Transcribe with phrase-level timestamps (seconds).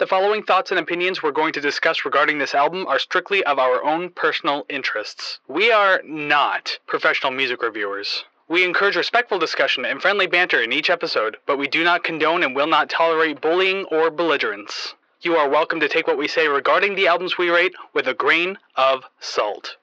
[0.00, 3.58] The following thoughts and opinions we're going to discuss regarding this album are strictly of
[3.58, 5.40] our own personal interests.
[5.46, 8.24] We are not professional music reviewers.
[8.48, 12.42] We encourage respectful discussion and friendly banter in each episode, but we do not condone
[12.42, 14.94] and will not tolerate bullying or belligerence.
[15.20, 18.14] You are welcome to take what we say regarding the albums we rate with a
[18.14, 19.76] grain of salt.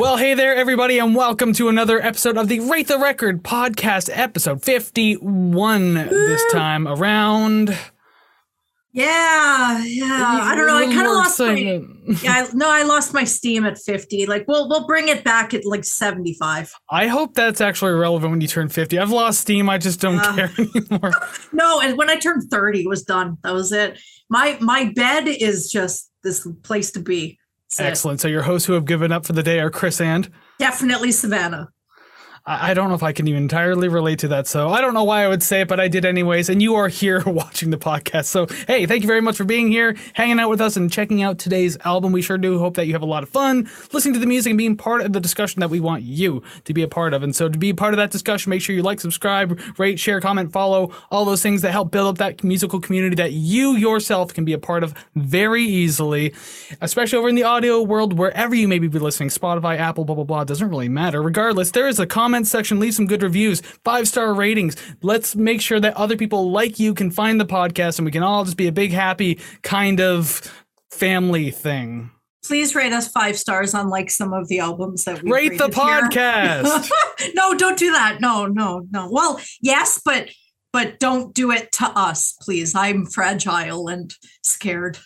[0.00, 4.08] Well, hey there, everybody, and welcome to another episode of the Rate the Record podcast,
[4.10, 7.76] episode 51 this time around.
[8.92, 10.40] Yeah, yeah.
[10.42, 10.76] I don't know.
[10.78, 11.82] I kind of lost my.
[12.22, 14.24] Yeah, I, no, I lost my steam at fifty.
[14.24, 16.72] Like, we'll we'll bring it back at like seventy five.
[16.90, 18.98] I hope that's actually relevant when you turn fifty.
[18.98, 19.68] I've lost steam.
[19.68, 21.12] I just don't Uh, care anymore.
[21.52, 23.36] No, and when I turned thirty, it was done.
[23.44, 24.00] That was it.
[24.30, 27.38] My my bed is just this place to be.
[27.78, 28.20] Excellent.
[28.20, 31.68] So your hosts who have given up for the day are Chris and Definitely Savannah.
[32.46, 34.46] I don't know if I can even entirely relate to that.
[34.46, 36.48] So I don't know why I would say it, but I did anyways.
[36.48, 38.26] And you are here watching the podcast.
[38.26, 41.22] So hey, thank you very much for being here, hanging out with us, and checking
[41.22, 42.12] out today's album.
[42.12, 44.50] We sure do hope that you have a lot of fun listening to the music
[44.50, 47.22] and being part of the discussion that we want you to be a part of.
[47.22, 50.20] And so to be part of that discussion, make sure you like, subscribe, rate, share,
[50.20, 54.32] comment, follow, all those things that help build up that musical community that you yourself
[54.32, 56.32] can be a part of very easily,
[56.80, 60.24] especially over in the audio world, wherever you may be listening, Spotify, Apple, blah, blah,
[60.24, 61.22] blah, doesn't really matter.
[61.22, 64.76] Regardless, there is a comment section, leave some good reviews, five star ratings.
[65.02, 68.22] Let's make sure that other people like you can find the podcast and we can
[68.22, 70.40] all just be a big, happy kind of
[70.90, 72.10] family thing.
[72.44, 75.68] Please rate us five stars, on like some of the albums that we Rate the
[75.68, 76.90] podcast.
[77.34, 78.20] no, don't do that.
[78.20, 79.08] No, no, no.
[79.10, 80.30] Well, yes, but
[80.72, 82.74] but don't do it to us, please.
[82.74, 84.98] I'm fragile and scared.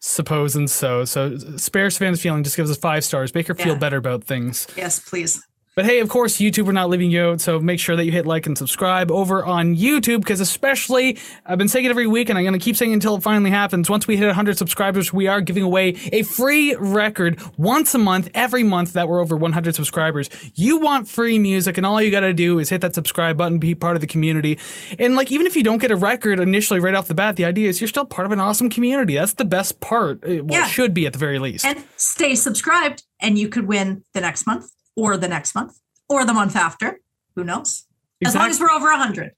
[0.00, 1.04] Suppose and so.
[1.04, 3.34] So uh, spare Savannah's feeling, just gives us five stars.
[3.34, 4.66] Make her feel better about things.
[4.76, 5.44] Yes, please.
[5.78, 8.10] But hey, of course, YouTube, we're not leaving you out, so make sure that you
[8.10, 12.28] hit like and subscribe over on YouTube, because especially, I've been saying it every week,
[12.28, 13.88] and I'm going to keep saying it until it finally happens.
[13.88, 18.28] Once we hit 100 subscribers, we are giving away a free record once a month,
[18.34, 20.28] every month that we're over 100 subscribers.
[20.56, 23.60] You want free music, and all you got to do is hit that subscribe button,
[23.60, 24.58] be part of the community.
[24.98, 27.44] And like, even if you don't get a record initially right off the bat, the
[27.44, 29.14] idea is you're still part of an awesome community.
[29.14, 30.24] That's the best part.
[30.24, 30.66] Uh, Well, Yeah.
[30.66, 31.64] it should be at the very least.
[31.64, 35.78] And stay subscribed, and you could win the next month, or the next month,
[36.08, 37.00] or the month after.
[37.36, 37.84] Who knows?
[38.26, 39.30] As long as we're over 100.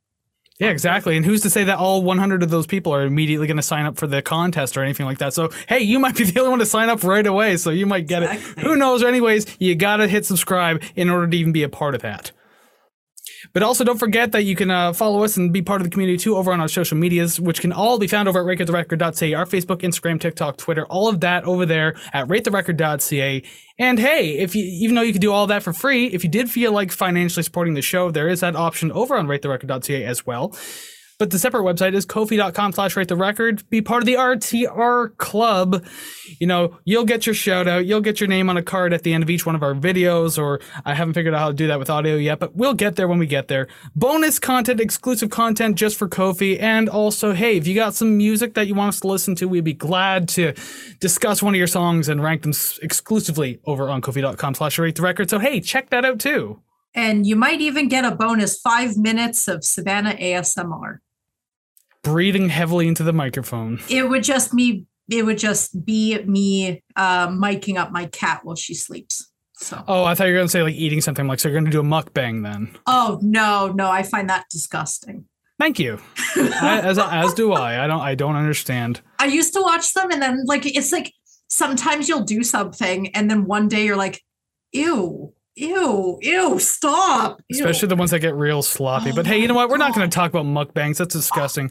[0.59, 1.16] Yeah, exactly.
[1.16, 3.84] And who's to say that all 100 of those people are immediately going to sign
[3.84, 5.34] up for the contest or anything like that?
[5.34, 7.59] So, hey, you might be the only one to sign up right away.
[7.59, 8.62] So you might get Exactly.
[8.62, 8.66] it.
[8.66, 9.03] Who knows?
[9.03, 12.32] Anyways, you got to hit subscribe in order to even be a part of that.
[13.53, 15.91] But also, don't forget that you can uh, follow us and be part of the
[15.91, 19.34] community too over on our social medias, which can all be found over at ratetherecord.ca,
[19.34, 23.43] our Facebook, Instagram, TikTok, Twitter, all of that over there at ratetherecord.ca.
[23.79, 26.31] And hey, if you, even though you can do all that for free, if you
[26.31, 30.27] did feel like financially supporting the show, there is that option over on ratetherecord.ca as
[30.27, 30.56] well.
[31.20, 33.69] But the separate website is kofi.com slash rate the record.
[33.69, 35.84] Be part of the RTR club.
[36.38, 37.84] You know, you'll get your shout out.
[37.84, 39.75] You'll get your name on a card at the end of each one of our
[39.75, 42.72] videos, or I haven't figured out how to do that with audio yet, but we'll
[42.72, 43.69] get there when we get there.
[43.94, 46.58] Bonus content, exclusive content just for Kofi.
[46.58, 49.47] And also, hey, if you got some music that you want us to listen to,
[49.47, 50.54] we'd be glad to
[51.00, 55.02] discuss one of your songs and rank them exclusively over on kofi.com slash rate the
[55.02, 55.28] record.
[55.28, 56.62] So hey, check that out too.
[56.94, 61.00] And you might even get a bonus five minutes of Savannah ASMR.
[62.03, 63.81] Breathing heavily into the microphone.
[63.88, 64.87] It would just me.
[65.11, 69.28] It would just be me uh, miking up my cat while she sleeps.
[69.56, 71.27] So, Oh, I thought you were gonna say like eating something.
[71.27, 72.78] Like, so you're gonna do a mukbang then?
[72.87, 75.27] oh no, no, I find that disgusting.
[75.59, 76.00] Thank you.
[76.37, 77.84] I, as as do I.
[77.84, 78.00] I don't.
[78.00, 79.03] I don't understand.
[79.19, 81.12] I used to watch them, and then like it's like
[81.49, 84.22] sometimes you'll do something, and then one day you're like,
[84.72, 87.43] ew, ew, ew, stop.
[87.48, 89.10] ew." Especially the ones that get real sloppy.
[89.10, 89.69] Oh but hey, you know what?
[89.69, 90.98] We're not going to talk about mukbangs.
[90.98, 91.71] That's disgusting.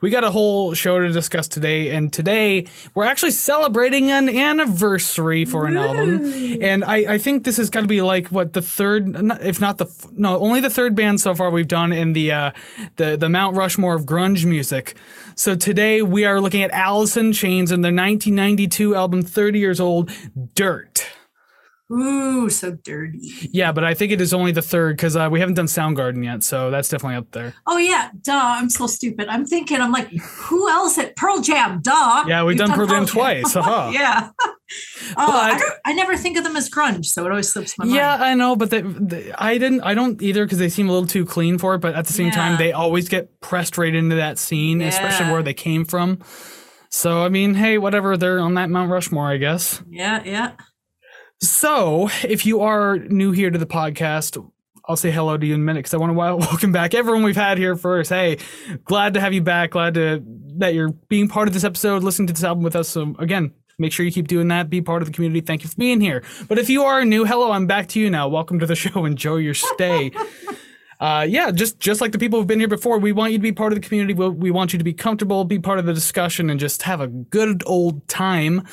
[0.00, 5.44] We got a whole show to discuss today, and today we're actually celebrating an anniversary
[5.44, 6.60] for an album.
[6.62, 9.78] And I, I think this has got to be like what the third, if not
[9.78, 12.50] the no, only the third band so far we've done in the uh,
[12.96, 14.94] the the Mount Rushmore of grunge music.
[15.34, 19.80] So today we are looking at Alice in Chains and their 1992 album, 30 years
[19.80, 20.10] old,
[20.54, 21.06] Dirt.
[21.92, 23.32] Ooh, so dirty.
[23.50, 26.24] Yeah, but I think it is only the third because uh, we haven't done Soundgarden
[26.24, 27.54] yet, so that's definitely up there.
[27.66, 28.32] Oh yeah, duh.
[28.32, 29.28] I'm so stupid.
[29.28, 29.80] I'm thinking.
[29.80, 31.80] I'm like, who else at Pearl Jam?
[31.82, 32.24] Duh.
[32.28, 33.54] Yeah, we've, done, Pearl Jam twice.
[33.54, 33.90] Haha.
[33.94, 34.30] yeah.
[34.40, 34.56] Oh,
[35.16, 37.96] I, don't, I never think of them as grunge, so it always slips my mind.
[37.96, 38.14] Yeah.
[38.14, 39.80] I know, but they, they, I didn't.
[39.80, 41.80] I don't either because they seem a little too clean for it.
[41.80, 45.42] But at the same time, they always get pressed right into that scene, especially where
[45.42, 46.20] they came from.
[46.88, 48.16] So I mean, hey, whatever.
[48.16, 49.82] They're on that Mount Rushmore, I guess.
[49.88, 50.52] Yeah, yeah.
[51.42, 54.46] So, if you are new here to the podcast,
[54.84, 56.14] I'll say hello to you in a minute because I want to
[56.46, 58.10] welcome back everyone we've had here first.
[58.10, 58.36] Hey,
[58.84, 59.70] glad to have you back.
[59.70, 60.22] Glad to
[60.58, 62.90] that you're being part of this episode, listening to this album with us.
[62.90, 64.68] So again, make sure you keep doing that.
[64.68, 65.40] Be part of the community.
[65.40, 66.22] Thank you for being here.
[66.46, 68.28] But if you are new, hello, I'm back to you now.
[68.28, 69.06] Welcome to the show.
[69.06, 70.10] Enjoy your stay.
[71.00, 73.42] Uh, yeah, just just like the people who've been here before, we want you to
[73.42, 74.12] be part of the community.
[74.12, 77.00] We, we want you to be comfortable, be part of the discussion, and just have
[77.00, 78.66] a good old time.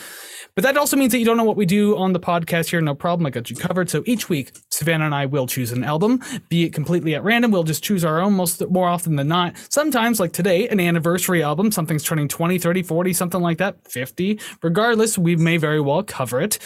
[0.53, 2.81] But that also means that you don't know what we do on the podcast here.
[2.81, 3.25] No problem.
[3.25, 3.89] I got you covered.
[3.89, 7.51] So each week, Savannah and I will choose an album, be it completely at random.
[7.51, 9.55] We'll just choose our own most more often than not.
[9.69, 14.39] Sometimes, like today, an anniversary album, something's turning 20, 30, 40, something like that, 50.
[14.61, 16.59] Regardless, we may very well cover it.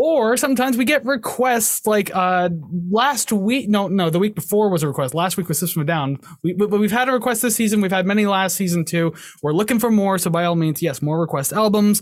[0.00, 2.50] Or sometimes we get requests like uh
[2.88, 3.68] last week.
[3.68, 5.12] No, no, the week before was a request.
[5.12, 6.18] Last week was System of Down.
[6.44, 7.80] We, but we've had a request this season.
[7.80, 9.12] We've had many last season too.
[9.42, 10.16] We're looking for more.
[10.16, 12.00] So by all means, yes, more request albums.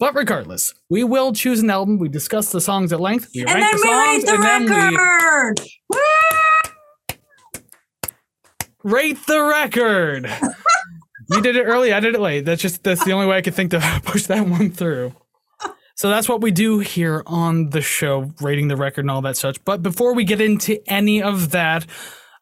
[0.00, 2.00] But regardless, we will choose an album.
[2.00, 3.30] We discuss the songs at length.
[3.32, 5.60] We and rank then the we songs, rate the and then we record.
[8.82, 10.28] Rate the record.
[11.30, 11.92] you did it early.
[11.92, 12.44] I did it late.
[12.44, 15.14] That's just that's the only way I could think to push that one through.
[16.00, 19.36] So that's what we do here on the show, rating the record and all that
[19.36, 19.62] such.
[19.66, 21.84] But before we get into any of that,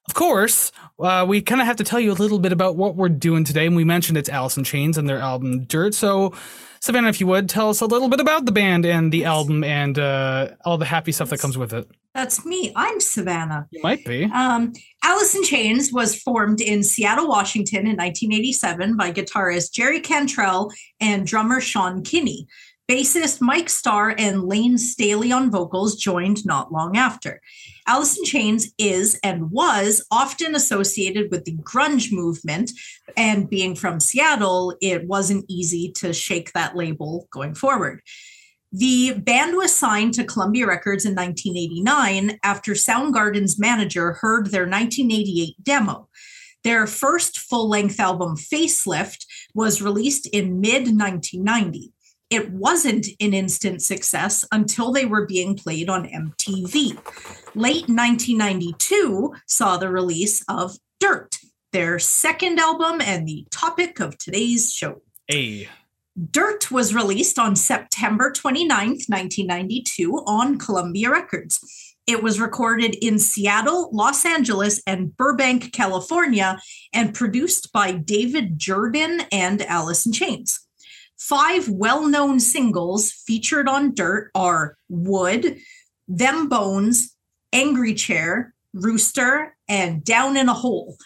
[0.06, 0.70] of course,
[1.00, 3.42] uh, we kind of have to tell you a little bit about what we're doing
[3.42, 3.66] today.
[3.66, 5.94] And we mentioned it's Alice in Chains and their album Dirt.
[5.94, 6.34] So,
[6.78, 9.64] Savannah, if you would, tell us a little bit about the band and the album
[9.64, 11.90] and uh, all the happy stuff that comes with it.
[12.14, 12.72] That's me.
[12.76, 13.66] I'm Savannah.
[13.72, 14.24] You might be.
[14.24, 14.72] Um,
[15.02, 21.26] Alice in Chains was formed in Seattle, Washington in 1987 by guitarist Jerry Cantrell and
[21.26, 22.46] drummer Sean Kinney.
[22.90, 27.42] Bassist Mike Starr and Layne Staley on vocals joined not long after.
[27.86, 32.70] In Chains is and was often associated with the grunge movement,
[33.14, 38.00] and being from Seattle, it wasn't easy to shake that label going forward.
[38.72, 45.62] The band was signed to Columbia Records in 1989 after Soundgarden's manager heard their 1988
[45.62, 46.08] demo.
[46.64, 51.92] Their first full length album, Facelift, was released in mid 1990
[52.30, 56.96] it wasn't an instant success until they were being played on MTV.
[57.54, 61.38] Late 1992 saw the release of Dirt,
[61.72, 65.00] their second album and the topic of today's show.
[65.30, 65.68] A.
[66.30, 71.60] Dirt was released on September 29th, 1992 on Columbia Records.
[72.06, 76.58] It was recorded in Seattle, Los Angeles, and Burbank, California,
[76.92, 80.67] and produced by David Jordan and Alice in Chains.
[81.18, 85.58] Five well known singles featured on Dirt are Would,
[86.06, 87.14] Them Bones,
[87.52, 90.96] Angry Chair, Rooster, and Down in a Hole.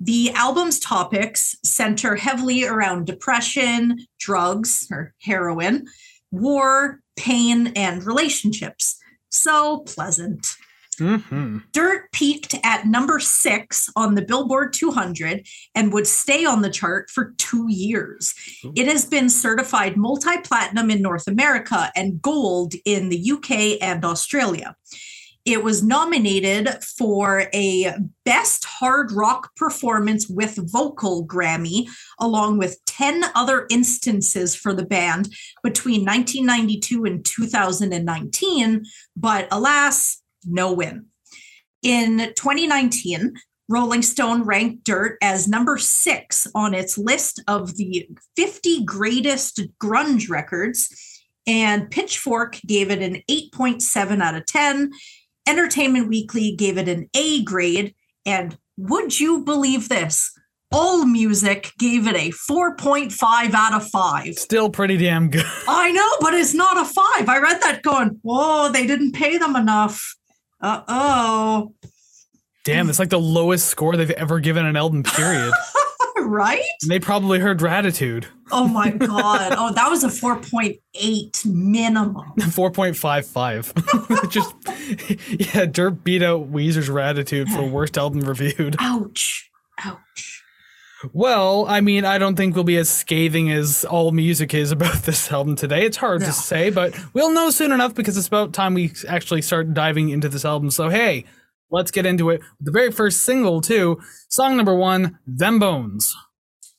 [0.00, 5.86] The album's topics center heavily around depression, drugs or heroin,
[6.30, 8.96] war, pain, and relationships.
[9.28, 10.56] So pleasant.
[11.00, 11.58] Mm-hmm.
[11.72, 17.10] Dirt peaked at number six on the Billboard 200 and would stay on the chart
[17.10, 18.34] for two years.
[18.76, 24.04] It has been certified multi platinum in North America and gold in the UK and
[24.04, 24.76] Australia.
[25.46, 27.94] It was nominated for a
[28.24, 31.88] Best Hard Rock Performance with Vocal Grammy,
[32.18, 35.30] along with 10 other instances for the band
[35.62, 38.84] between 1992 and 2019.
[39.16, 41.06] But alas, no win.
[41.82, 43.34] In 2019,
[43.68, 50.28] Rolling Stone ranked Dirt as number six on its list of the 50 greatest grunge
[50.28, 54.90] records, and Pitchfork gave it an 8.7 out of 10.
[55.48, 57.94] Entertainment Weekly gave it an A grade,
[58.26, 60.32] and would you believe this?
[60.72, 64.34] All Music gave it a 4.5 out of 5.
[64.34, 65.46] Still pretty damn good.
[65.68, 67.28] I know, but it's not a 5.
[67.28, 70.16] I read that going, whoa, they didn't pay them enough.
[70.60, 71.74] Uh oh.
[72.64, 75.52] Damn, it's like the lowest score they've ever given an album, period.
[76.18, 76.60] right?
[76.82, 78.26] And they probably heard Gratitude.
[78.52, 79.54] Oh my God.
[79.56, 82.32] Oh, that was a 4.8 minimum.
[82.38, 84.30] 4.55.
[84.30, 84.54] Just,
[85.54, 88.76] yeah, Dirt beat out Weezer's Gratitude for worst album reviewed.
[88.78, 89.50] Ouch.
[89.82, 90.29] Ouch.
[91.12, 94.94] Well, I mean, I don't think we'll be as scathing as all music is about
[95.04, 95.84] this album today.
[95.86, 96.26] It's hard No.
[96.26, 100.10] to say, but we'll know soon enough because it's about time we actually start diving
[100.10, 100.70] into this album.
[100.70, 101.24] So, hey,
[101.70, 102.42] let's get into it.
[102.60, 106.14] The very first single, too, song number one, Them Bones.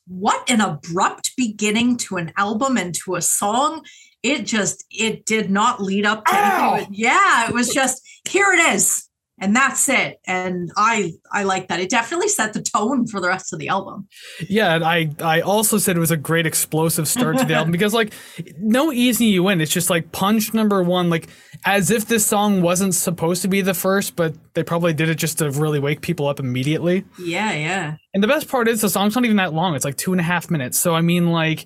[0.08, 3.84] What an abrupt beginning to an album and to a song.
[4.24, 6.74] It just, it did not lead up to Ow!
[6.76, 6.94] anything.
[6.94, 9.08] Yeah, it was just, here it is.
[9.42, 13.28] And that's it and i i like that it definitely set the tone for the
[13.28, 14.08] rest of the album
[14.48, 17.72] Yeah, and I I also said it was a great explosive start to the album
[17.78, 18.14] because like
[18.60, 19.60] no easy you in.
[19.62, 21.28] It's just like punch number one, like
[21.66, 25.16] as if this song wasn't supposed to be the first, but they probably did it
[25.16, 27.04] just to really wake people up immediately.
[27.20, 29.76] yeah yeah And the best part is the song's not even that long.
[29.76, 30.78] It's like two and a half minutes.
[30.78, 31.66] So I mean like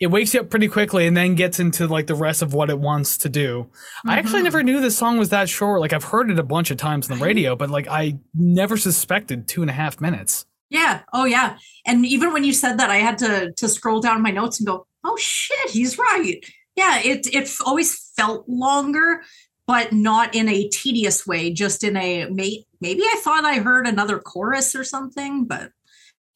[0.00, 2.70] it wakes you up pretty quickly and then gets into like the rest of what
[2.70, 3.68] it wants to do.
[4.06, 4.44] I actually Mhm.
[4.44, 5.80] never knew this song was that short.
[5.80, 8.76] Like I've heard it a bunch of times on the radio, but like I never
[8.76, 10.44] suspected two and a half minutes.
[10.70, 14.20] yeah oh yeah and even when you said that i had to to scroll down
[14.20, 16.44] my notes and go oh shit he's right
[16.76, 19.22] yeah it it always felt longer
[19.66, 23.86] but not in a tedious way just in a may, maybe i thought i heard
[23.86, 25.70] another chorus or something but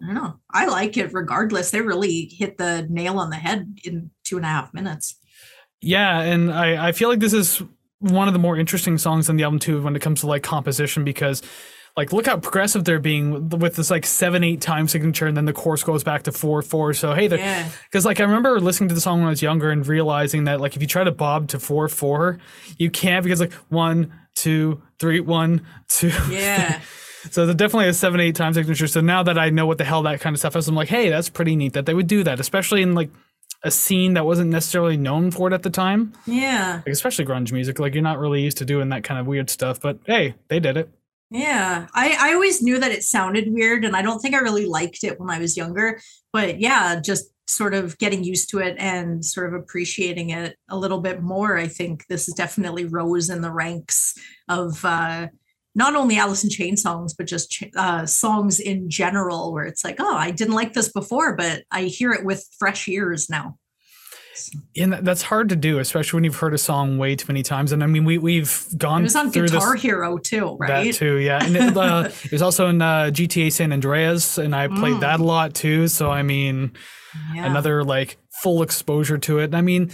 [0.03, 0.41] i don't know.
[0.51, 1.71] I like it regardless.
[1.71, 5.17] They really hit the nail on the head in two and a half minutes.
[5.81, 7.63] Yeah, and I, I feel like this is
[7.99, 10.43] one of the more interesting songs on the album too when it comes to like
[10.43, 11.43] composition because
[11.97, 15.45] like look how progressive they're being with this like seven eight time signature and then
[15.45, 16.95] the chorus goes back to four four.
[16.95, 17.69] So hey, yeah.
[17.85, 20.61] because like I remember listening to the song when I was younger and realizing that
[20.61, 22.39] like if you try to bob to four four,
[22.79, 26.13] you can't because like one two three one two.
[26.31, 26.81] yeah
[27.31, 28.87] So there's definitely a seven, eight time signature.
[28.87, 30.89] So now that I know what the hell that kind of stuff is, I'm like,
[30.89, 33.11] hey, that's pretty neat that they would do that, especially in like
[33.63, 36.13] a scene that wasn't necessarily known for it at the time.
[36.27, 37.79] yeah Like especially grunge music.
[37.79, 40.59] Like you're not really used to doing that kind of weird stuff, but hey, they
[40.61, 40.89] did it.
[41.31, 44.67] Yeah, I, I always knew that it sounded weird, and I don't think I really
[44.67, 45.99] liked it when I was younger.
[46.31, 50.77] But yeah, just sort of getting used to it and sort of appreciating it a
[50.77, 51.57] little bit more.
[51.57, 54.15] I think this is definitely rose in the ranks
[54.49, 55.29] of uh,
[55.75, 59.97] not only Alice in Chain songs, but just uh, songs in general, where it's like,
[59.99, 63.57] oh, I didn't like this before, but I hear it with fresh ears now.
[64.79, 67.71] And that's hard to do, especially when you've heard a song way too many times.
[67.71, 69.83] And I mean, we we've gone It was on through Guitar this.
[69.83, 70.85] Hero too, right?
[70.87, 71.45] That too, yeah.
[71.45, 75.01] And it, uh, it was also in uh, GTA San Andreas, and I played Mm.
[75.01, 75.87] that a lot too.
[75.89, 76.73] So I mean,
[77.35, 77.45] Yeah.
[77.47, 79.45] another like full exposure to it.
[79.45, 79.91] And I mean,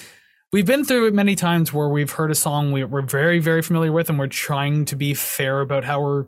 [0.53, 3.63] we've been through it many times where we've heard a song we, we're very, very
[3.63, 6.27] familiar with, and we're trying to be fair about how we're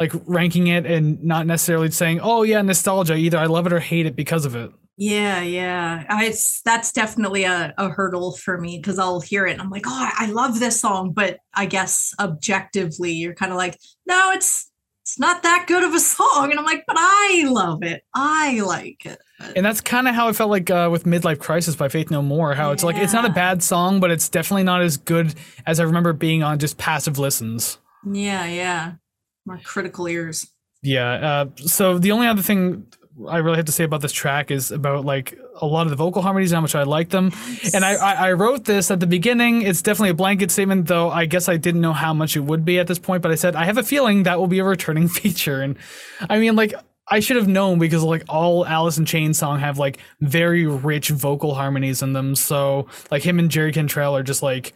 [0.00, 3.14] like ranking it and not necessarily saying, oh, yeah, nostalgia.
[3.14, 4.70] Either I love it or hate it because of it.
[4.96, 6.04] Yeah, yeah.
[6.08, 6.34] I,
[6.64, 10.10] that's definitely a, a hurdle for me because I'll hear it and I'm like, oh,
[10.18, 14.70] I love this song, but I guess objectively, you're kind of like, no, it's
[15.02, 18.04] it's not that good of a song, and I'm like, but I love it.
[18.14, 19.18] I like it.
[19.56, 22.22] And that's kind of how I felt like uh, with Midlife Crisis by Faith No
[22.22, 22.54] More.
[22.54, 25.34] How it's like, it's not a bad song, but it's definitely not as good
[25.66, 27.78] as I remember being on just passive listens.
[28.10, 28.92] yeah, yeah.
[29.46, 30.46] More critical ears.
[30.82, 31.10] Yeah.
[31.12, 32.86] Uh, so the only other thing
[33.28, 35.96] I really have to say about this track is about like a lot of the
[35.96, 37.32] vocal harmonies and how much I like them.
[37.74, 39.62] And I, I, I wrote this at the beginning.
[39.62, 42.64] It's definitely a blanket statement, though I guess I didn't know how much it would
[42.64, 43.22] be at this point.
[43.22, 45.60] But I said I have a feeling that will be a returning feature.
[45.60, 45.76] And
[46.28, 46.74] I mean, like
[47.10, 51.08] I should have known because like all Alice in Chains song have like very rich
[51.08, 52.36] vocal harmonies in them.
[52.36, 54.74] So like him and Jerry Cantrell are just like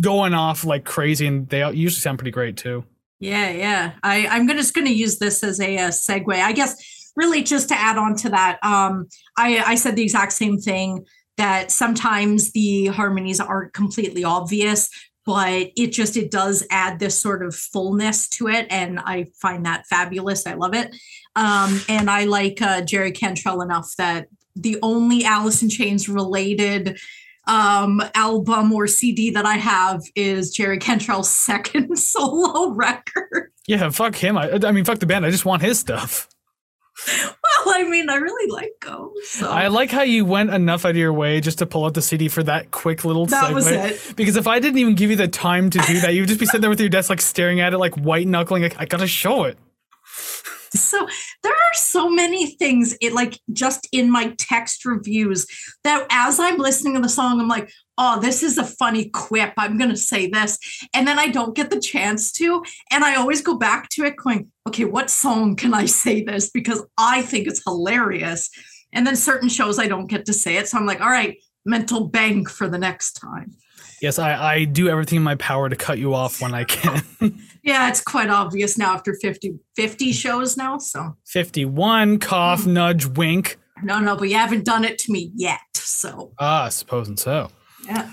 [0.00, 2.84] going off like crazy, and they usually sound pretty great too.
[3.20, 3.92] Yeah, yeah.
[4.02, 6.32] I, I'm gonna, just going to use this as a, uh segue.
[6.32, 8.58] I guess really just to add on to that.
[8.62, 11.04] Um, I, I said the exact same thing
[11.36, 14.88] that sometimes the harmonies aren't completely obvious,
[15.26, 19.66] but it just it does add this sort of fullness to it, and I find
[19.66, 20.46] that fabulous.
[20.46, 20.94] I love it,
[21.38, 24.26] um, and I like uh, Jerry Cantrell enough that
[24.56, 26.98] the only Alice in Chains related
[27.46, 33.52] um album or CD that I have is Jerry Cantrell's second solo record.
[33.68, 34.36] Yeah, fuck him.
[34.36, 35.24] I, I mean, fuck the band.
[35.24, 36.28] I just want his stuff.
[37.06, 39.12] Well, I mean, I really like Go.
[39.24, 41.94] So I like how you went enough out of your way just to pull out
[41.94, 43.54] the CD for that quick little that segue.
[43.54, 44.16] was it.
[44.16, 46.46] Because if I didn't even give you the time to do that, you'd just be
[46.46, 48.62] sitting there with your desk, like staring at it, like white knuckling.
[48.62, 49.58] Like, I gotta show it.
[50.70, 51.06] So
[51.42, 55.46] there are so many things it like just in my text reviews
[55.84, 59.52] that as I'm listening to the song, I'm like, oh, this is a funny quip.
[59.56, 60.58] I'm gonna say this.
[60.94, 62.62] And then I don't get the chance to.
[62.90, 66.50] And I always go back to it going, okay, what song can I say this?
[66.50, 68.50] Because I think it's hilarious.
[68.92, 70.68] And then certain shows I don't get to say it.
[70.68, 73.56] So I'm like, all right, mental bank for the next time.
[74.00, 77.02] Yes, I, I do everything in my power to cut you off when I can.
[77.68, 80.78] Yeah, it's quite obvious now after 50, 50 shows now.
[80.78, 83.58] So 51, cough, nudge, wink.
[83.82, 85.60] no, no, but you haven't done it to me yet.
[85.74, 87.50] So Ah, supposing so.
[87.84, 88.10] yeah.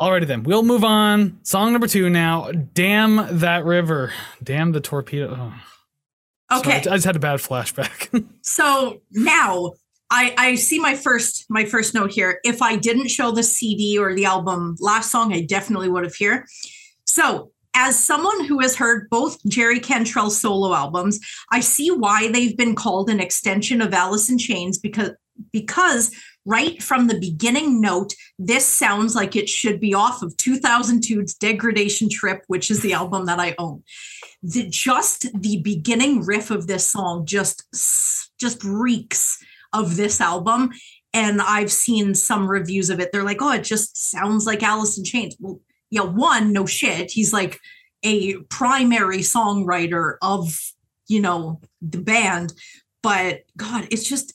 [0.00, 1.38] Alrighty then, we'll move on.
[1.42, 2.50] Song number two now.
[2.50, 4.12] Dam that river.
[4.42, 5.52] Damn the torpedo.
[6.50, 6.90] Oh, sorry, Okay.
[6.90, 8.24] I just had a bad flashback.
[8.42, 9.72] So now
[10.10, 12.40] I I see my first my first note here.
[12.44, 16.14] If I didn't show the CD or the album last song, I definitely would have
[16.14, 16.46] here.
[17.06, 21.20] So as someone who has heard both Jerry Cantrell solo albums,
[21.52, 25.10] I see why they've been called an extension of Alice in Chains because
[25.52, 26.10] because
[26.46, 32.08] right from the beginning note, this sounds like it should be off of 2002's Degradation
[32.08, 33.82] Trip, which is the album that I own.
[34.42, 37.62] The, just the beginning riff of this song just
[38.40, 40.70] just reeks of this album
[41.12, 43.12] and I've seen some reviews of it.
[43.12, 47.10] They're like, "Oh, it just sounds like Alice in Chains." Well, yeah, one, no shit.
[47.10, 47.60] He's like
[48.02, 50.72] a primary songwriter of,
[51.08, 52.52] you know, the band.
[53.02, 54.34] But God, it's just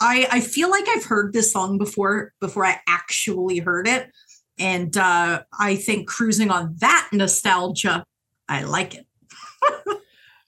[0.00, 4.10] I I feel like I've heard this song before before I actually heard it.
[4.58, 8.04] And uh I think cruising on that nostalgia,
[8.48, 9.06] I like it.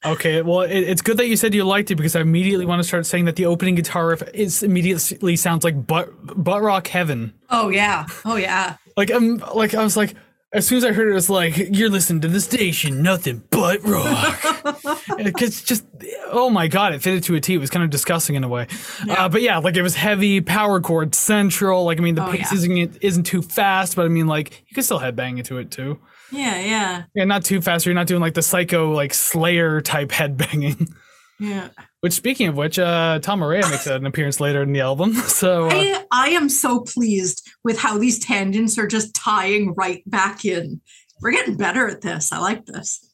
[0.07, 2.81] Okay, well, it, it's good that you said you liked it because I immediately want
[2.81, 6.89] to start saying that the opening guitar riff is immediately sounds like butt butt rock
[6.89, 7.33] heaven.
[7.49, 8.77] Oh yeah, oh yeah.
[8.99, 10.15] Like I'm um, like I was like
[10.55, 13.43] as soon as I heard it, it was like you're listening to the station, nothing
[13.51, 14.41] but rock.
[15.17, 15.85] It's just
[16.31, 17.55] oh my god, it fitted to a T.
[17.55, 18.67] It was kind of disgusting in a way,
[19.07, 19.25] yeah.
[19.25, 21.85] Uh, but yeah, like it was heavy, power chord central.
[21.85, 22.59] Like I mean, the oh, pace yeah.
[22.59, 25.99] isn't isn't too fast, but I mean, like you can still headbang into it too.
[26.31, 27.03] Yeah, yeah.
[27.15, 27.87] Yeah, not too fast.
[27.87, 30.93] You're not doing like the psycho like Slayer type headbanging.
[31.39, 31.69] Yeah.
[32.05, 35.15] Which, speaking of which, uh, Tom Araya makes an appearance later in the album.
[35.25, 40.03] So uh, I, I am so pleased with how these tangents are just tying right
[40.05, 40.83] back in.
[41.23, 42.31] We're getting better at this.
[42.31, 43.11] I like this.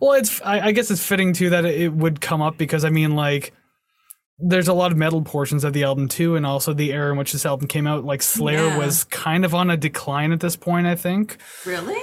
[0.00, 2.88] Well, it's I, I guess it's fitting too that it would come up because I
[2.88, 3.52] mean, like,
[4.38, 7.18] there's a lot of metal portions of the album too, and also the era in
[7.18, 8.06] which this album came out.
[8.06, 8.78] Like Slayer yeah.
[8.78, 10.86] was kind of on a decline at this point.
[10.86, 11.36] I think.
[11.66, 12.00] Really?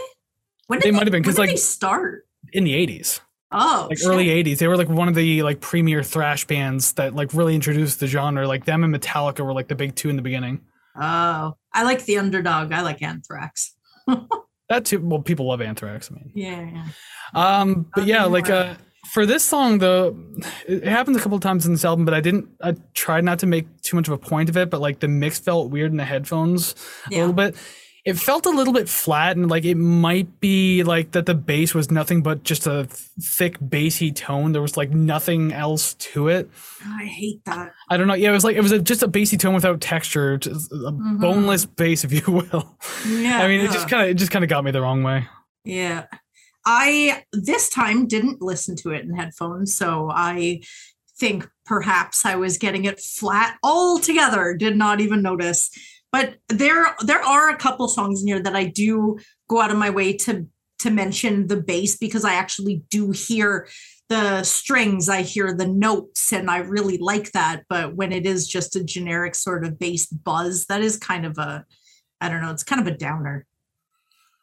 [0.67, 3.19] When did they, they might have been because like they start in the 80s.
[3.51, 4.07] Oh, like shit.
[4.07, 4.59] early 80s.
[4.59, 8.07] They were like one of the like premier thrash bands that like really introduced the
[8.07, 8.47] genre.
[8.47, 10.61] Like them and Metallica were like the big two in the beginning.
[10.95, 12.71] Oh, I like the underdog.
[12.71, 13.75] I like Anthrax.
[14.69, 14.99] that too.
[14.99, 16.11] Well, people love Anthrax.
[16.11, 16.87] I mean, yeah, yeah.
[17.33, 18.75] Um, but yeah, like uh,
[19.11, 20.15] for this song though,
[20.67, 22.49] it happens a couple of times in this album, but I didn't.
[22.61, 25.07] I tried not to make too much of a point of it, but like the
[25.07, 26.75] mix felt weird in the headphones
[27.09, 27.19] yeah.
[27.19, 27.55] a little bit
[28.05, 31.73] it felt a little bit flat and like it might be like that the bass
[31.73, 32.87] was nothing but just a
[33.21, 34.53] thick bassy tone.
[34.53, 36.49] There was like nothing else to it.
[36.85, 37.73] I hate that.
[37.89, 38.13] I don't know.
[38.13, 40.75] Yeah it was like it was a, just a bassy tone without texture just a
[40.75, 41.17] mm-hmm.
[41.17, 42.77] boneless bass if you will.
[43.07, 45.03] Yeah i mean it just kind of it just kind of got me the wrong
[45.03, 45.27] way.
[45.65, 46.05] Yeah.
[46.65, 50.61] I this time didn't listen to it in headphones so i
[51.17, 55.69] think perhaps i was getting it flat altogether did not even notice
[56.11, 59.77] but there there are a couple songs in here that I do go out of
[59.77, 60.47] my way to
[60.79, 63.67] to mention the bass because I actually do hear
[64.07, 67.63] the strings, I hear the notes, and I really like that.
[67.69, 71.37] But when it is just a generic sort of bass buzz, that is kind of
[71.37, 71.65] a
[72.21, 73.45] I don't know, it's kind of a downer.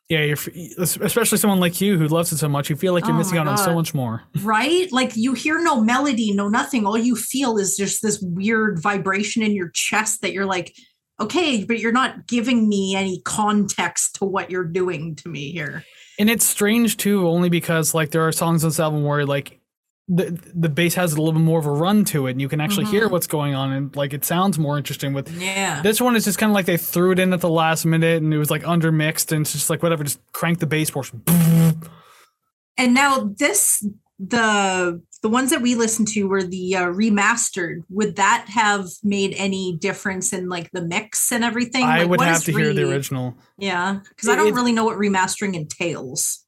[0.08, 0.38] Yeah, you're
[0.78, 2.70] especially someone like you who loves it so much.
[2.70, 3.52] You feel like you're oh missing out God.
[3.52, 4.90] on so much more, right?
[4.92, 6.86] Like you hear no melody, no nothing.
[6.86, 10.76] All you feel is just this weird vibration in your chest that you're like,
[11.20, 15.84] okay, but you're not giving me any context to what you're doing to me here.
[16.18, 19.60] And it's strange too, only because like there are songs on this album where like
[20.08, 22.48] the the bass has a little bit more of a run to it, and you
[22.48, 22.94] can actually mm-hmm.
[22.94, 25.12] hear what's going on, and like it sounds more interesting.
[25.12, 27.50] With yeah, this one is just kind of like they threw it in at the
[27.50, 30.66] last minute, and it was like undermixed, and it's just like whatever, just crank the
[30.66, 31.22] bass portion.
[32.78, 33.84] And now this
[34.18, 37.82] the the ones that we listened to were the uh, remastered.
[37.90, 41.84] Would that have made any difference in like the mix and everything?
[41.84, 43.34] I like, would have to re- hear the original.
[43.58, 46.44] Yeah, because I don't really know what remastering entails.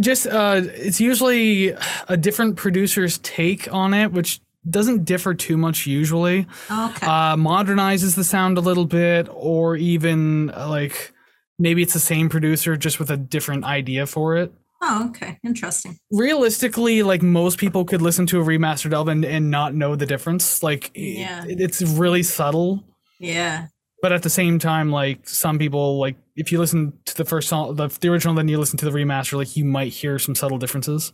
[0.00, 1.74] Just uh, it's usually
[2.08, 6.40] a different producer's take on it, which doesn't differ too much usually.
[6.70, 7.06] Okay.
[7.06, 11.12] Uh, modernizes the sound a little bit, or even uh, like
[11.58, 14.52] maybe it's the same producer just with a different idea for it.
[14.80, 15.38] Oh, okay.
[15.44, 15.98] Interesting.
[16.10, 20.06] Realistically, like most people could listen to a remastered album and, and not know the
[20.06, 20.62] difference.
[20.62, 21.44] Like yeah.
[21.46, 22.84] It, it's really subtle.
[23.18, 23.66] Yeah.
[24.00, 27.48] But at the same time, like some people, like if you listen to the first
[27.48, 30.36] song, the, the original, then you listen to the remaster, like you might hear some
[30.36, 31.12] subtle differences.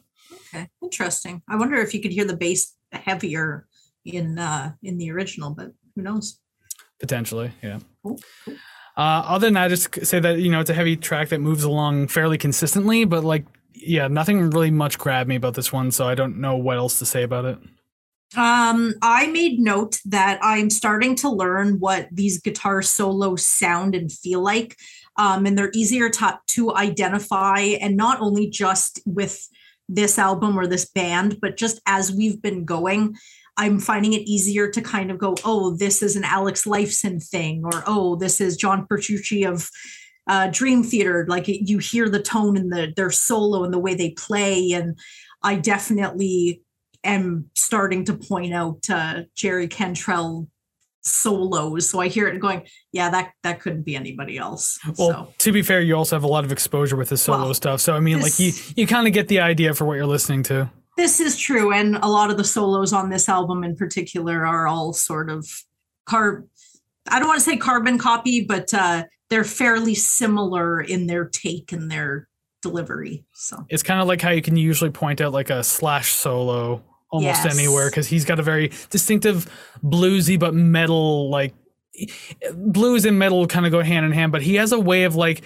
[0.55, 1.40] Okay, interesting.
[1.48, 3.66] I wonder if you could hear the bass heavier
[4.05, 6.38] in uh in the original, but who knows?
[7.00, 7.79] Potentially, yeah.
[8.03, 8.20] Cool.
[8.44, 8.57] Cool.
[8.96, 11.40] Uh, other than that, I just say that you know it's a heavy track that
[11.40, 15.90] moves along fairly consistently, but like yeah, nothing really much grabbed me about this one,
[15.90, 17.59] so I don't know what else to say about it.
[18.37, 24.11] Um, I made note that I'm starting to learn what these guitar solos sound and
[24.11, 24.76] feel like.
[25.16, 29.48] Um, and they're easier to, to identify, and not only just with
[29.88, 33.14] this album or this band, but just as we've been going.
[33.57, 37.64] I'm finding it easier to kind of go, oh, this is an Alex Lifeson thing,
[37.64, 39.71] or oh, this is John Petrucci of
[40.27, 43.79] uh, Dream Theater, like it, you hear the tone in the their solo and the
[43.79, 44.99] way they play, and
[45.43, 46.62] I definitely
[47.05, 50.49] am starting to point out uh, Jerry Cantrell
[51.03, 51.90] solos.
[51.90, 54.79] So I hear it and going, yeah, that that couldn't be anybody else.
[54.99, 57.45] Well, so to be fair, you also have a lot of exposure with the solo
[57.45, 57.81] Well, stuff.
[57.81, 60.43] So I mean, like you you kind of get the idea for what you're listening
[60.45, 60.71] to.
[60.96, 64.66] This is true, and a lot of the solos on this album in particular are
[64.66, 65.46] all sort of
[66.07, 66.44] car.
[67.09, 71.72] I don't want to say carbon copy, but uh, they're fairly similar in their take
[71.72, 72.28] and their
[72.62, 73.24] delivery.
[73.35, 76.83] So It's kind of like how you can usually point out like a Slash solo
[77.11, 77.59] almost Yes.
[77.59, 79.46] anywhere because he's got a very distinctive
[79.85, 81.54] bluesy but metal like
[82.54, 84.33] blues and metal kind of go hand in hand.
[84.33, 85.42] But he has a way of like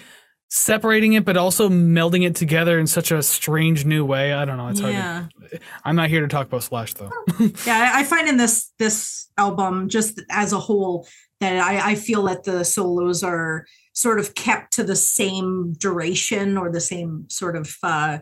[0.49, 4.33] separating it, but also melding it together in such a strange new way.
[4.33, 4.69] I don't know.
[4.69, 4.95] It's hard.
[4.95, 7.11] To, I'm not here to talk about Slash though.
[7.67, 11.07] yeah I- find in this this album just as a whole
[11.41, 16.57] that i i feel that the solos are sort of kept to the same duration
[16.57, 18.19] or the same sort of uh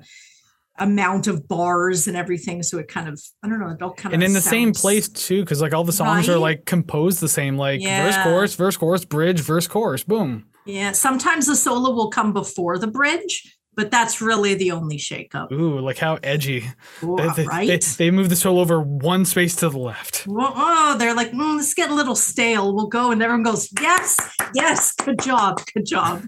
[0.79, 4.13] amount of bars and everything so it kind of i don't know it all kind
[4.13, 7.21] and of in the same place too because like all the songs are like composed
[7.21, 11.93] the same like verse chorus verse chorus bridge verse chorus boom yeah sometimes the solo
[11.93, 16.65] will come before the bridge but that's really the only shakeup ooh like how edgy
[17.03, 20.27] Ooh, they, they, right they, they move the solo over one space to the left
[20.27, 22.75] Well, oh, they're like, mm, let's get a little stale.
[22.75, 24.17] We'll go, and everyone goes, yes,
[24.55, 26.25] yes, good job, good job.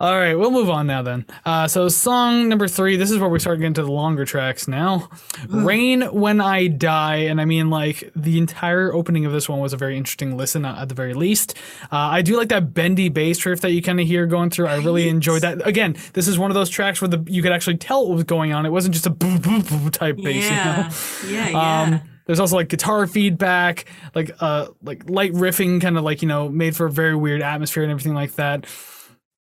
[0.00, 1.26] All right we'll move on now then.
[1.44, 4.68] Uh, so song number three this is where we start getting to the longer tracks
[4.68, 5.08] now.
[5.48, 9.72] Rain when i die and i mean like the entire opening of this one was
[9.72, 11.56] a very interesting listen uh, at the very least.
[11.90, 14.66] Uh, i do like that bendy bass riff that you kind of hear going through.
[14.66, 15.66] I really enjoyed that.
[15.66, 18.24] Again this is one of those tracks where the you could actually tell what was
[18.24, 18.66] going on.
[18.66, 20.56] It wasn't just a boo boo boo type bass you know?
[20.56, 20.90] Yeah,
[21.28, 21.82] yeah, yeah.
[21.82, 26.28] Um, there's also like guitar feedback, like uh, like light riffing, kind of like you
[26.28, 28.66] know, made for a very weird atmosphere and everything like that.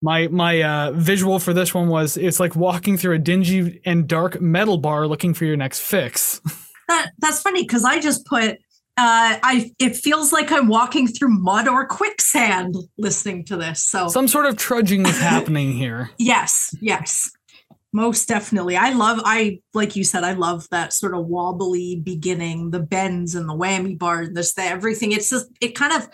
[0.01, 4.07] My my uh, visual for this one was it's like walking through a dingy and
[4.07, 6.41] dark metal bar looking for your next fix.
[6.87, 8.57] that that's funny because I just put.
[8.97, 13.81] Uh, I it feels like I'm walking through mud or quicksand listening to this.
[13.81, 16.11] So Some sort of trudging is happening here.
[16.17, 17.31] yes, yes,
[17.93, 18.75] most definitely.
[18.77, 19.21] I love.
[19.23, 20.23] I like you said.
[20.23, 24.53] I love that sort of wobbly beginning, the bends and the whammy bar, and this,
[24.53, 25.11] the everything.
[25.11, 26.09] It's just it kind of.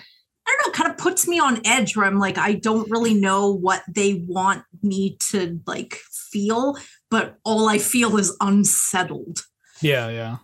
[0.48, 3.14] I don't know, kind of puts me on edge where I'm like, I don't really
[3.14, 6.78] know what they want me to like feel,
[7.12, 9.46] but all I feel is unsettled.
[9.82, 10.38] Yeah, yeah.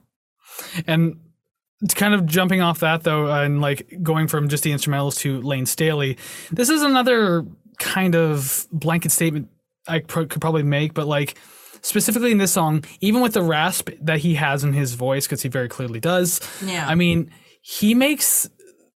[0.88, 1.20] And
[1.82, 5.42] it's kind of jumping off that though, and like going from just the instrumentals to
[5.42, 6.18] Layne Staley.
[6.52, 7.46] This is another
[7.80, 9.50] kind of blanket statement
[9.88, 11.38] I pro- could probably make, but like
[11.82, 15.42] specifically in this song, even with the rasp that he has in his voice, because
[15.42, 16.39] he very clearly does.
[16.63, 16.86] Yeah.
[16.88, 18.50] I mean, he makes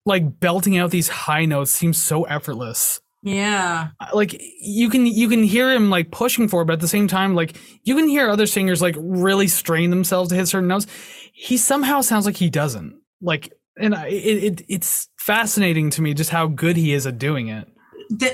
[0.06, 3.90] like belting out these high notes seems so effortless yeah.
[4.14, 7.08] like you can you can hear him like pushing for it, but at the same
[7.08, 10.88] time, like you can hear other singers like really strain themselves to hit certain notes.
[11.32, 13.00] He somehow sounds like he doesn't.
[13.22, 17.18] Like, and I- it, it it's fascinating to me just how good he is at
[17.18, 17.70] doing it.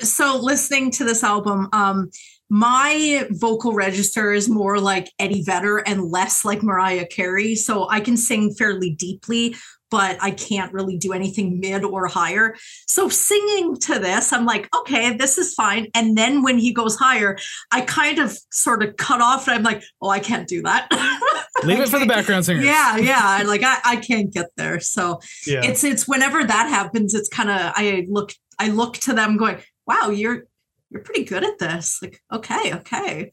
[0.02, 2.10] So listening to this album, um,
[2.50, 7.54] my vocal register is more like Eddie Vedder and less like Mariah Carey.
[7.54, 9.56] So I can sing fairly deeply,
[9.92, 12.56] but I can't really do anything mid or higher.
[12.88, 15.88] So singing to this, I'm like, okay, this is fine.
[15.94, 17.38] And then when he goes higher,
[17.72, 20.88] I kind of sort of cut off and I'm like, oh, I can't do that.
[21.64, 22.66] Leave it for the background singers.
[22.66, 23.44] Yeah, yeah.
[23.46, 24.80] Like I, I can't get there.
[24.80, 25.62] So yeah.
[25.64, 29.58] it's it's whenever that happens it's kind of i look i look to them going
[29.86, 30.44] wow you're
[30.90, 33.32] you're pretty good at this like okay okay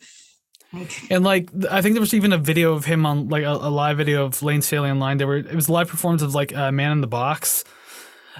[1.10, 3.70] And like, I think there was even a video of him on like a, a
[3.70, 5.18] live video of Layne Staley online.
[5.18, 7.64] There were it was a live performance of like uh, Man in the Box,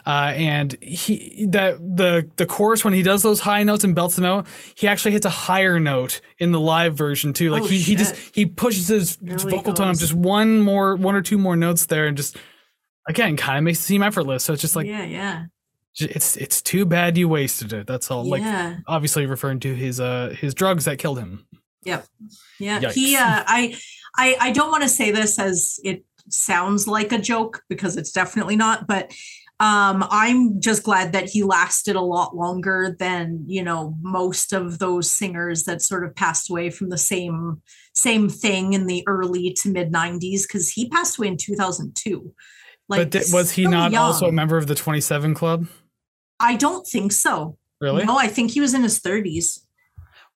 [0.06, 4.16] uh, and he that the the chorus when he does those high notes and belts
[4.16, 7.50] them out, he actually hits a higher note in the live version too.
[7.50, 10.96] Like Oh, he, he just he pushes his he vocal tone up just one more
[10.96, 12.36] one or two more notes there, and just
[13.08, 14.44] again kind of makes it seem effortless.
[14.44, 15.44] So it's just like yeah yeah
[15.98, 17.86] it's it's too bad you wasted it.
[17.86, 18.22] That's all.
[18.24, 18.42] Like
[18.86, 21.46] obviously referring to his uh his drugs that killed him.
[21.86, 22.02] Yeah
[22.58, 22.90] Yeah.
[22.92, 23.76] he uh i
[24.16, 28.12] i i don't want to say this as it sounds like a joke because it's
[28.12, 29.12] definitely not but
[29.60, 34.78] um i'm just glad that he lasted a lot longer than you know most of
[34.80, 37.62] those singers that sort of passed away from the same
[37.94, 42.34] same thing in the early to mid 90s because he passed away in 2002
[42.88, 45.66] but th- was he so not also a member of the Twenty Seven Club?
[46.40, 48.04] i don't think so Really?
[48.04, 49.60] no i think he was in his 30s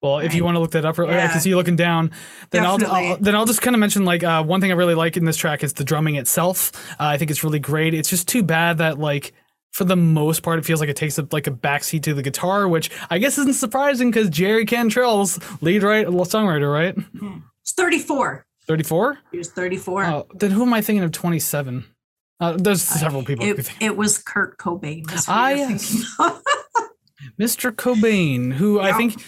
[0.03, 1.31] Well, if you want to look that up, I Yeah.
[1.31, 2.11] can see you looking down.
[2.51, 4.95] Then I'll, I'll then I'll just kind of mention like uh, one thing I really
[4.95, 6.73] like in this track is the drumming itself.
[6.93, 7.93] Uh, I think it's really great.
[7.93, 9.35] It's just too bad that like
[9.73, 12.23] for the most part, it feels like it takes a, like a backseat to the
[12.23, 16.97] guitar, which I guess isn't surprising because Jerry Cantrell's lead right songwriter, right?
[17.63, 18.45] It's 34.
[18.67, 19.19] 34?
[19.33, 20.05] He was 34.
[20.07, 21.85] Oh, then who am I thinking of 27?
[22.41, 23.45] Uh, there's several people.
[23.45, 25.05] I it, it was Kurt Cobain.
[25.29, 26.17] Ah, yes.
[27.39, 27.71] Mr.
[27.71, 29.23] Cobain, who I think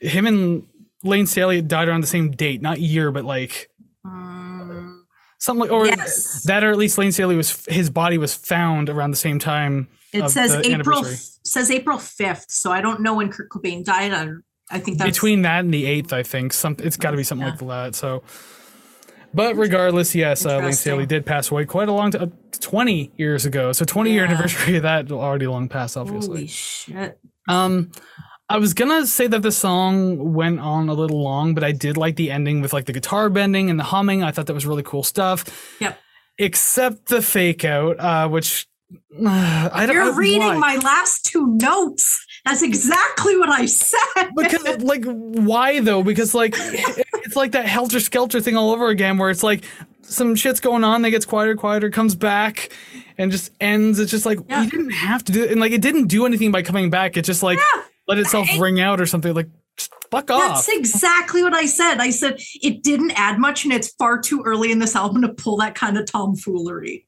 [0.00, 0.66] him and
[1.02, 3.70] Layne Staley died around the same date, not year, but like
[4.04, 5.06] Um,
[5.38, 6.42] something like, or yes.
[6.44, 9.88] that, or at least Layne Staley was his body was found around the same time.
[10.12, 14.12] It says April says April 5th, so I don't know when Kurt Cobain died.
[14.12, 14.28] I,
[14.74, 17.24] I think that's between that and the eighth, I think some it's got to be
[17.24, 17.52] something Yeah.
[17.60, 17.94] like that.
[17.94, 18.22] So,
[19.34, 23.44] but regardless, yes, uh, Layne Staley did pass away quite a long time, twenty years
[23.44, 23.72] ago.
[23.72, 26.28] So twenty year anniversary of that already long past, obviously.
[26.36, 27.18] holy shit.
[27.48, 27.90] Um,
[28.50, 31.96] I was gonna say that the song went on a little long, but I did
[31.96, 34.22] like the ending with like the guitar bending and the humming.
[34.22, 35.44] I thought that was really cool stuff.
[35.80, 35.98] Yep.
[36.38, 38.66] Except the fake out, uh, which
[39.22, 39.94] uh, I don't.
[39.96, 40.56] You're I- reading why?
[40.56, 42.24] my last two notes.
[42.46, 44.30] That's exactly what I said.
[44.34, 49.18] because like why though because like it's like that helter skelter thing all over again
[49.18, 49.64] where it's like
[50.02, 52.70] some shit's going on they gets quieter quieter comes back
[53.18, 54.62] and just ends it's just like Yeah.
[54.62, 57.18] you didn't have to do it and like it didn't do anything by coming back
[57.18, 57.82] It's just like Yeah.
[58.08, 59.48] Let itself It- ring out or something like
[60.10, 61.98] fuck off That's exactly what I said.
[62.00, 65.28] I said it didn't add much, and it's far too early in this album to
[65.28, 67.06] pull that kind of tomfoolery.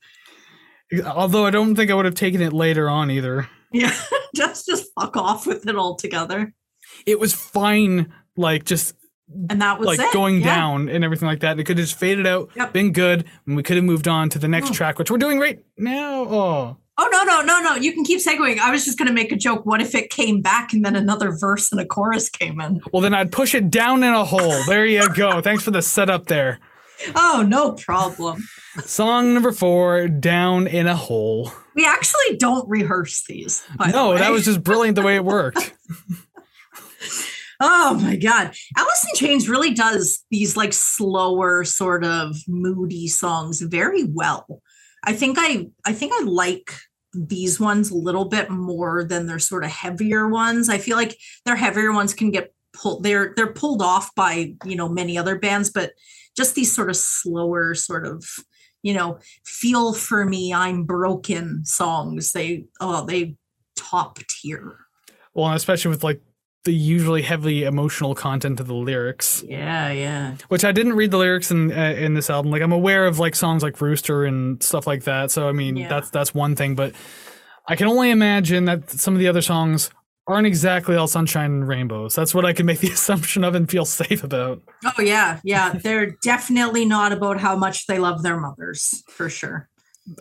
[1.07, 3.95] although i don't think i would have taken it later on either Yeah,
[4.35, 6.53] just just fuck off with it altogether.
[7.07, 8.95] it was fine like just
[9.49, 10.13] And that was like it.
[10.13, 10.55] going Yeah.
[10.57, 12.73] down and everything like that it could have just faded out Yep.
[12.73, 14.75] been good and we could have moved on to the next Mm.
[14.75, 17.77] track which we're doing right now oh Oh no, no, no, no.
[17.77, 18.59] You can keep segueing.
[18.59, 19.65] I was just gonna make a joke.
[19.65, 22.81] What if it came back and then another verse and a chorus came in?
[22.93, 24.63] Well, then I'd push it down in a hole.
[24.67, 25.41] There you go.
[25.41, 26.59] Thanks for the setup there.
[27.15, 28.47] Oh, no problem.
[28.85, 31.51] Song number four, Down in a Hole.
[31.75, 33.65] We actually don't rehearse these.
[33.79, 35.75] by the No, that was just brilliant the way it worked.
[37.63, 38.55] Oh my god.
[38.77, 44.63] Alice in Chains really does these like slower sort of moody songs very well.
[45.05, 46.73] I think I I think I like
[47.13, 50.69] these ones a little bit more than their sort of heavier ones.
[50.69, 54.77] I feel like their heavier ones can get pulled they're they're pulled off by, you
[54.77, 55.93] know, many other bands, but
[56.37, 58.25] just these sort of slower sort of
[58.83, 62.33] you know, feel for me, I'm broken songs.
[62.33, 63.37] They oh, they
[63.77, 64.79] top tier.
[65.35, 66.21] Well, and especially with like
[66.65, 70.35] the usually heavily emotional content of the lyrics, Yeah, yeah.
[70.49, 72.53] which I didn't read the lyrics in uh, in this album.
[72.53, 75.31] Like I'm aware of like songs like Rooster and stuff like that.
[75.31, 75.89] So I mean, Yeah.
[75.89, 76.95] that's that's one thing, but
[77.67, 79.91] I can only imagine that some of the other songs
[80.27, 82.15] aren't exactly all sunshine and rainbows.
[82.15, 84.61] That's what I can make the assumption of and feel safe about.
[84.85, 85.73] Oh yeah, yeah.
[85.73, 89.70] They're definitely not about how much they love their mothers, for sure.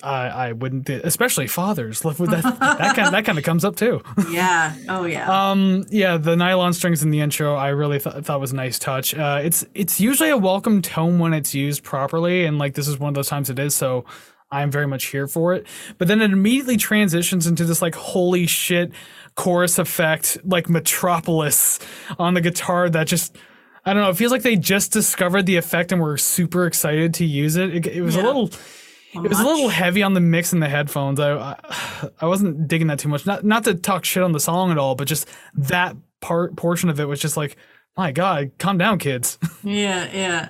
[0.03, 2.01] I I wouldn't, especially fathers.
[2.01, 4.01] That that kind that kind of comes up too.
[4.29, 4.75] Yeah.
[4.87, 5.51] Oh yeah.
[5.51, 8.77] Um, yeah, the nylon strings in the intro, I really th- thought was a nice
[8.79, 9.15] touch.
[9.15, 12.99] Uh, it's it's usually a welcome tone when it's used properly, and like this is
[12.99, 13.75] one of those times it is.
[13.75, 14.05] So
[14.51, 15.65] I'm very much here for it.
[15.97, 18.91] But then it immediately transitions into this like holy shit
[19.35, 21.79] chorus effect, like Metropolis
[22.17, 23.35] on the guitar that just.
[23.85, 24.09] I don't know.
[24.09, 27.73] It feels like they just discovered the effect and were super excited to use it.
[27.73, 28.51] It, it was a little,
[29.13, 31.19] it was a little heavy on the mix and the headphones.
[31.19, 33.25] I, I I wasn't digging that too much.
[33.25, 36.89] Not not to talk shit on the song at all, but just that part portion
[36.89, 37.55] of it was just like,
[37.97, 39.37] my God, calm down, kids.
[39.63, 40.49] Yeah, yeah.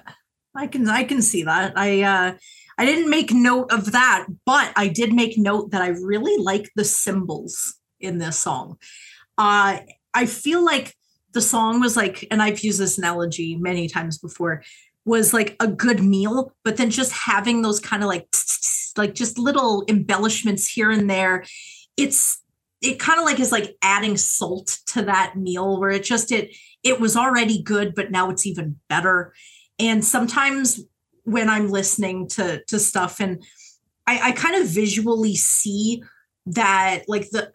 [0.56, 1.74] I can I can see that.
[1.76, 2.34] I uh
[2.78, 6.70] I didn't make note of that, but I did make note that I really like
[6.76, 8.78] the cymbals in this song.
[9.38, 9.80] Uh
[10.14, 10.96] I feel like
[11.34, 14.64] the song was like, and I've used this analogy many times before,
[15.10, 18.28] was like a good meal, but then just having those kind of like
[18.96, 21.44] like just little embellishments here and there.
[21.98, 22.42] It's
[22.82, 26.56] it kind of like is like adding salt to that meal where it just it
[26.84, 29.34] it was already good, but now it's even better.
[29.80, 30.80] And sometimes
[31.24, 33.44] when I'm listening to to stuff and
[34.06, 36.04] I, I kind of visually see
[36.46, 37.50] that like the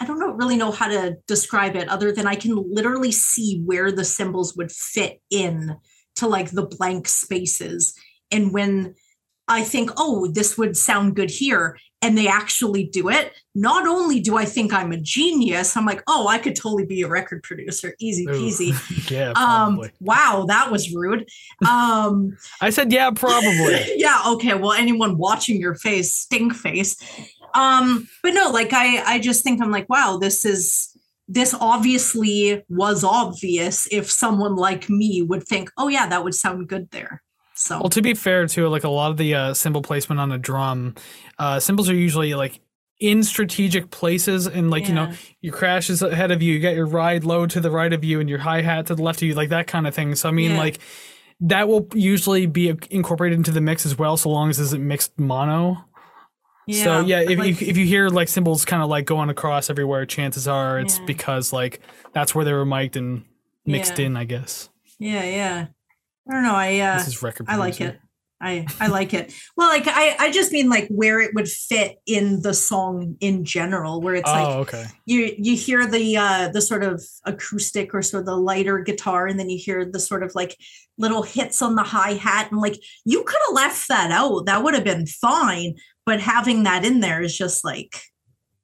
[0.00, 3.62] I don't know really know how to describe it other than I can literally see
[3.64, 5.76] where the cymbals would fit in
[6.16, 7.94] to like the blank spaces.
[8.30, 8.94] And when
[9.48, 14.20] I think, oh, this would sound good here, and they actually do it, not only
[14.20, 17.42] do I think I'm a genius, I'm like, oh, I could totally be a record
[17.42, 18.32] producer, easy Ooh.
[18.32, 19.10] peasy.
[19.10, 19.90] yeah, Um, probably.
[20.00, 21.26] wow, that was rude.
[21.68, 23.80] Um, I said, yeah, probably.
[23.96, 24.54] yeah, okay.
[24.54, 26.96] Well, anyone watching your face, stink face.
[27.54, 30.95] Um, but no, like I, I just think I'm like, wow, this is
[31.28, 36.68] this obviously was obvious if someone like me would think, oh yeah, that would sound
[36.68, 37.22] good there.
[37.54, 40.30] So Well, to be fair, too, like a lot of the uh, cymbal placement on
[40.30, 40.94] a drum,
[41.38, 42.60] uh, cymbals are usually like
[43.00, 45.12] in strategic places and like you know
[45.42, 48.02] your crash is ahead of you you got your ride low to the right of
[48.02, 50.30] you and your hi-hat to the left of you like that kind of thing so
[50.30, 50.56] i mean Yeah.
[50.56, 50.78] like
[51.40, 55.18] that will usually be incorporated into the mix as well so long as it's mixed
[55.18, 55.84] mono
[56.70, 59.70] so yeah if, like- you, if you hear like cymbals kind of like going across
[59.70, 61.04] everywhere chances are it's Yeah.
[61.06, 61.80] because like
[62.12, 63.24] that's where they were mic'd and
[63.64, 64.06] mixed Yeah.
[64.06, 65.66] in i guess yeah, yeah.
[66.28, 66.54] I don't know.
[66.54, 68.00] I uh, this is record I like it.
[68.40, 69.32] I I like it.
[69.56, 73.44] Well, like I I just mean like where it would fit in the song in
[73.44, 77.94] general, where it's oh like okay you you hear the uh the sort of acoustic
[77.94, 80.56] or sort of the lighter guitar, and then you hear the sort of like
[80.98, 84.46] little hits on the hi hat, and like you could have left that out.
[84.46, 85.74] That would have been fine,
[86.06, 88.00] but having that in there is just like,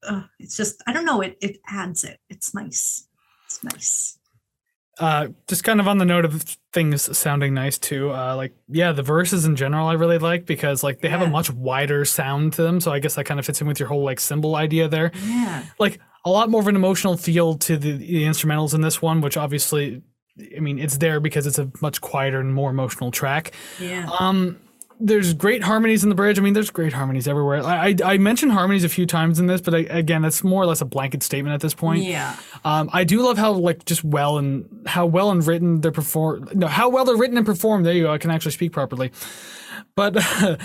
[0.08, 1.20] uh, it's just I don't know.
[1.20, 2.18] It it adds it.
[2.30, 3.06] It's nice.
[3.46, 4.18] It's nice.
[4.98, 8.92] uh just kind of on the note of things sounding nice too uh like yeah
[8.92, 12.52] the verses in general i really like because like they have a much wider sound
[12.52, 14.54] to them so i guess that kind of fits in with your whole like cymbal
[14.56, 15.64] idea there Yeah.
[15.78, 19.20] like a lot more of an emotional feel to the, the instrumentals in this one
[19.22, 20.02] which obviously
[20.56, 24.08] i mean it's there because it's a much quieter and more emotional track Yeah.
[24.18, 24.58] um
[25.00, 26.38] there's great harmonies in the bridge.
[26.38, 27.64] I mean, there's great harmonies everywhere.
[27.64, 30.62] I I, I mentioned harmonies a few times in this, but I, again, it's more
[30.62, 32.04] or less a blanket statement at this point.
[32.04, 32.36] Yeah.
[32.64, 36.48] Um, I do love how like just well and how well and written they're perform.
[36.54, 37.84] No, how well they're written and performed.
[37.84, 38.12] There you go.
[38.12, 39.10] I can actually speak properly.
[39.94, 40.16] But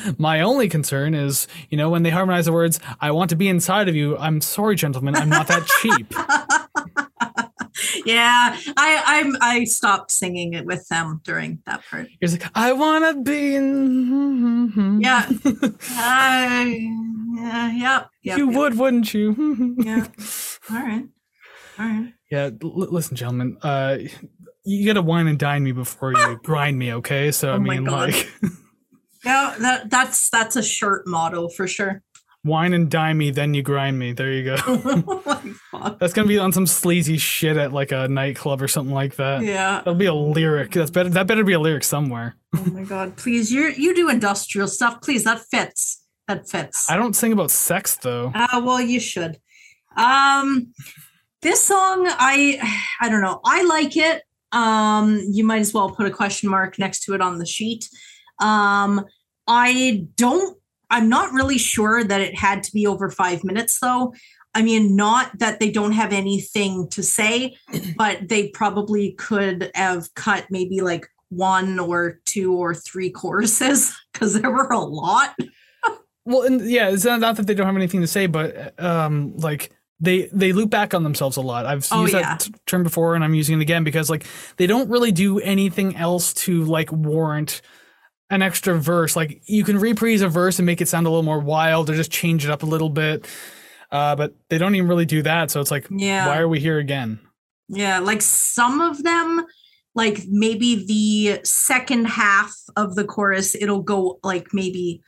[0.18, 3.48] my only concern is, you know, when they harmonize the words, "I want to be
[3.50, 6.14] inside of you." I'm sorry, gentlemen, I'm not that cheap.
[8.06, 8.58] Yeah.
[8.78, 12.08] I I'm I stopped singing it with them during that part.
[12.22, 15.30] It's like, "I want to be in." Yeah.
[15.92, 16.90] I
[17.36, 18.10] yeah, yep.
[18.24, 18.38] Yep.
[18.38, 18.58] you yep.
[18.58, 19.76] would, wouldn't you?
[19.80, 20.08] Yeah.
[20.72, 21.06] All right.
[21.80, 22.14] All right.
[22.32, 23.58] Yeah, l- listen, gentlemen.
[23.62, 23.98] Uh,
[24.66, 27.32] you gotta wine and dine me before you grind me, okay?
[27.32, 28.30] So I Oh my mean, like,
[29.24, 32.02] Yeah, that that's that's a shirt motto for sure.
[32.44, 34.14] Wine and dine me, then you grind me.
[34.14, 34.58] There you go.
[34.68, 35.96] oh.
[36.00, 39.44] That's gonna be on some sleazy shit at like a nightclub or something like that.
[39.44, 39.78] Yeah.
[39.78, 40.72] That'll be a lyric.
[40.72, 41.10] That's better.
[41.10, 42.36] That better be a lyric somewhere.
[42.56, 43.18] Oh my god.
[43.18, 45.02] Please, you you do industrial stuff.
[45.02, 46.04] Please, that fits.
[46.28, 46.90] That fits.
[46.90, 48.32] I don't sing about sex though.
[48.34, 49.38] Uh, well, you should.
[49.96, 50.74] Um,
[51.42, 52.60] this song, I
[53.02, 53.42] I don't know.
[53.46, 54.24] I like it.
[54.52, 57.90] Um, you might as well put a question mark next to it on the sheet.
[58.40, 59.06] Um,
[59.48, 60.57] I don't.
[60.90, 64.14] I'm not really sure that it had to be over five minutes, though.
[64.54, 67.56] I mean, not that they don't have anything to say,
[67.98, 74.34] but they probably could have cut maybe like one or two or three choruses because
[74.42, 75.36] there were a lot.
[76.26, 79.36] Well, and yeah, it's not, not that they don't have anything to say, but um,
[79.38, 81.66] like they they loop back on themselves a lot.
[81.66, 82.38] I've Oh, used yeah.
[82.38, 84.26] that term before, and I'm using it again because like
[84.58, 87.62] they don't really do anything else to like warrant
[88.30, 89.16] an extra verse.
[89.16, 91.96] Like you can reprise a verse and make it sound a little more wild, or
[91.96, 93.28] just change it up a little bit.
[93.92, 95.50] Uh, but they don't even really do that.
[95.50, 96.28] So it's like, Yeah.
[96.28, 97.20] why are we here again?
[97.70, 99.46] Yeah, like some of them,
[99.96, 105.02] like maybe the second half of the chorus, it'll go like maybe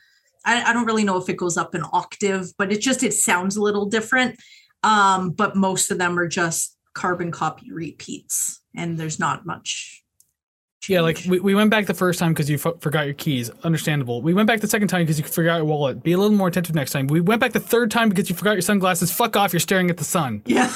[0.44, 3.12] I, I don't really know if it goes up an octave, but it just it
[3.12, 4.40] sounds a little different.
[4.82, 9.99] Um, but most of them are just carbon copy repeats, and there's not much.
[10.88, 13.50] Yeah, like we, we went back the first time because you f- forgot your keys.
[13.64, 14.22] Understandable.
[14.22, 16.02] We went back the second time because you forgot your wallet.
[16.02, 17.06] Be a little more attentive next time.
[17.06, 19.12] We went back the third time because you forgot your sunglasses.
[19.12, 19.52] Fuck off!
[19.52, 20.42] You're staring at the sun.
[20.46, 20.72] yeah,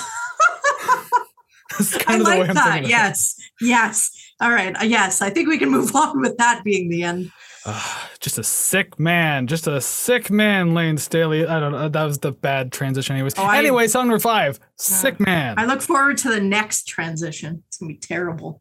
[1.78, 2.64] That's I kind of the way like I'm that.
[2.64, 2.84] thinking.
[2.84, 2.90] of it.
[2.90, 4.32] Yes, yes.
[4.40, 4.76] All right.
[4.80, 7.30] Uh, yes, I think we can move on with that being the end.
[7.66, 9.46] Ah, just a sick man.
[9.46, 11.46] Just a sick man, Layne Staley.
[11.46, 11.88] I don't know.
[11.88, 13.34] That was the bad transition, anyways.
[13.38, 14.60] Oh, I- anyway, song number five.
[14.76, 15.54] Sick man.
[15.58, 17.64] I look forward to the next transition.
[17.68, 18.60] It's gonna be terrible.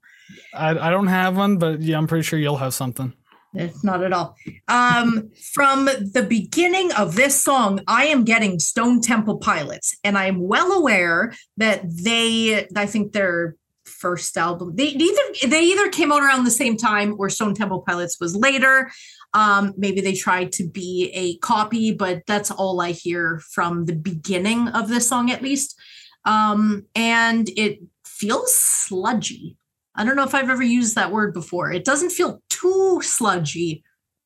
[0.53, 3.13] I, I don't have one, but yeah, I'm pretty sure you'll have something.
[3.55, 4.35] It's not at all.
[4.67, 10.25] Um, from the beginning of this song, I am getting Stone Temple Pilots, and I
[10.25, 16.11] am well aware that they, I think their first album, they either they either came
[16.11, 18.91] out around the same time or Stone Temple Pilots was later.
[19.33, 23.95] Um, maybe they tried to be a copy, but that's all I hear from the
[23.95, 25.79] beginning of this song, at least.
[26.25, 29.57] Um, and it feels sludgy.
[29.95, 31.71] I don't know if I've ever used that word before.
[31.71, 33.83] It doesn't feel too sludgy,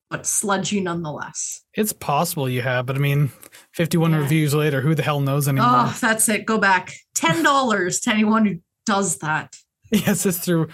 [0.09, 1.61] but sludgy nonetheless.
[1.73, 3.31] It's possible you have, but I mean,
[3.73, 4.17] 51 Yeah.
[4.19, 5.67] reviews later, who the hell knows anymore?
[5.69, 6.45] Oh, that's it.
[6.45, 6.93] Go back.
[7.17, 9.55] $10 to anyone who does that.
[9.89, 10.67] Yes, it's through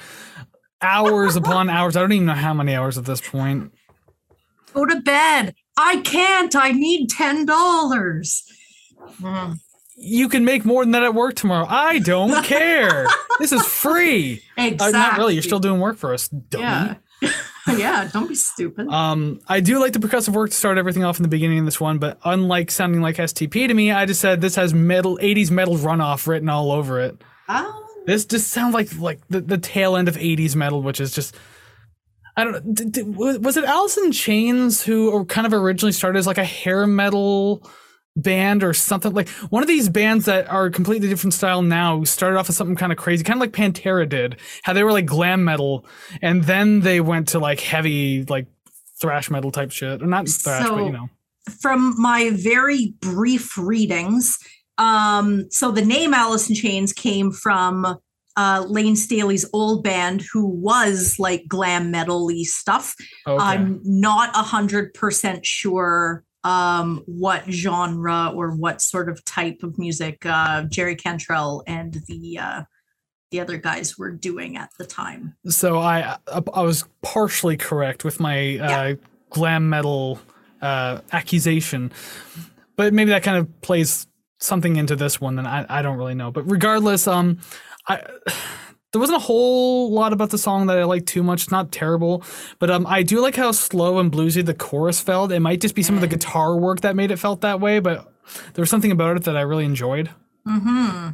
[0.82, 1.96] hours upon hours.
[1.96, 3.72] I don't even know how many hours at this point.
[4.74, 5.54] Go to bed.
[5.78, 6.56] I can't.
[6.56, 7.46] I need $10.
[9.22, 9.58] Mm,
[9.96, 11.66] You can make more than that at work tomorrow.
[11.70, 13.08] I don't care.
[13.40, 14.42] this is free.
[14.58, 15.34] Uh, not really.
[15.36, 16.64] You're still doing work for us, dummy.
[16.64, 16.96] Yeah.
[17.78, 18.90] yeah, don't be stupid.
[18.90, 21.66] Um, I do like the percussive work to start everything off in the beginning of
[21.66, 25.18] this one, but unlike sounding like STP to me, I just said this has metal
[25.22, 27.22] 80s metal runoff written all over it.
[27.48, 31.14] oh, This just sounds like like the, the tail end of 80s metal, which is
[31.14, 31.36] just
[32.36, 32.74] I don't know.
[32.74, 33.64] Did, did- was it
[34.04, 37.66] in Chains who kind of originally started as like a hair metal
[38.16, 42.38] band or something like one of these bands that are completely different style now started
[42.38, 44.40] off as something kind of crazy, kind of like Pantera did.
[44.64, 45.86] How they were like glam metal,
[46.22, 48.48] and then they went to like heavy like
[49.02, 50.02] thrash metal type shit.
[50.02, 51.10] Or not thrash, but So- you know.
[51.62, 54.38] from my very brief readings,
[54.78, 57.98] um, so the name Alice in Chains came from
[58.36, 62.96] uh, Layne Staley's old band, who was like glam metal-y stuff.
[63.28, 63.44] Okay.
[63.44, 69.78] I'm not a hundred percent sure um, what genre or what sort of type of
[69.78, 72.64] music uh, Jerry Cantrell and the uh,
[73.32, 75.36] the other guys were doing at the time.
[75.48, 76.18] So I
[76.54, 78.94] I was partially correct with my uh, Yeah.
[79.30, 80.20] glam metal
[80.62, 81.92] uh, accusation,
[82.76, 84.08] but maybe that kind of plays
[84.40, 85.36] something into this one.
[85.36, 86.32] Then I, I don't really know.
[86.32, 87.40] But regardless, um,
[87.88, 88.02] I
[88.94, 91.44] there wasn't a whole lot about the song that I liked too much.
[91.44, 92.24] It's not terrible,
[92.60, 95.32] but um, I do like how slow and bluesy the chorus felt.
[95.32, 97.80] It might just be some of the guitar work that made it felt that way,
[97.80, 98.14] but
[98.54, 100.12] there was something about it that I really enjoyed.
[100.48, 101.10] Hmm.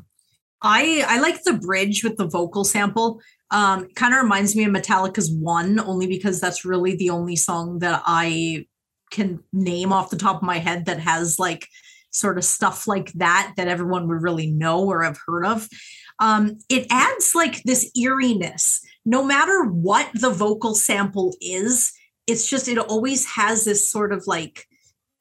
[0.62, 3.22] I I like the bridge with the vocal sample.
[3.50, 7.80] Um, kind of reminds me of Metallica's "One," only because that's really the only song
[7.80, 8.68] that I
[9.10, 11.66] can name off the top of my head that has like
[12.12, 15.68] sort of stuff like that that everyone would really know or have heard of.
[16.20, 18.82] Um, it adds like this eeriness.
[19.06, 21.94] No matter what the vocal sample is,
[22.28, 24.66] it's just it always has this sort of like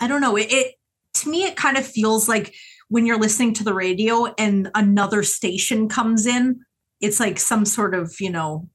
[0.01, 0.37] I don't know.
[0.37, 0.75] It, it
[1.15, 2.55] to me it kind of feels like
[2.89, 6.61] when you're listening to the radio and another station comes in,
[7.01, 8.69] it's like some sort of, you know,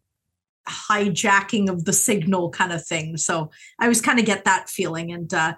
[0.68, 3.18] hijacking of the signal kind of thing.
[3.18, 5.12] So I always kind of get that feeling.
[5.12, 5.56] And uh,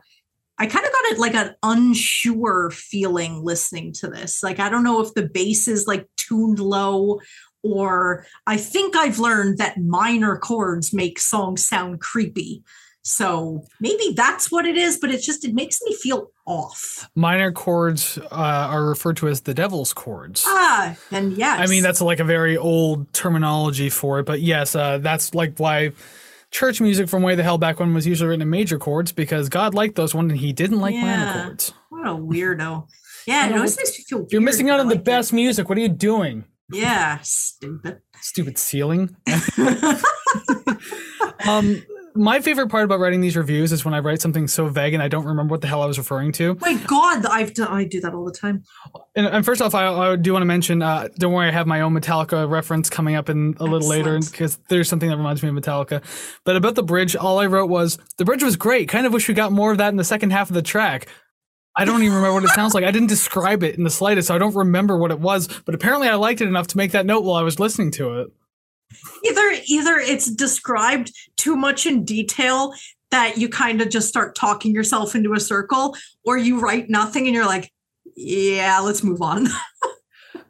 [0.58, 4.42] I kind of got it like an unsure feeling listening to this.
[4.42, 7.20] Like, I don't know if the bass is like tuned low
[7.62, 12.64] or I think I've learned that minor chords make songs sound creepy.
[13.02, 17.08] So maybe that's what it is, but it's just, it makes me feel off.
[17.16, 20.44] Minor chords uh, are referred to as the devil's chords.
[20.48, 21.60] Ah, and yes.
[21.60, 25.58] I mean, that's like a very old terminology for it, but yes, uh, that's like
[25.58, 25.92] why
[26.56, 29.50] church music from way the hell back when was usually written in major chords because
[29.50, 31.74] God liked those ones and he didn't like minor chords.
[31.90, 32.88] What a weirdo.
[33.28, 35.06] Yeah, it know, always makes me feel You're missing out on the like it.
[35.06, 35.68] best music.
[35.68, 36.46] What are you doing?
[36.72, 38.00] Yeah, stupid.
[38.22, 39.18] Stupid ceiling.
[41.46, 41.84] um,
[42.16, 45.04] my favorite part about writing these reviews is when I write something so vague and
[45.04, 46.56] I don't remember what the hell I was referring to.
[46.62, 48.64] My God, I've done, I do that all the time.
[49.16, 50.82] And, and first off, I, I do want to mention.
[50.82, 54.20] Uh, don't worry, I have my own Metallica reference coming up in a little later
[54.20, 56.02] because there's something that reminds me of Metallica.
[56.46, 58.88] But about the bridge, all I wrote was the bridge was great.
[58.88, 61.08] Kind of wish we got more of that in the second half of the track.
[61.78, 62.86] I don't even remember what it sounds like.
[62.86, 65.50] I didn't describe it in the slightest, so I don't remember what it was.
[65.66, 68.20] But apparently, I liked it enough to make that note while I was listening to
[68.22, 68.32] it.
[69.26, 72.74] Either either it's described too much in detail
[73.12, 77.28] that you kind of just start talking yourself into a circle, or you write nothing
[77.28, 77.72] and you're like,
[78.16, 79.48] yeah, let's move on.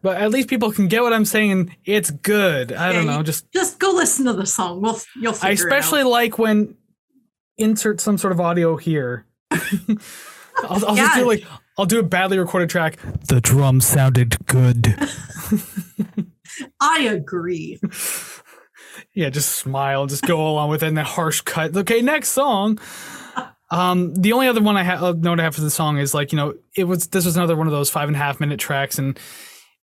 [0.01, 1.75] But at least people can get what I'm saying.
[1.83, 2.71] It's good.
[2.71, 3.23] I don't Yeah, know.
[3.23, 4.79] Just just go listen to the song.
[4.79, 6.75] We'll you'll figure I especially like when
[7.57, 9.25] insert some sort of audio here.
[9.51, 11.25] I'll, I'll just do Yeah.
[11.25, 11.43] like
[11.77, 12.97] I'll do a badly recorded track.
[13.27, 14.95] The drum sounded good.
[16.79, 17.79] I agree.
[19.13, 21.75] yeah, just smile and just go along with it in that harsh cut.
[21.75, 22.79] Okay, next song.
[23.71, 26.13] Um, the only other one I have uh, note I have for the song is
[26.13, 28.39] like you know it was this was another one of those five and a half
[28.39, 29.19] minute tracks and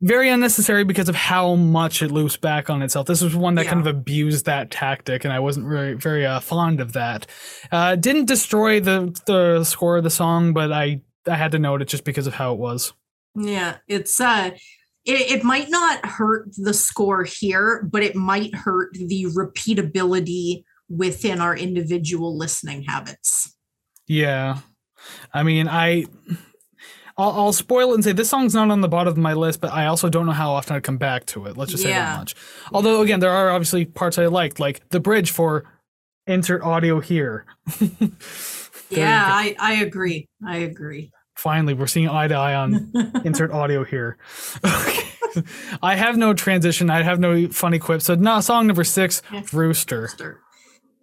[0.01, 3.05] very unnecessary because of how much it loops back on itself.
[3.05, 6.39] This was one that kind of abused that tactic, and I wasn't very very uh,
[6.39, 7.27] fond of that.
[7.71, 11.81] Uh, didn't destroy the the score of the song, but I I had to note
[11.81, 12.93] it just because of how it was.
[13.35, 14.51] Yeah, it's uh
[15.05, 21.39] it, it might not hurt the score here, but it might hurt the repeatability within
[21.39, 23.55] our individual listening habits.
[24.07, 24.59] Yeah,
[25.33, 26.05] I mean I.
[27.17, 29.59] I'll, I'll spoil it and say this song's not on the bottom of my list,
[29.59, 31.57] but I also don't know how often I'd come back to it.
[31.57, 32.33] Let's just say that much.
[32.71, 35.65] Although, again, there are obviously parts I liked, like the bridge for
[36.27, 37.45] insert audio here.
[38.89, 39.27] Yeah.
[39.31, 40.27] I, I agree.
[40.45, 41.11] I agree.
[41.39, 42.91] Finally, we're seeing eye to eye on
[43.23, 44.17] insert audio here.
[45.81, 46.89] I have no transition.
[46.89, 48.01] I have no funny quip.
[48.01, 49.43] So, no, song number six, Yeah.
[49.53, 50.41] Rooster.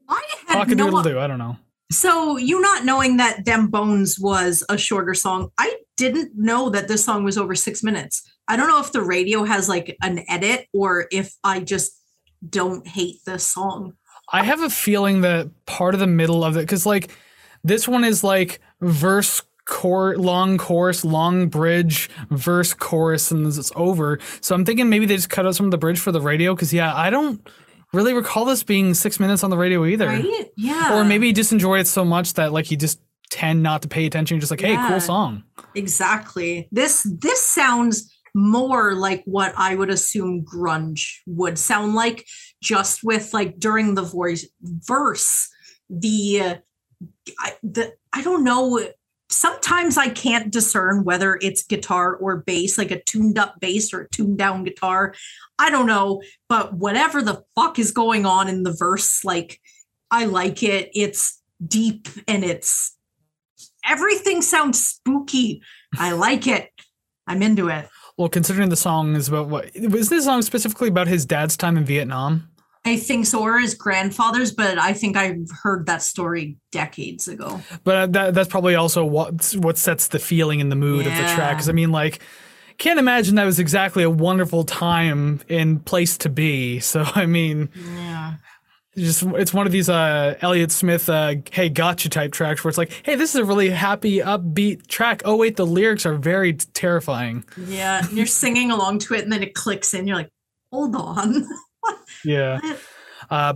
[0.08, 1.18] I had no, doo.
[1.18, 1.56] I don't know.
[1.90, 6.86] So you not knowing that Them Bones was a shorter song, I didn't know that
[6.86, 8.22] this song was over six minutes.
[8.46, 11.98] I don't know if the radio has like an edit or if I just
[12.46, 13.94] don't hate this song.
[14.30, 17.10] I have a feeling that part of the middle of it, because like
[17.64, 24.18] this one is like verse core long chorus long bridge verse chorus and it's over
[24.40, 26.54] so i'm thinking maybe they just cut out some of the bridge for the radio
[26.54, 27.46] because yeah i don't
[27.92, 30.50] really recall this being six minutes on the radio either Right?
[30.56, 30.96] Yeah.
[30.98, 33.00] or maybe you just enjoy it so much that like you just
[33.30, 34.88] tend not to pay attention you're just like hey Yeah.
[34.88, 35.42] cool song
[35.74, 36.68] Exactly.
[36.72, 42.24] This this sounds more like what I would assume grunge would sound like,
[42.62, 45.48] just with like during the voice verse,
[45.90, 46.54] the uh,
[47.38, 48.80] I, the I don't know.
[49.36, 54.00] Sometimes I can't discern whether it's guitar or bass, like a tuned up bass or
[54.00, 55.14] a tuned down guitar.
[55.58, 59.60] I don't know, but whatever the fuck is going on in the verse, like
[60.10, 60.90] I like it.
[60.94, 62.96] It's deep and it's
[63.84, 65.60] everything sounds spooky.
[65.98, 66.70] I like it.
[67.26, 67.90] I'm into it.
[68.16, 71.76] well considering the song is about what was this song specifically about his dad's time
[71.76, 72.48] in vietnam
[72.86, 77.60] I think so, or his grandfather's, but I think I've heard that story decades ago.
[77.84, 81.18] But that that's probably also what what sets the feeling and the mood of the
[81.34, 81.56] track.
[81.56, 82.20] Because I mean, like,
[82.78, 86.78] can't imagine that was exactly a wonderful time and place to be.
[86.80, 88.34] So I mean, Yeah.
[88.96, 92.78] just it's one of these uh, Elliott Smith uh, "Hey Gotcha" type tracks where it's
[92.78, 95.22] like, hey, this is a really happy, upbeat track.
[95.24, 97.44] Oh wait, the lyrics are very terrifying.
[97.66, 98.06] Yeah.
[98.06, 100.06] And you're singing along to it, and then it clicks in.
[100.06, 100.30] You're like,
[100.70, 101.48] hold on.
[102.24, 102.58] Yeah.
[103.30, 103.54] Uh,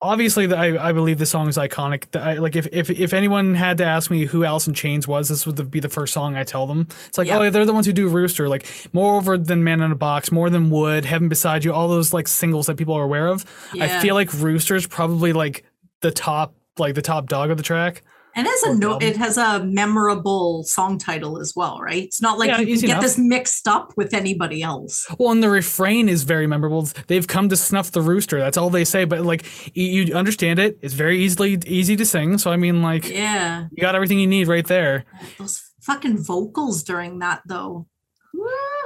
[0.00, 2.14] obviously, I I believe the song is iconic.
[2.18, 5.28] I, like if, if if anyone had to ask me who Alice in Chains was,
[5.28, 6.86] this would be the first song I tell them.
[7.06, 7.38] It's like, Yeah.
[7.38, 8.48] oh, yeah, they're the ones who do Rooster.
[8.48, 11.88] Like more over than Man in a Box, more than Would, Heaven Beside You, all
[11.88, 13.44] those like singles that people are aware of.
[13.80, 15.64] I feel like Rooster's probably like
[16.00, 18.02] the top like the top dog of the track.
[18.38, 22.04] And it has a Or no, it has a memorable song title as well, right?
[22.04, 23.02] It's not like Yeah, you can get enough.
[23.02, 25.08] this mixed up with anybody else.
[25.18, 26.88] Well, and the refrain is very memorable.
[27.08, 28.38] They've come to snuff the rooster.
[28.38, 29.04] That's all they say.
[29.06, 29.44] But like
[29.76, 30.78] you, understand it.
[30.82, 32.38] It's very easily easy to sing.
[32.38, 33.66] So I mean, like Yeah.
[33.72, 35.04] you got everything you need right there.
[35.36, 37.88] Those fucking vocals during that though.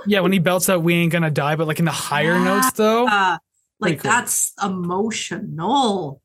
[0.06, 2.44] Yeah, when he belts out "We ain't gonna die," but like in the higher Yeah.
[2.44, 3.06] notes though.
[3.06, 3.36] Uh,
[3.80, 4.10] like cool.
[4.10, 6.22] that's emotional.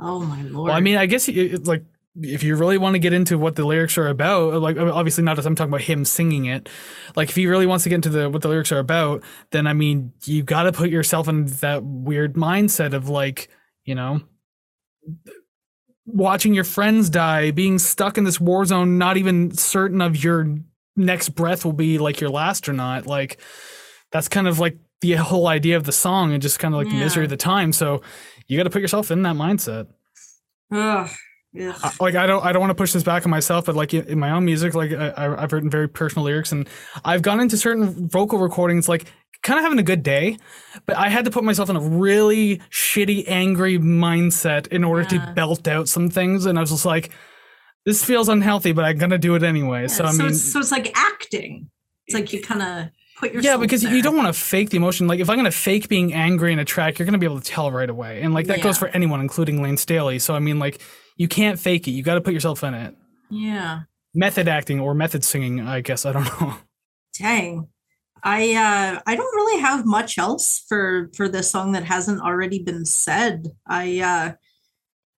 [0.00, 0.68] Oh my lord.
[0.68, 1.84] Well, I mean, I guess it- it's like
[2.16, 5.38] if you really want to get into what the lyrics are about, like obviously not
[5.38, 6.68] as I'm talking about him singing it.
[7.14, 9.66] Like if he really wants to get into the what the lyrics are about, then
[9.66, 13.48] I mean, you got to put yourself in that weird mindset of like,
[13.84, 14.22] you know,
[16.04, 20.58] watching your friends die, being stuck in this war zone, not even certain of your
[20.96, 23.06] next breath will be like your last or not.
[23.06, 23.40] Like
[24.10, 26.88] that's kind of like the whole idea of the song and just kind of like
[26.88, 27.72] the misery of the time.
[27.72, 28.02] So
[28.48, 29.86] you got to put yourself in that mindset.
[30.72, 31.08] Ugh.
[31.54, 33.92] I- like I don't I don't want to push this back on myself, but like
[33.92, 36.68] in, my own music, like I, I've written very personal lyrics, and
[37.04, 39.06] I've gone into certain vocal recordings like
[39.42, 40.36] kind of having a good day,
[40.86, 45.26] but I had to put myself in a really shitty, angry mindset in order Yeah.
[45.26, 47.10] to belt out some things, and I was just like,
[47.86, 49.88] this feels unhealthy, but I'm gonna do it anyway.
[49.88, 51.70] so I so, mean, it's, so it's like acting.
[52.06, 53.44] It's like you kind of put yourself.
[53.44, 53.94] yeah, because there.
[53.94, 55.08] you don't want to fake the emotion.
[55.08, 57.50] Like if I'm gonna fake being angry in a track, you're gonna be able to
[57.50, 60.18] tell right away, and like that goes for anyone, including Layne Staley.
[60.20, 60.80] So I mean, like
[61.20, 61.90] you can't fake it.
[61.90, 62.94] You got to put yourself in it.
[63.28, 63.80] Yeah.
[64.14, 66.56] method acting or method singing i guess i don't know
[67.18, 67.68] Dang.
[68.22, 72.62] I uh I don't really have much else for for this song that hasn't already
[72.62, 73.48] been said.
[73.66, 74.32] I uh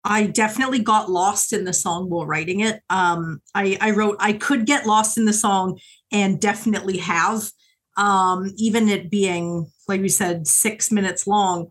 [0.04, 2.80] I definitely got lost in the song while writing it.
[2.90, 5.78] Um I I wrote I could get lost in the song
[6.10, 7.50] and definitely have
[7.96, 11.70] um even it being like we said 6 minutes long.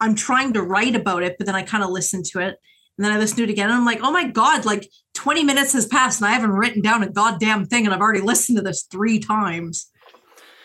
[0.00, 2.56] I'm trying to write about it but then I kind of listen to it
[2.98, 5.44] and then I listened to it again and I'm like, "Oh my god, like 20
[5.44, 8.58] minutes has passed and I haven't written down a goddamn thing and I've already listened
[8.58, 9.90] to this 3 times."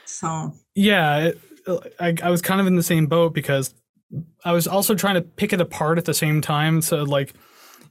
[0.05, 1.41] So, yeah it,
[1.99, 3.73] I, I was kind of in the same boat because
[4.45, 7.34] i was also trying to pick it apart at the same time so like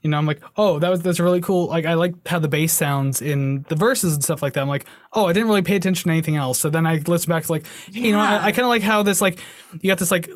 [0.01, 1.67] you know i'm like oh that was that's really cool.
[1.67, 4.61] Like i like how the bass sounds in the verses and stuff like that.
[4.61, 6.59] I'm like oh i didn't really pay attention to anything else.
[6.59, 8.83] So then i listen back to like hey, you know i, I kind of like
[8.83, 9.39] how this like
[9.81, 10.29] you got this like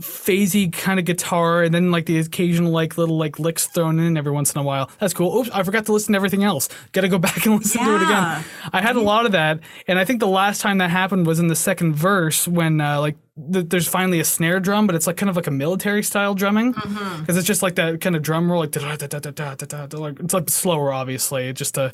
[0.00, 4.16] phasey kind of guitar and then like the occasional like little like licks thrown in
[4.16, 4.90] every once in a while.
[4.98, 5.38] That's cool.
[5.38, 6.68] Oops i forgot to listen to everything else.
[6.92, 8.44] Gotta go back and listen to it again.
[8.72, 11.38] I had a lot of that, and I think the last time that happened was
[11.38, 13.16] in the second verse when uh, like
[13.52, 16.34] th- there's finally a snare drum, but it's like kind of like a military style
[16.34, 16.74] drumming.
[16.74, 17.20] Mm-hmm.
[17.20, 20.92] because it's just like that kind of drum roll, like da-da-da-da-da-da-da, like it's like slower,
[20.92, 21.92] obviously, just to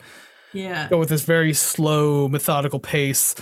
[0.53, 0.89] yeah.
[0.89, 3.35] go with this very slow, methodical pace.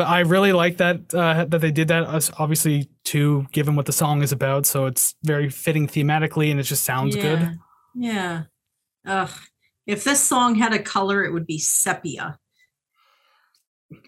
[0.00, 2.30] But I really like that uh, that they did that.
[2.38, 6.62] Obviously, too, given what the song is about, so it's very fitting thematically, and it
[6.62, 7.58] just sounds good.
[7.94, 8.44] Yeah.
[9.06, 9.28] Ugh.
[9.86, 12.38] If this song had a color, it would be sepia.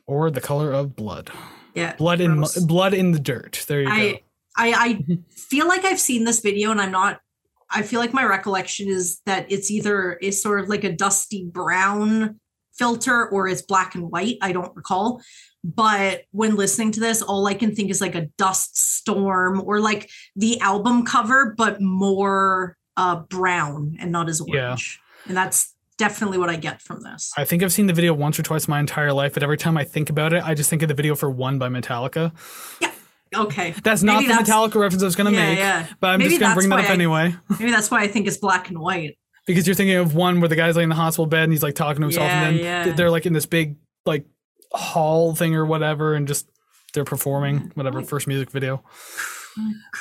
[0.07, 1.31] Or the color of blood,
[1.75, 1.95] Yeah.
[1.97, 3.63] blood in blood in the dirt.
[3.69, 3.93] There you go.
[3.93, 4.23] I
[4.57, 7.21] I I feel like I've seen this video and I'm not
[7.69, 11.45] I feel like my recollection is that it's either is sort of like a dusty
[11.45, 12.41] brown
[12.73, 14.39] filter or it's black and white.
[14.41, 15.21] I don't recall.
[15.65, 19.81] But when listening to this, all I can think is like a dust storm or
[19.81, 25.01] like the album cover, but more uh, brown and not as orange.
[25.25, 25.29] Yeah.
[25.29, 27.33] And that's definitely what I get from this.
[27.37, 29.77] I think I've seen the video once or twice my entire life, but every time
[29.77, 32.33] I think about it, I just think of the video for One by Metallica.
[32.81, 32.91] Yeah.
[33.35, 33.73] Okay.
[33.85, 35.87] That's not maybe the that's, Metallica reference I was going to yeah, make, yeah.
[36.01, 37.35] but I'm maybe just going to bring that up I, anyway.
[37.59, 39.17] maybe that's why I think it's black and white.
[39.47, 41.63] Because you're thinking of one where the guy's like in the hospital bed and he's
[41.63, 44.27] like talking to himself, yeah, and then they're like in this big like
[44.75, 46.49] hall thing or whatever, and just
[46.95, 48.83] they're performing whatever first music video.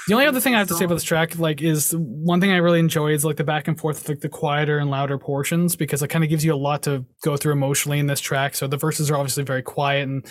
[0.07, 2.53] The only other thing I have to say about this track, like, is one thing
[2.53, 5.75] I really enjoy is like the back and forth, like the quieter and louder portions,
[5.75, 8.55] because it kind of gives you a lot to go through emotionally in this track.
[8.55, 10.25] So the verses are obviously very quiet and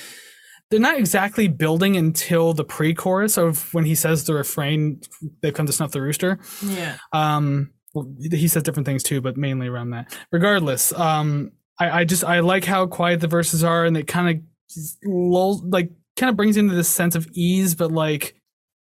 [0.70, 5.01] they're not exactly building until the pre-chorus of when he says the refrain,
[5.43, 6.97] "They've come to snuff the rooster." Yeah.
[7.12, 10.16] Um, well, he says different things too, but mainly around that.
[10.30, 14.39] Regardless, um, I, I just I like how quiet the verses are, and it kind
[14.39, 18.37] of lull, like kind of brings into this sense of ease, but like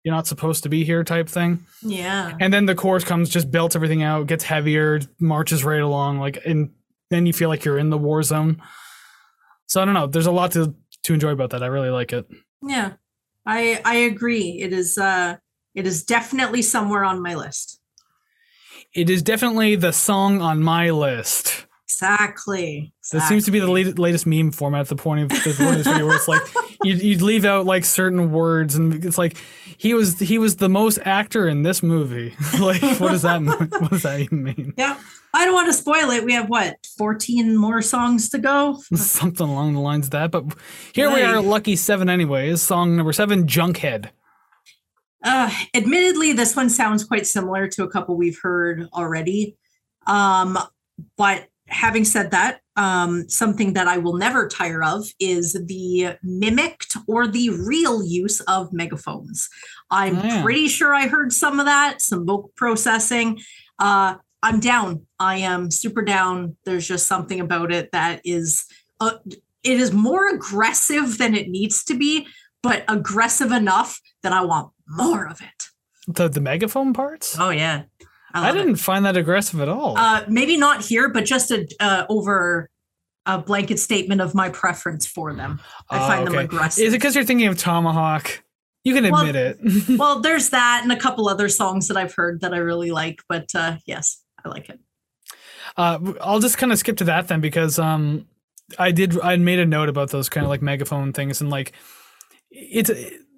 [0.02, 1.64] you're not supposed to be here type thing.
[1.82, 2.36] Yeah.
[2.40, 6.38] And then the chorus comes, just belts everything out, gets heavier, marches right along, like,
[6.46, 6.70] and
[7.10, 8.62] then you feel like you're in the war zone.
[9.66, 10.06] So I don't know.
[10.06, 10.74] There's a lot to
[11.04, 11.62] to enjoy about that.
[11.62, 12.26] I really like it.
[12.62, 12.92] Yeah,
[13.44, 14.60] I I agree.
[14.62, 15.36] It is uh
[15.74, 17.80] it is definitely somewhere on my list.
[18.94, 21.65] It is definitely the song on my list.
[21.88, 22.92] Exactly.
[23.12, 26.06] That seems to be the latest, latest meme format at the point of this video
[26.06, 26.42] where it's like
[26.82, 29.36] you you leave out like certain words and it's like
[29.76, 32.34] he was he was the most actor in this movie.
[32.60, 33.56] like what does that mean?
[33.78, 34.74] what does that even mean?
[34.76, 34.98] Yeah.
[35.32, 36.24] I don't want to spoil it.
[36.24, 38.80] We have what, 14 more songs to go?
[38.94, 40.30] Something along the lines of that.
[40.30, 40.44] But
[40.94, 42.62] here like, we are, lucky seven anyways.
[42.62, 44.08] Song number seven, Junkhead.
[45.22, 49.56] Uh, admittedly, this one sounds quite similar to a couple we've heard already.
[50.06, 50.58] Um,
[51.18, 56.96] but having said that, um, something that I will never tire of is the mimicked
[57.06, 59.48] or the real use of megaphones.
[59.90, 60.42] I'm yeah.
[60.42, 63.40] pretty sure I heard some of that, some vocal processing.
[63.78, 65.06] Uh, I'm down.
[65.18, 66.56] I am super down.
[66.64, 68.66] There's just something about it that is,
[69.00, 69.18] uh,
[69.64, 72.28] it is more aggressive than it needs to be,
[72.62, 75.68] but aggressive enough that I want more of it.
[76.08, 77.36] The the megaphone parts?
[77.38, 77.84] Oh yeah.
[78.36, 78.80] I, I didn't it.
[78.80, 79.96] find that aggressive at all.
[79.96, 82.70] Uh, maybe not here, but just a uh, over
[83.26, 85.60] a blanket statement of my preference for them.
[85.90, 86.36] I find okay.
[86.36, 86.84] them aggressive.
[86.84, 88.42] Is it because you're thinking of Tomahawk?
[88.84, 89.58] You can admit well, it.
[89.98, 93.20] well, there's that and a couple other songs that I've heard that I really like,
[93.28, 94.78] but uh, yes, I like it.
[95.76, 98.26] Uh, I'll just kind of skip to that then because um,
[98.78, 101.72] I did I made a note about those kind of like megaphone things and like
[102.50, 102.90] it's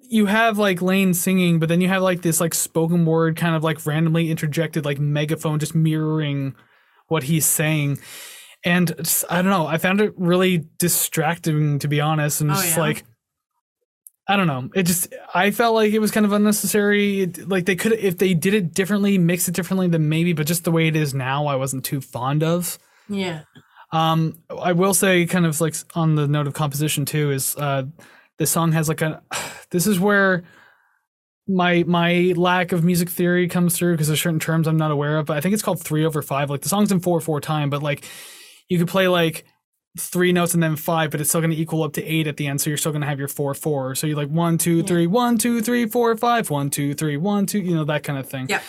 [0.09, 3.55] you have like Layne singing, but then you have like this like spoken word kind
[3.55, 6.55] of like randomly interjected like megaphone just mirroring
[7.07, 7.99] what he's saying.
[8.65, 12.41] And just, I don't know, I found it really distracting to be honest.
[12.41, 12.81] And oh, just yeah?
[12.81, 13.03] like
[14.27, 14.69] I don't know.
[14.75, 17.27] It just I felt like it was kind of unnecessary.
[17.47, 20.33] like they could if they did it differently, mix it differently, then maybe.
[20.33, 22.77] But just the way it is now, I wasn't too fond of.
[23.07, 23.41] Yeah.
[23.91, 27.85] Um, I will say, kind of like on the note of composition too, is uh,
[28.39, 29.21] this song has like a
[29.69, 30.43] this is where
[31.47, 35.17] my my lack of music theory comes through because there's certain terms I'm not aware
[35.17, 35.27] of.
[35.27, 36.49] But I think it's called three over five.
[36.49, 38.05] Like the song's in four four time, but like
[38.67, 39.45] you could play like
[39.97, 42.37] three notes and then five, but it's still going to equal up to eight at
[42.37, 42.61] the end.
[42.61, 43.95] So you're still going to have your four four.
[43.95, 47.45] So you're like one two three one two three four five one two three one
[47.45, 47.59] two.
[47.59, 48.47] You know that kind of thing.
[48.49, 48.61] Yeah.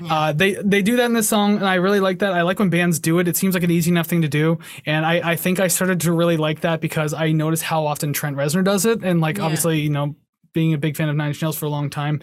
[0.00, 0.14] Yeah.
[0.14, 2.32] Uh, they they do that in this song, and I really like that.
[2.32, 3.28] I like when bands do it.
[3.28, 6.00] It seems like an easy enough thing to do, and I, I think I started
[6.02, 9.38] to really like that because I noticed how often Trent Reznor does it, and like
[9.38, 9.44] yeah.
[9.44, 10.16] obviously you know
[10.52, 12.20] being a big fan of Nine Inch Nails for a long time,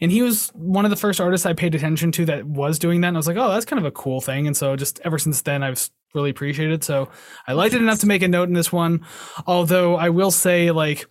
[0.00, 3.00] and he was one of the first artists I paid attention to that was doing
[3.02, 5.00] that, and I was like, oh, that's kind of a cool thing, and so just
[5.04, 6.74] ever since then I've really appreciated.
[6.74, 6.84] It.
[6.84, 7.08] So
[7.46, 9.04] I liked it enough to make a note in this one,
[9.46, 11.06] although I will say like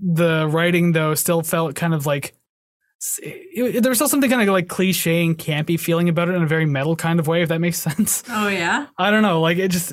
[0.00, 2.34] the writing though still felt kind of like
[3.22, 6.42] it, there was still something kind of like cliche and campy feeling about it in
[6.42, 8.22] a very metal kind of way, if that makes sense.
[8.28, 8.86] Oh yeah.
[8.98, 9.92] I don't know, like it just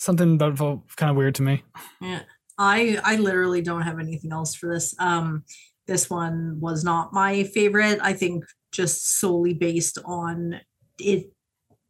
[0.00, 1.62] something that felt kind of weird to me.
[2.00, 2.22] Yeah,
[2.58, 4.94] I I literally don't have anything else for this.
[4.98, 5.44] Um,
[5.86, 7.98] this one was not my favorite.
[8.02, 10.60] I think just solely based on
[10.98, 11.30] it.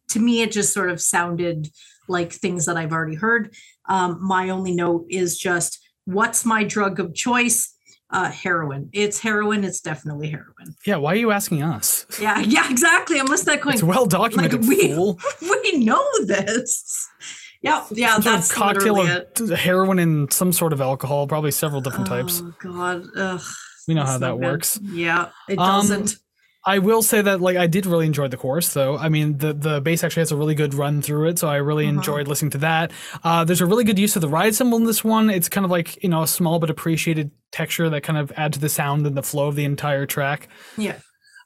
[0.09, 1.69] To me, it just sort of sounded
[2.09, 3.55] like things that I've already heard.
[3.89, 7.72] Um, my only note is just, what's my drug of choice?
[8.13, 8.91] Uh, heroin.
[8.93, 9.65] It's heroin.
[9.65, 10.77] It's definitely heroin.
[10.87, 10.97] Yeah.
[10.97, 12.07] Why are you asking us?
[12.21, 12.41] Yeah.
[12.53, 12.71] Yeah.
[12.71, 13.19] Exactly.
[13.19, 14.61] I'm listening to It's well documented.
[14.61, 15.19] Like, we, fool.
[15.41, 17.09] we know this.
[17.63, 17.85] Yeah.
[17.91, 18.15] Yeah.
[18.15, 19.59] Some that's sort of cocktail of it.
[19.59, 22.41] heroin and some sort of alcohol, probably several different oh, types.
[22.61, 23.05] God.
[23.17, 23.41] Ugh.
[23.89, 24.79] We know how that works.
[24.83, 25.31] Yeah.
[25.49, 26.17] It um, doesn't.
[26.65, 28.97] I will say that like I did really enjoy the chorus though.
[28.97, 31.57] I mean the the bass actually has a really good run through it, so I
[31.57, 31.97] really Uh-huh.
[31.97, 32.93] enjoyed listening to that.
[33.25, 35.29] Uh, there's a really good use of the ride cymbal in this one.
[35.31, 38.53] It's kind of like you know a small but appreciated texture that kind of add
[38.53, 40.49] to the sound and the flow of the entire track.
[40.77, 40.99] Yeah.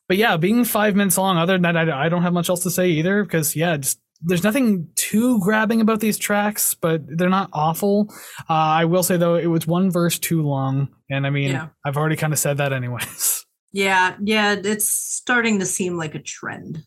[0.09, 1.37] But yeah, being five minutes long.
[1.39, 3.99] Other than that, I, I don't have much else to say either because yeah, just
[4.23, 8.09] there's nothing too grabbing about these tracks, but they're not awful.
[8.49, 11.69] Uh, I will say though, it was one verse too long, and I mean Yeah.
[11.85, 13.45] I've already kind of said that anyways.
[13.73, 16.83] Yeah, yeah, it's starting to seem like a trend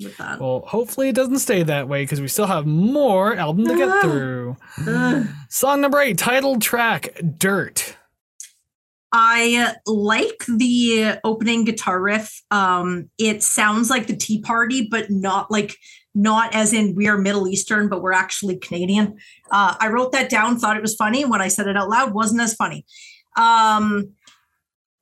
[0.00, 0.40] with that.
[0.40, 3.88] Well, hopefully it doesn't stay that way because we still have more album to get
[3.88, 4.00] Ah.
[4.00, 4.56] through.
[4.86, 5.26] Ugh.
[5.50, 7.96] Song number eight, title track, Dirt.
[9.12, 12.42] I like the opening guitar riff.
[12.52, 15.76] Um, it sounds like the Tea Party, but not like
[16.14, 19.16] not as in we are Middle Eastern, but we're actually Canadian.
[19.50, 21.24] Uh, I wrote that down, thought it was funny.
[21.24, 22.84] When I said it out loud, wasn't as funny.
[23.36, 24.10] Um,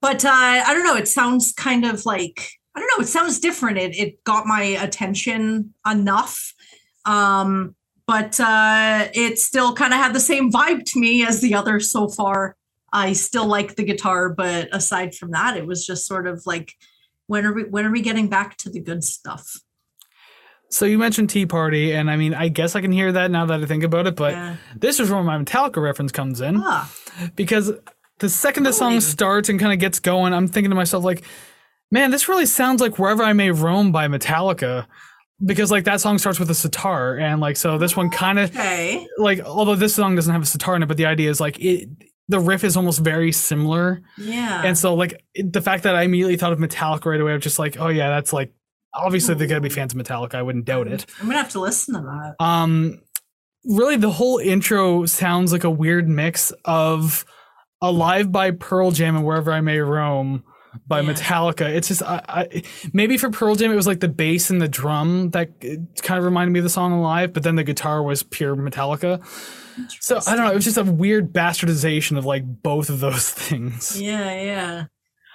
[0.00, 0.96] but uh, I don't know.
[0.96, 3.02] It sounds kind of like I don't know.
[3.02, 3.78] It sounds different.
[3.78, 6.54] It it got my attention enough.
[7.04, 7.74] Um,
[8.06, 11.78] but uh, it still kind of had the same vibe to me as the other
[11.80, 12.56] so far.
[12.92, 16.72] I still like the guitar, but aside from that, it was just sort of like,
[17.26, 19.60] when are we when are we getting back to the good stuff?
[20.70, 23.46] So you mentioned Tea Party, and I mean, I guess I can hear that now
[23.46, 24.56] that I think about it, but Yeah.
[24.76, 26.90] this is where my Metallica reference comes in Ah,
[27.36, 27.72] because
[28.18, 31.24] the second the song starts and kind of gets going, I'm thinking to myself, like,
[31.90, 34.86] man, this really sounds like Wherever I May Roam by Metallica.
[35.44, 38.50] Because like that song starts with a sitar, and like so this one kind of
[38.50, 39.06] okay.
[39.18, 41.60] like although this song doesn't have a sitar in it, but the idea is like
[41.60, 41.88] it
[42.28, 44.02] the riff is almost very similar.
[44.16, 44.62] Yeah.
[44.64, 47.44] And so like the fact that I immediately thought of Metallica right away, I was
[47.44, 48.52] just like, oh yeah, that's like
[48.92, 50.34] obviously they're gonna be fans of Metallica.
[50.34, 51.06] I wouldn't doubt it.
[51.20, 52.44] I'm gonna have to listen to that.
[52.44, 53.00] Um,
[53.64, 57.24] really, the whole intro sounds like a weird mix of
[57.80, 60.44] "Alive" by Pearl Jam and "Wherever I May Roam"
[60.86, 61.12] by Yeah.
[61.12, 61.68] Metallica.
[61.68, 62.62] It's just I, I
[62.92, 66.18] maybe for Pearl Jam it was like the bass and the drum that uh, kind
[66.18, 69.20] of reminded me of the song "Alive," but then the guitar was pure Metallica.
[70.00, 70.50] So I don't know.
[70.52, 74.00] It was just a weird bastardization of like both of those things.
[74.00, 74.84] Yeah, yeah.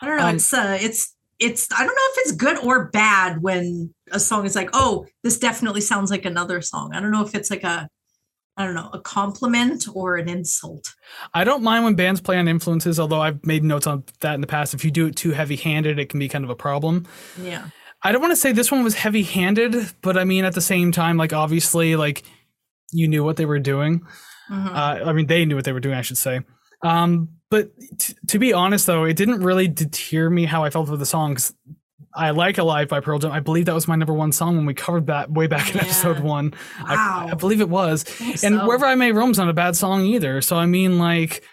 [0.02, 0.28] I don't know.
[0.28, 1.68] Um, it's uh, it's it's.
[1.72, 5.40] I don't know if it's good or bad when a song is like, oh, this
[5.40, 6.94] definitely sounds like another song.
[6.94, 7.90] I don't know if it's like a,
[8.56, 10.94] I don't know, a compliment or an insult.
[11.34, 14.42] I don't mind when bands play on influences, although I've made notes on that in
[14.42, 14.74] the past.
[14.74, 17.08] If you do it too heavy handed, it can be kind of a problem.
[17.42, 17.68] Yeah.
[18.04, 20.62] I don't want to say this one was heavy handed, but I mean, at the
[20.62, 22.24] same time, like, obviously, like,
[22.92, 24.02] you knew what they were doing.
[24.52, 24.68] Mhm.
[24.70, 26.42] Uh, I mean, they knew what they were doing, I should say.
[26.84, 30.90] Um, but t- to be honest, though, it didn't really deter me how I felt
[30.90, 31.54] with the songs.
[32.16, 33.32] I like Alive by Pearl Jam.
[33.32, 35.78] I believe that was my number one song when we covered that way back in
[35.78, 35.84] Yeah.
[35.84, 36.54] episode one.
[36.84, 37.28] I, Wow.
[37.32, 38.06] I believe it was.
[38.22, 38.68] And so.
[38.68, 40.42] Wherever I May Roam's not a bad song either.
[40.42, 41.44] So, I mean, like,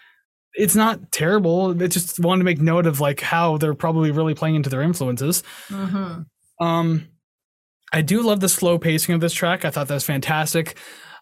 [0.54, 1.80] it's not terrible.
[1.80, 4.82] It just wanted to make note of like how they're probably really playing into their
[4.82, 5.42] influences.
[5.68, 6.26] Mhm.
[6.60, 7.08] Um,
[7.92, 9.64] I do love the slow pacing of this track.
[9.64, 10.76] I thought that was fantastic.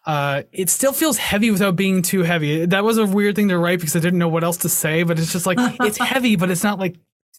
[0.05, 2.65] Uh, it still feels heavy without being too heavy.
[2.65, 5.03] That was a weird thing to write because I didn't know what else to say.
[5.03, 6.95] But it's just like it's heavy, but it's not like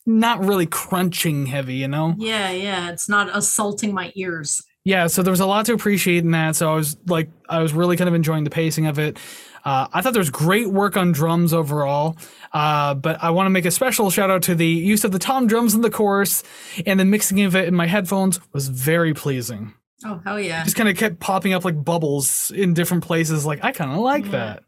[0.07, 2.14] not really crunching heavy, you know?
[2.18, 2.90] Yeah, yeah.
[2.90, 4.62] It's not assaulting my ears.
[4.84, 5.09] Yeah.
[5.09, 6.57] So there was a lot to appreciate in that.
[6.57, 9.18] So I was like, I was really kind of enjoying the pacing of it.
[9.62, 12.16] Uh, I thought there was great work on drums overall.
[12.53, 15.18] Uh, but I want to make a special shout out to the use of the
[15.18, 16.42] tom drums in the chorus
[16.86, 19.74] and the mixing of it in my headphones was very pleasing.
[20.03, 20.64] Oh, hell yeah.
[20.64, 23.44] just kind of kept popping up like bubbles in different places.
[23.44, 24.30] Like I kind of like Yeah.
[24.30, 24.62] that.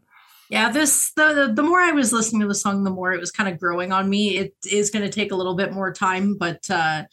[0.52, 3.30] Yeah, this the, the more I was listening to the song, the more it was
[3.30, 4.36] kind of growing on me.
[4.36, 7.04] It is going to take a little bit more time, but uh,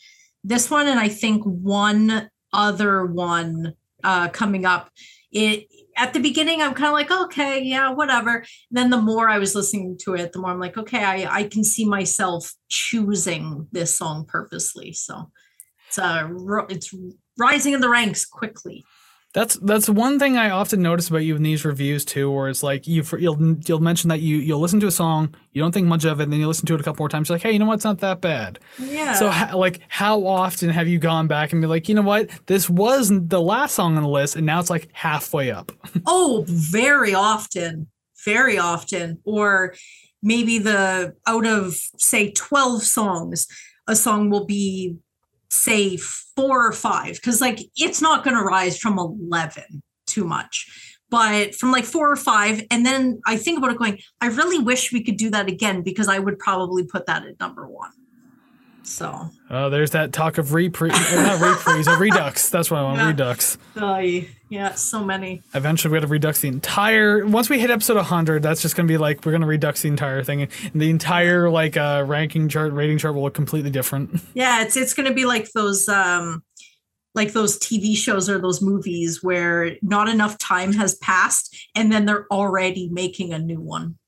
[0.43, 4.89] this one and I think one other one uh, coming up.
[5.31, 8.43] It at the beginning, I'm kind of like, okay, yeah, whatever.
[8.71, 11.43] Then the more I was listening to it, the more I'm like, okay, I I
[11.45, 14.91] can see myself choosing this song purposely.
[14.91, 15.31] So
[15.87, 16.27] it's uh
[16.67, 16.93] it's
[17.37, 18.83] rising in the ranks quickly.
[19.33, 22.63] That's that's one thing I often notice about you in these reviews too, where it's
[22.63, 25.85] like you you'll you'll mention that you you'll listen to a song, you don't think
[25.85, 27.43] much of it, and then you listen to it a couple more times, you're like,
[27.43, 28.57] hey, you know what, it's not that bad.
[28.79, 29.13] Yeah.
[29.13, 32.67] So like, how often have you gone back and be like, you know what, this
[32.71, 35.71] was the last song on the list, and now it's like halfway up.
[36.07, 37.87] Oh, very often,
[38.25, 39.19] very often.
[39.25, 39.75] Or
[40.23, 43.47] maybe the out of say 12 songs,
[43.87, 44.95] a song will be
[45.49, 50.95] say four or five, because like it's not going to rise from 11 too much.
[51.09, 54.59] But from like four or five, and then I think about it going, I really
[54.59, 57.91] wish we could do that again because I would probably put that at number one.
[58.89, 62.49] So, Oh, there's that talk of reprise, not reprise, a redux.
[62.49, 62.97] That's what I want.
[62.97, 63.07] Yeah.
[63.07, 63.57] Redux.
[63.77, 64.01] uh,
[64.49, 65.43] yeah, so many.
[65.53, 67.23] Eventually, we got to redux the entire.
[67.25, 70.23] Once we hit episode 100, that's just gonna be like we're gonna redux the entire
[70.23, 74.21] thing, and the entire like uh ranking chart, rating chart will look completely different.
[74.33, 76.43] Yeah, it's it's going to be like those um
[77.13, 82.05] like those TV shows or those movies where not enough time has passed and then
[82.05, 83.98] they're already making a new one.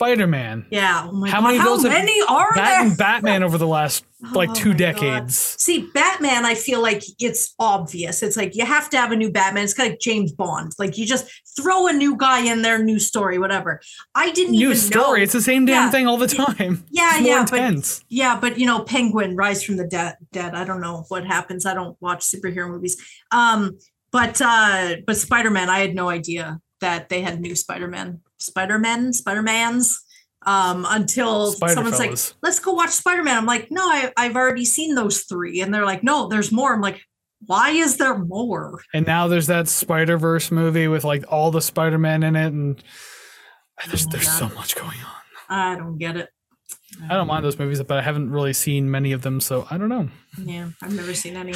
[0.00, 0.64] Spider Man.
[0.70, 1.08] Yeah.
[1.08, 2.96] Oh my How God, many how many are Bat- there?
[2.96, 4.78] Batman over the last like Oh two my God.
[4.78, 5.36] decades.
[5.36, 8.22] See, Batman, I feel like it's obvious.
[8.22, 9.64] It's like you have to have a new Batman.
[9.64, 10.72] It's kind of like James Bond.
[10.78, 13.82] Like you just throw a new guy in there, new story, whatever.
[14.14, 15.18] I didn't New even story.
[15.20, 15.22] know.
[15.24, 15.90] It's the same damn Yeah.
[15.90, 16.82] thing all the time.
[16.90, 18.02] Yeah, It's more yeah, but.
[18.08, 20.16] Yeah, but you know, Penguin, Rise from the Dead.
[20.32, 20.54] Dead.
[20.54, 21.66] I don't know what happens.
[21.66, 22.96] I don't watch superhero movies.
[23.32, 23.78] Um,
[24.12, 28.22] but uh, but Spider Man, I had no idea that they had new Spider Man,
[28.40, 30.00] Spider Man, Spider Mans.
[30.46, 32.30] Um, until Spider someone's fellas.
[32.30, 35.60] like, "Let's go watch Spider Man." I'm like, "No, I, I've already seen those three.
[35.60, 37.02] and they're like, "No, there's more." I'm like,
[37.44, 41.60] "Why is there more?" And now there's that Spider Verse movie with like all the
[41.60, 42.82] Spider Man in it, and
[43.86, 44.38] there's Oh there's God.
[44.50, 45.16] so much going on.
[45.50, 46.30] I don't get it.
[47.08, 49.76] I don't mind those movies, but I haven't really seen many of them, so I
[49.76, 50.08] don't know.
[50.42, 51.52] Yeah, I've never seen any.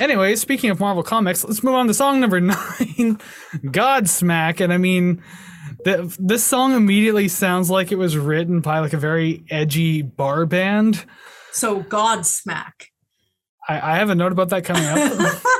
[0.00, 3.18] Anyway, speaking of Marvel Comics, let's move on to song number nine,
[3.64, 4.60] Godsmack.
[4.60, 5.22] And I mean,
[5.96, 10.46] the, this song immediately sounds like it was written by like a very edgy bar
[10.46, 11.04] band.
[11.52, 12.72] So Godsmack.
[13.68, 15.42] I, I have a note about that coming up.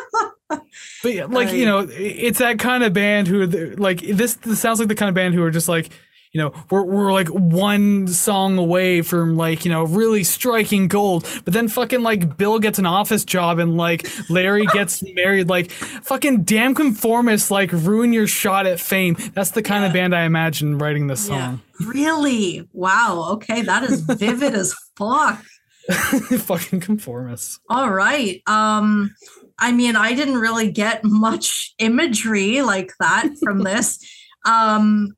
[1.02, 4.34] But yeah, like you know, it's that kind of band who like this.
[4.34, 5.90] This sounds like the kind of band who are just like
[6.32, 11.26] you know we're we're like one song away from like you know really striking gold.
[11.44, 15.48] But then fucking like Bill gets an office job and like Larry gets married.
[15.48, 19.16] Like fucking damn conformists like ruin your shot at fame.
[19.34, 21.46] That's the kind of band I imagine writing this Yeah.
[21.46, 21.62] song.
[21.86, 22.68] Really?
[22.72, 23.28] Wow.
[23.34, 25.42] Okay, that is vivid as fuck.
[25.88, 27.58] fucking conformists.
[27.70, 28.42] All right.
[28.46, 29.14] Um
[29.58, 33.98] I mean, I didn't really get much imagery like that from this.
[34.46, 35.16] Um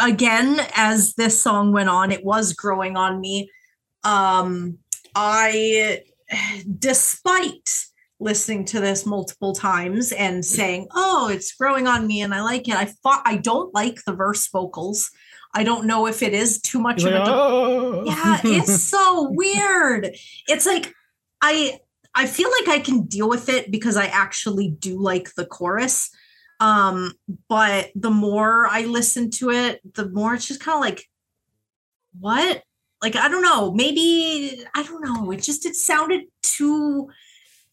[0.00, 3.50] again, as this song went on, it was growing on me.
[4.04, 4.78] Um
[5.14, 6.02] I
[6.78, 7.84] despite
[8.20, 12.68] listening to this multiple times and saying, "Oh, it's growing on me and I like
[12.68, 15.10] it." I thought I don't like the verse vocals.
[15.54, 18.04] I don't know if it is too much of a oh.
[18.04, 20.14] yeah it's so weird
[20.46, 20.92] it's like
[21.40, 21.78] i
[22.14, 26.10] i feel like i can deal with it because i actually do like the chorus
[26.60, 27.12] um
[27.48, 31.04] but the more i listen to it the more it's just kind of like
[32.18, 32.62] what
[33.02, 37.08] like i don't know maybe i don't know it just it sounded too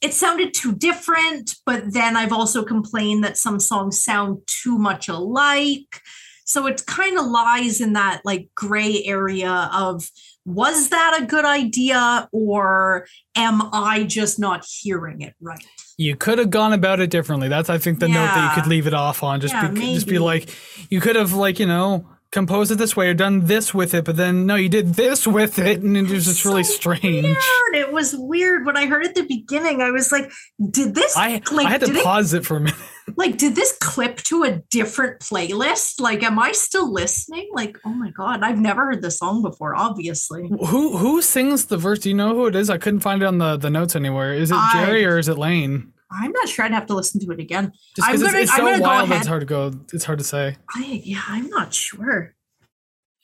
[0.02, 5.08] it sounded too different but then i've also complained that some songs sound too much
[5.10, 6.02] alike
[6.46, 10.10] so it kind of lies in that like gray area of
[10.46, 15.66] was that a good idea or am I just not hearing it right?
[15.98, 17.48] You could have gone about it differently.
[17.48, 19.40] That's I think the note that you could leave it off on.
[19.40, 20.50] Just Yeah, be just be like,
[20.90, 24.04] you could have like you know composed it this way or done this with it,
[24.04, 27.24] but then no, you did this with it, and it was just really So strange.
[27.24, 27.36] Weird.
[27.76, 29.82] It was weird when I heard at the beginning.
[29.82, 30.30] I was like,
[30.70, 32.76] "Did this I I had to did it, pause it for a minute.
[33.18, 36.00] Like did this clip to a different playlist?
[36.02, 37.50] Like, am I still listening?
[37.54, 39.76] Like, oh my god, I've never heard the song before.
[39.76, 42.00] Obviously, Who who sings the verse?
[42.00, 42.70] Do you know who it is?
[42.70, 44.34] I couldn't find it on the, the notes anywhere.
[44.34, 45.92] Is it I- Jerry or is it Layne?
[46.12, 46.64] I'm not sure.
[46.66, 47.72] I'd have to listen to it again.
[47.96, 49.18] Just I'm gonna- it's, it's I'm so gonna wild, ahead.
[49.20, 49.72] it's hard to go.
[49.92, 50.56] It's hard to say.
[50.76, 52.36] I yeah, I'm not sure.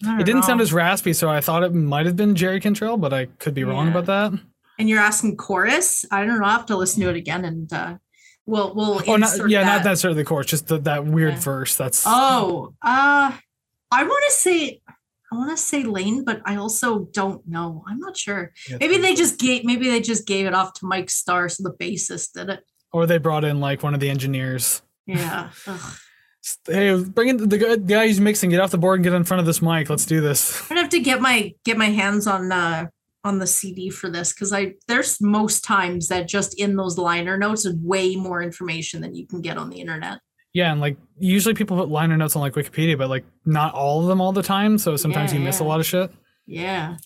[0.04, 3.14] It didn't sound as raspy, so I thought it might have been Jerry Cantrell, but
[3.14, 4.34] I could be wrong about that.
[4.80, 6.08] and you're asking chorus.
[6.12, 6.46] I don't know.
[6.46, 7.98] I will have to listen to it again, and uh,
[8.46, 9.78] we'll we'll Oh, not, yeah, that.
[9.78, 11.39] not necessarily the chorus, just the, that weird Yeah.
[11.39, 11.76] verse.
[11.76, 13.32] That's Oh, uh,
[13.92, 14.82] I want to say
[15.34, 17.84] I want to say Layne, but I also don't know.
[17.88, 18.52] I'm not sure.
[18.70, 21.64] yeah, Maybe they just gave maybe they just gave it off to Mike Starr, so
[21.64, 22.66] the bassist did it.
[22.92, 24.82] or they brought in like one of the engineers.
[25.06, 25.50] Yeah.
[26.66, 28.50] Hey, bring in the guy- guy who's mixing.
[28.50, 29.92] Get off the board and get in front of this mic.
[29.92, 30.60] Let's do this.
[30.64, 32.88] I'm gonna have to get my get my hands on uh
[33.24, 37.38] on the CD for this because I there's most times that just in those liner
[37.38, 40.20] notes is way more information than you can get on the internet.
[40.54, 44.02] Yeah, and like usually people put liner notes on like Wikipedia, but like not all
[44.02, 44.78] of them all the time.
[44.78, 46.12] So sometimes Yeah, you miss a lot of shit.
[46.46, 46.98] Yeah.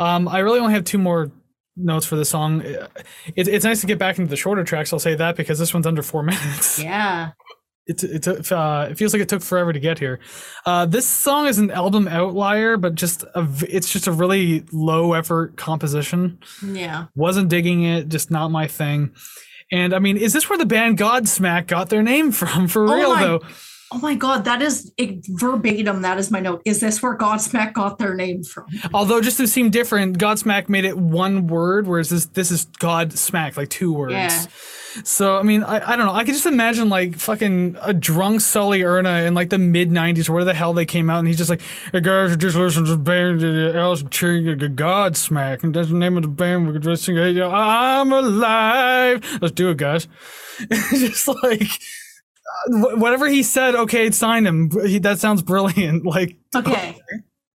[0.00, 1.30] Um, I really only have two more
[1.76, 2.62] notes for the song.
[2.62, 4.92] It, it's nice to get back into the shorter tracks.
[4.92, 6.82] I'll say that because this one's under four minutes.
[6.82, 7.32] Yeah.
[7.86, 10.20] It it uh, it feels like it took forever to get here.
[10.64, 15.14] Uh, this song is an album outlier, but just a, it's just a really low
[15.14, 16.38] effort composition.
[16.64, 17.06] Yeah.
[17.16, 19.14] Wasn't digging it, just not my thing.
[19.72, 22.68] And I mean, is this where the band Godsmack got their name from?
[22.68, 23.40] For Oh real my- though,
[23.94, 24.90] Oh my god, that is
[25.28, 26.00] verbatim.
[26.00, 26.62] That is my note.
[26.64, 28.66] Is this where Godsmack got their name from?
[28.94, 33.56] Although just to seem different, Godsmack made it one word, whereas this this is Godsmack,
[33.58, 34.14] like two words.
[34.14, 34.44] Yeah.
[35.04, 36.12] So I mean, I, I don't know.
[36.12, 40.28] I can just imagine like fucking a drunk Sully Erna in like the mid '90s,
[40.28, 41.60] or where the hell they came out, and he's just like,
[41.92, 46.66] "Hey guys, just listen to the band, Godsmack, and that's the name of the band.
[46.66, 49.38] We're just sing, hey, I'm alive.
[49.40, 50.08] Let's do it, guys."
[50.90, 51.68] just like
[52.68, 54.70] whatever he said, okay, sign him.
[54.86, 56.04] He, that sounds brilliant.
[56.12, 56.98] Like, Okay.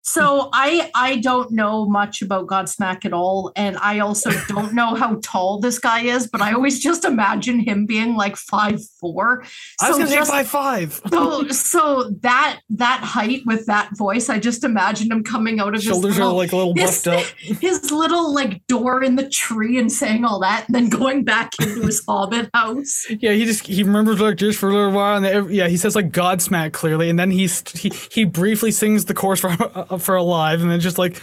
[0.07, 4.95] So I I don't know much about Godsmack at all, and I also don't know
[4.95, 9.45] how tall this guy is, but I always just imagine him being like five four.
[9.81, 11.01] I was So gonna say just- five five.
[11.11, 15.83] So so that that height with that voice, I just imagined him coming out of
[15.83, 17.25] Shoulders his are little, like a little his, buffed up.
[17.39, 21.53] his little like door in the tree and saying all that, and then going back
[21.61, 23.07] into his hobbit house.
[23.09, 25.97] Yeah, he just he remembers like just for a little while, and yeah, he says
[25.97, 30.63] like Godsmack clearly, and then he's he he briefly sings the chorus uh, for Alive,
[30.63, 31.21] and then just like,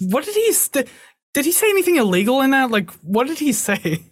[0.00, 0.88] what did he st-
[1.34, 2.70] did he say anything illegal in that?
[2.70, 4.02] Like, what did he say?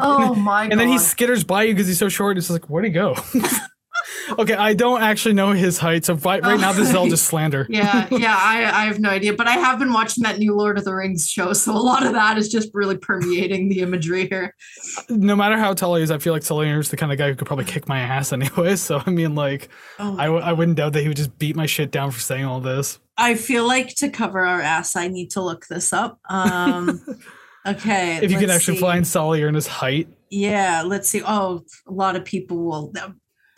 [0.00, 0.72] Oh my god!
[0.72, 2.36] And then he skitters by you because he's so short.
[2.38, 3.14] It's like, where'd he go?
[4.38, 7.26] okay, I don't actually know his height, so right, right now this is all just
[7.28, 7.66] slander.
[7.68, 10.78] yeah, yeah, I, I have no idea, but I have been watching that new Lord
[10.78, 14.26] of the Rings show, so a lot of that is just really permeating the imagery
[14.28, 14.54] here.
[15.08, 17.36] No matter how tall he is, I feel like Sullivan's the kind of guy who
[17.36, 18.76] could probably kick my ass anyway.
[18.88, 19.68] So I mean, like,
[19.98, 22.20] Oh I, w- I wouldn't doubt that he would just beat my shit down for
[22.20, 22.98] saying all this.
[23.16, 26.20] I feel like to cover our ass, I need to look this up.
[26.28, 27.00] Um,
[27.66, 28.80] okay, If you can actually see.
[28.80, 30.08] find Sully and his height.
[30.30, 31.22] Yeah, let's see.
[31.26, 32.92] Oh, a lot of people will.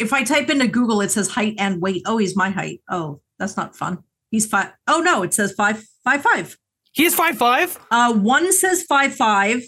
[0.00, 2.02] If I type into Google, it says height and weight.
[2.06, 2.80] Oh, he's my height.
[2.90, 3.98] Oh, that's not fun.
[4.30, 4.72] He's five.
[4.86, 6.56] Oh no, it says five five five.
[6.92, 7.78] He is five five.
[7.90, 9.62] Uh, one says five five.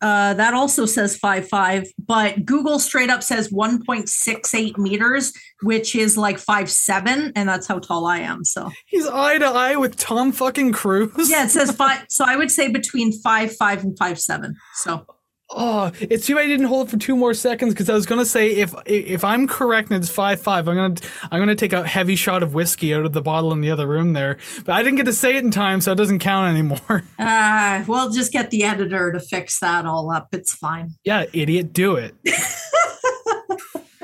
[0.00, 4.78] Uh, that also says five five, but Google straight up says one point six eight
[4.78, 8.44] meters, which is like five seven, and that's how tall I am.
[8.44, 11.28] So He's eye to eye with Tom fucking Cruise.
[11.28, 12.06] yeah, it says five.
[12.10, 14.54] So I would say between five five and five seven.
[14.74, 15.04] So
[15.50, 18.04] Oh, it's too bad I didn't hold it for two more seconds because I was
[18.04, 20.96] gonna say if if I'm correct and it's five five, I'm gonna
[21.30, 23.86] I'm gonna take a heavy shot of whiskey out of the bottle in the other
[23.86, 24.36] room there.
[24.66, 27.02] But I didn't get to say it in time, so it doesn't count anymore.
[27.18, 30.28] uh, we'll just get the editor to fix that all up.
[30.32, 30.90] It's fine.
[31.04, 32.14] yeah, idiot, do it.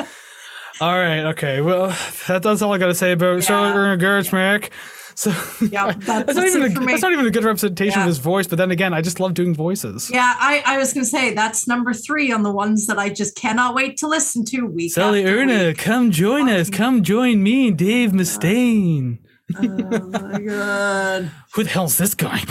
[0.81, 1.61] all right, okay.
[1.61, 1.89] Well,
[2.27, 4.71] that, that's all I gotta say about Charlotte Erna Gertzmark.
[5.17, 5.31] So
[5.71, 8.05] Yeah, that's, that's not even a, that's not even a good representation Yeah.
[8.05, 8.47] of his voice.
[8.47, 10.11] But then again, I just love doing voices.
[10.13, 13.37] Yeah, I, I was gonna say that's number three on the ones that I just
[13.37, 14.93] cannot wait to listen to week.
[14.93, 15.79] Sully Erna, week.
[15.79, 16.71] come join us.
[16.71, 19.19] Come join me oh Dave Mustaine.
[19.57, 21.31] Oh my god.
[21.55, 22.41] Who the hell's this guy?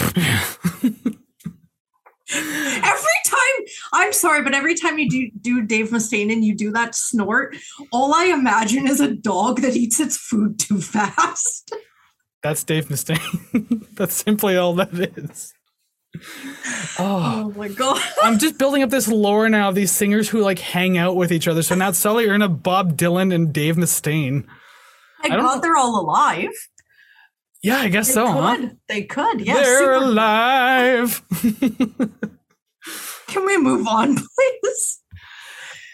[2.35, 6.71] Every time I'm sorry, but every time you do do Dave Mustaine and you do
[6.71, 7.55] that snort,
[7.91, 11.71] all I imagine is a dog that eats its food too fast.
[12.43, 13.85] That's Dave Mustaine.
[13.95, 15.53] That's simply all that is.
[16.99, 18.01] Oh, Oh my god.
[18.23, 21.31] I'm just building up this lore now of these singers who like hang out with
[21.31, 21.63] each other.
[21.63, 24.45] So now it's Sully Erna, Bob Dylan, and Dave Mustaine.
[25.21, 25.61] Thank don't God know.
[25.61, 26.49] they're all alive.
[27.63, 28.57] Yeah, I guess They so, huh?
[28.57, 28.77] could.
[28.89, 29.39] They could.
[29.41, 29.53] Yeah.
[29.53, 31.21] They're super- alive.
[33.27, 34.99] Can we move on, please?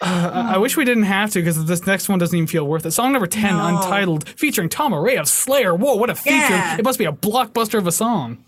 [0.02, 2.66] Uh, I I wish we didn't have to because this next one doesn't even feel
[2.66, 2.92] worth it.
[2.92, 3.66] Song number 10, No.
[3.66, 5.74] Untitled, featuring Tom Araya of Slayer.
[5.74, 6.36] Whoa, what a feature.
[6.36, 6.76] Yeah.
[6.78, 8.44] It must be a blockbuster of a song.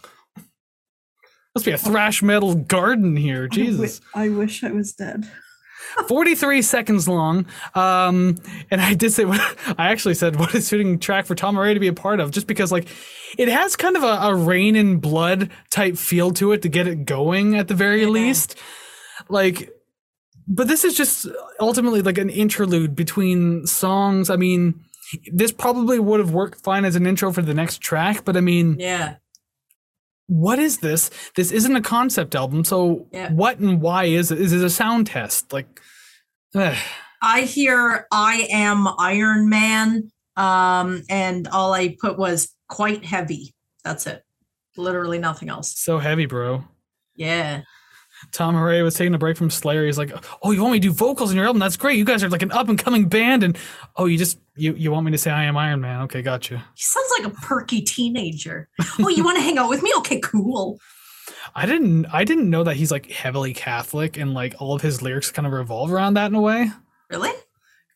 [1.54, 3.46] Must be a thrash metal garden here.
[3.48, 4.00] Jesus.
[4.14, 5.28] I wish I was dead.
[6.08, 7.44] 43 seconds long.
[7.74, 8.36] Um,
[8.70, 11.80] and I did say, I actually said, what a suiting track for Tom Araya to
[11.80, 12.88] be a part of, just because, like,
[13.36, 17.04] it has kind of a, a Raining Blood type feel to it to get it
[17.04, 18.56] going at the very least.
[19.28, 19.70] Like,
[20.48, 21.26] but this is just
[21.60, 24.30] ultimately like an interlude between songs.
[24.30, 24.80] I mean,
[25.32, 28.40] this probably would have worked fine as an intro for the next track, but I
[28.40, 29.16] mean, Yeah.
[30.26, 31.10] what is this?
[31.36, 33.30] This isn't a concept album, so Yeah.
[33.32, 34.40] what and why is it?
[34.40, 35.52] Is it a sound test?
[35.52, 35.80] Like,
[36.54, 36.76] ugh.
[37.20, 40.10] I hear I am Iron Man.
[40.36, 43.54] Um, and all I put was quite heavy.
[43.84, 44.24] That's it.
[44.78, 45.76] Literally nothing else.
[45.78, 46.64] so heavy, bro.
[47.14, 47.62] Yeah.
[48.30, 49.84] Tom Araya was taking a break from Slayer.
[49.84, 50.12] He's like,
[50.42, 51.60] "Oh, you want me to do vocals in your album?
[51.60, 51.98] That's great.
[51.98, 53.58] You guys are like an up and coming band." And
[53.96, 56.02] oh, you just you you want me to say I am Iron Man?
[56.02, 56.64] Okay, gotcha.
[56.74, 58.68] He sounds like a perky teenager.
[59.00, 59.92] oh, you want to hang out with me?
[59.98, 60.78] Okay, cool.
[61.54, 65.02] I didn't I didn't know that he's like heavily Catholic and like all of his
[65.02, 66.70] lyrics kind of revolve around that in a way.
[67.10, 67.32] Really?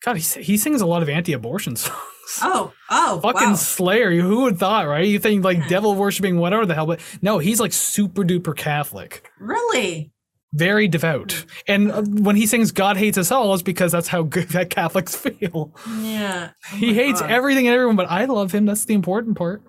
[0.02, 1.96] God, he he sings a lot of anti-abortion songs.
[2.42, 3.54] Oh, oh, Fucking wow.
[3.54, 4.10] Slayer.
[4.20, 5.06] Who would thought, right?
[5.06, 9.30] You think like devil worshipping whatever the hell, but no, he's like super duper Catholic.
[9.38, 10.12] Really?
[10.52, 11.44] Very devout.
[11.68, 14.70] And uh, when he sings "God hates us all," it's because that's how good that
[14.70, 15.74] Catholics feel.
[16.00, 16.50] Yeah.
[16.72, 17.30] Oh he hates God.
[17.30, 18.66] everything and everyone, but I love him.
[18.66, 19.62] That's the important part.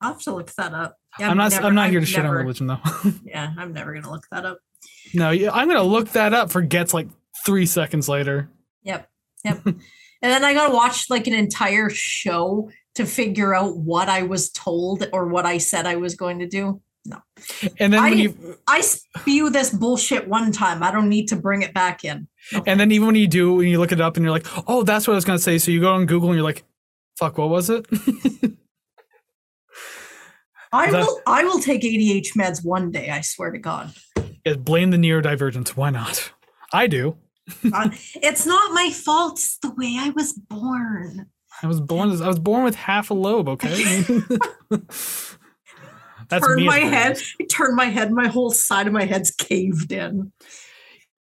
[0.00, 0.96] I'll have to look that up.
[1.18, 1.52] Yeah, I'm not.
[1.52, 2.80] never- I'm not here to I've shit on religion, though.
[3.24, 4.58] Yeah, I'm never gonna look that up.
[5.14, 6.50] no, I'm gonna look that up.
[6.50, 7.08] Forgets like
[7.46, 8.48] three seconds later.
[8.82, 9.08] Yep.
[9.44, 9.66] Yep.
[9.66, 9.80] and
[10.20, 15.08] then I gotta watch like an entire show to figure out what I was told
[15.12, 16.80] or what I said I was going to do.
[17.78, 20.82] And then when I- you, I spew this bullshit one time.
[20.82, 22.28] I don't need to bring it back in.
[22.66, 24.82] and then even when you do, when you look it up and you're like, oh,
[24.82, 25.58] that's what I was gonna say.
[25.58, 26.64] So you go on Google and you're like,
[27.18, 27.86] fuck, what was it?
[30.72, 33.92] I will I will take ADH meds one day, I swear to God.
[34.44, 35.70] Yeah, blame the neurodivergence.
[35.70, 36.32] Why not?
[36.72, 37.16] I do.
[37.74, 39.34] Uh, it's not my fault.
[39.34, 41.26] It's the way I was born.
[41.62, 42.10] I was born.
[42.22, 43.50] I was born with half a lobe.
[43.50, 44.02] Okay.
[46.40, 47.18] That's turn my head.
[47.40, 48.12] I turn my head.
[48.12, 50.32] My whole side of my head's caved in.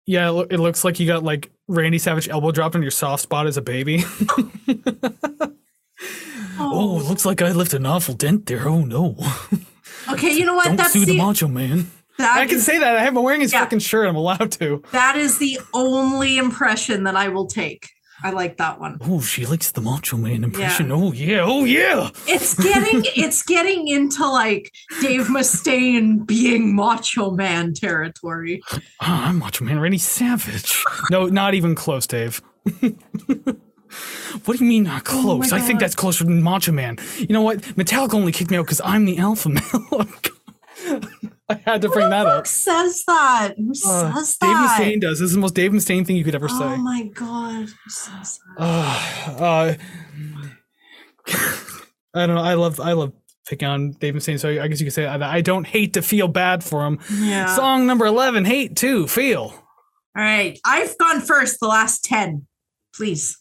[0.06, 3.48] Yeah, it, looks like you got like Randy Savage elbow dropped on your soft spot
[3.48, 4.04] as a baby.
[6.64, 6.98] Oh.
[6.98, 8.68] oh, it looks like I left an awful dent there.
[8.68, 9.16] Oh no!
[10.12, 10.32] okay.
[10.32, 10.66] You know what?
[10.66, 11.90] Don't That's sue the the Macho Man.
[12.20, 12.98] I can is- say that.
[12.98, 13.62] I have been wearing his Yeah.
[13.62, 14.08] fucking shirt.
[14.08, 14.84] I'm allowed to.
[14.92, 17.90] that is the only impression that I will take.
[18.24, 18.98] I like that one.
[19.02, 20.92] Oh, she likes the Macho Man impression.
[20.92, 21.42] Oh yeah.
[21.44, 22.10] Oh yeah.
[22.28, 28.62] It's getting it's getting into like Dave Mustaine being Macho Man territory.
[29.00, 30.84] Ah, I'm Macho Man Randy Savage.
[31.10, 32.42] no, not even close, Dave.
[34.46, 35.52] what do you mean not Oh close?
[35.52, 36.98] I think that's closer than Macho Man.
[37.18, 37.60] You know what?
[37.62, 40.08] Metallica only kicked me out because I'm the alpha male.
[41.50, 42.48] I had to bring that up.
[42.48, 43.56] says that?
[43.58, 44.80] Who Uh, says Dave that?
[44.80, 45.20] Mustaine does.
[45.20, 46.56] This is the most Dave Mustaine thing you could ever say.
[46.64, 47.68] Oh my god.
[47.68, 48.64] Who says that?
[48.64, 49.74] Uh, uh,
[52.14, 52.42] I don't know.
[52.42, 53.14] I love I love
[53.48, 56.02] picking on Dave Mustaine, so I guess you could say I, I don't hate to
[56.02, 57.00] feel bad for him.
[57.12, 57.54] Yeah.
[57.56, 59.54] Song number eleven, hate to feel.
[60.16, 60.60] All right.
[60.66, 62.46] I've gone first the last 10.
[62.94, 63.38] Please.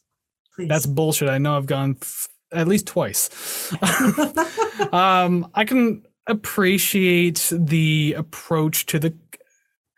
[0.54, 0.68] Please.
[0.68, 1.28] That's bullshit.
[1.28, 3.28] I know I've gone f- at least twice.
[4.92, 9.14] um, I can appreciate the approach to the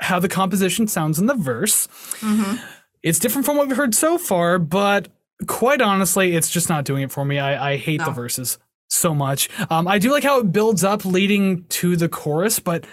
[0.01, 1.87] how the composition sounds in the verse.
[2.21, 2.61] Mhm.
[3.03, 5.09] It's different from what we've heard so far, but
[5.47, 7.39] quite honestly, it's just not doing it for me.
[7.39, 8.59] I, I hate the verses
[8.89, 9.49] so much.
[9.71, 12.85] Um, I do like how it builds up leading to the chorus, but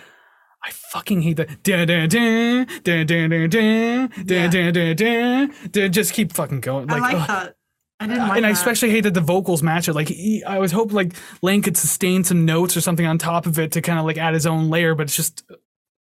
[0.63, 4.47] I fucking hate the dun, dun, dun, dun, dun, Yeah.
[4.47, 6.91] dun, dun, dun, dun, dun, Just keep fucking going.
[6.91, 7.27] I like ugh.
[7.27, 7.55] that.
[8.00, 8.52] I didn't and I that.
[8.52, 9.93] especially hated the vocals match it.
[9.93, 13.45] Like he, I was hoping like Layne could sustain some notes or something on top
[13.45, 15.43] of it to kind of like add his own layer, but it's just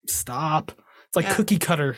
[0.08, 0.72] stop.
[1.08, 1.36] It's like Yeah.
[1.36, 1.98] cookie cutter.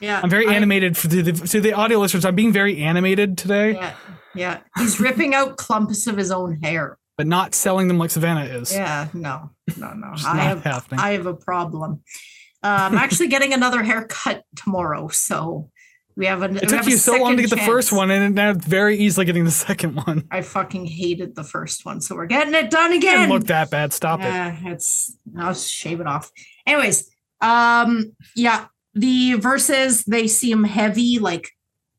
[0.00, 0.20] yeah.
[0.22, 2.24] I'm very I- animated for the, the to the audio listeners.
[2.24, 3.94] I'm being very animated today, Yeah.
[4.34, 4.58] Yeah.
[4.78, 6.98] He's ripping out clumps of his own hair.
[7.16, 8.72] but not selling them like Savannah is.
[8.72, 9.08] Yeah.
[9.14, 9.50] No.
[9.78, 10.12] No, no.
[10.26, 11.00] I have happening.
[11.00, 12.02] I have a problem.
[12.62, 15.70] Uh, I'm actually getting another haircut tomorrow, so
[16.16, 16.46] we have a.
[16.46, 19.26] it took you so long to get the first one, and now it's very easily
[19.26, 20.26] getting the second one.
[20.30, 23.18] I fucking hated the first one, so we're getting it done It again.
[23.20, 23.92] didn't look that bad.
[23.92, 24.24] Stop it.
[24.24, 26.30] Yeah, it's I'll shave it off.
[26.66, 27.10] Anyways,
[27.40, 31.50] um, yeah, the verses they seem heavy, like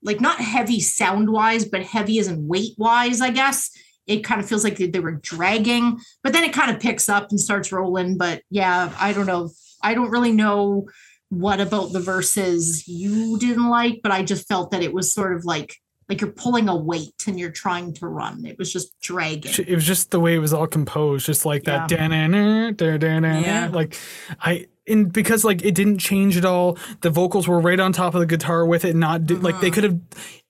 [0.02, 3.70] like not heavy sound wise, but heavy as in weight wise, I guess.
[4.08, 7.10] It kind of feels like they, they were dragging, but then it kind of picks
[7.10, 8.18] up and starts rolling.
[8.18, 9.52] But yeah, I don't know.
[9.84, 10.88] I don't really know
[11.30, 15.36] what about the verses you didn't like, but I just felt that it was sort
[15.36, 15.76] of like
[16.10, 18.46] like you're pulling a weight and you're trying to run.
[18.46, 19.52] It was just dragging.
[19.68, 21.92] It was just the way it was all composed, just like that.
[21.92, 21.98] Yeah.
[21.98, 23.40] da-na-na, da-da-na-na.
[23.40, 23.70] Yeah.
[23.72, 23.98] Like
[24.40, 26.78] I and because like it didn't change at all.
[27.02, 29.70] The vocals were right on top of the guitar with it, not do, like they
[29.70, 29.74] Mhm.
[29.74, 30.00] could have.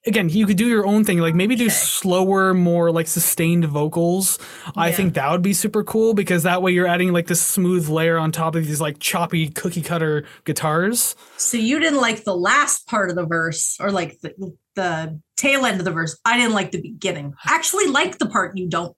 [0.06, 1.18] Again, you could do your own thing.
[1.18, 4.38] Like maybe do slower, more like sustained vocals.
[4.76, 7.88] I think that would be super cool because that way you're adding like this smooth
[7.88, 11.14] layer on top of these like choppy cookie cutter guitars.
[11.36, 14.32] So you didn't like the last part of the verse or like the,
[14.76, 16.16] the tail end of the verse.
[16.24, 17.34] I didn't like the beginning.
[17.46, 18.94] Actually like the part you don't.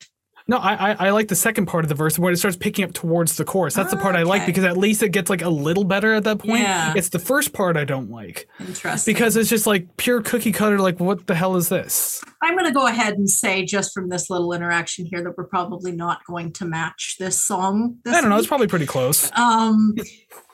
[0.51, 2.85] No, I, I I like the second part of the verse when it starts picking
[2.85, 3.75] up towards the chorus.
[3.75, 6.25] That's the part I like because at least it gets like a little better at
[6.25, 6.63] that point.
[6.63, 6.93] Yeah.
[6.97, 9.15] It's the first part I don't like Interesting.
[9.15, 10.81] because it's just like pure cookie cutter.
[10.81, 12.21] Like, what the hell is this?
[12.43, 15.47] I'm going to go ahead and say just from this little interaction here that we're
[15.47, 17.99] probably not going to match this song.
[18.05, 18.37] This I don't know.
[18.37, 19.31] It's probably pretty close.
[19.37, 19.95] um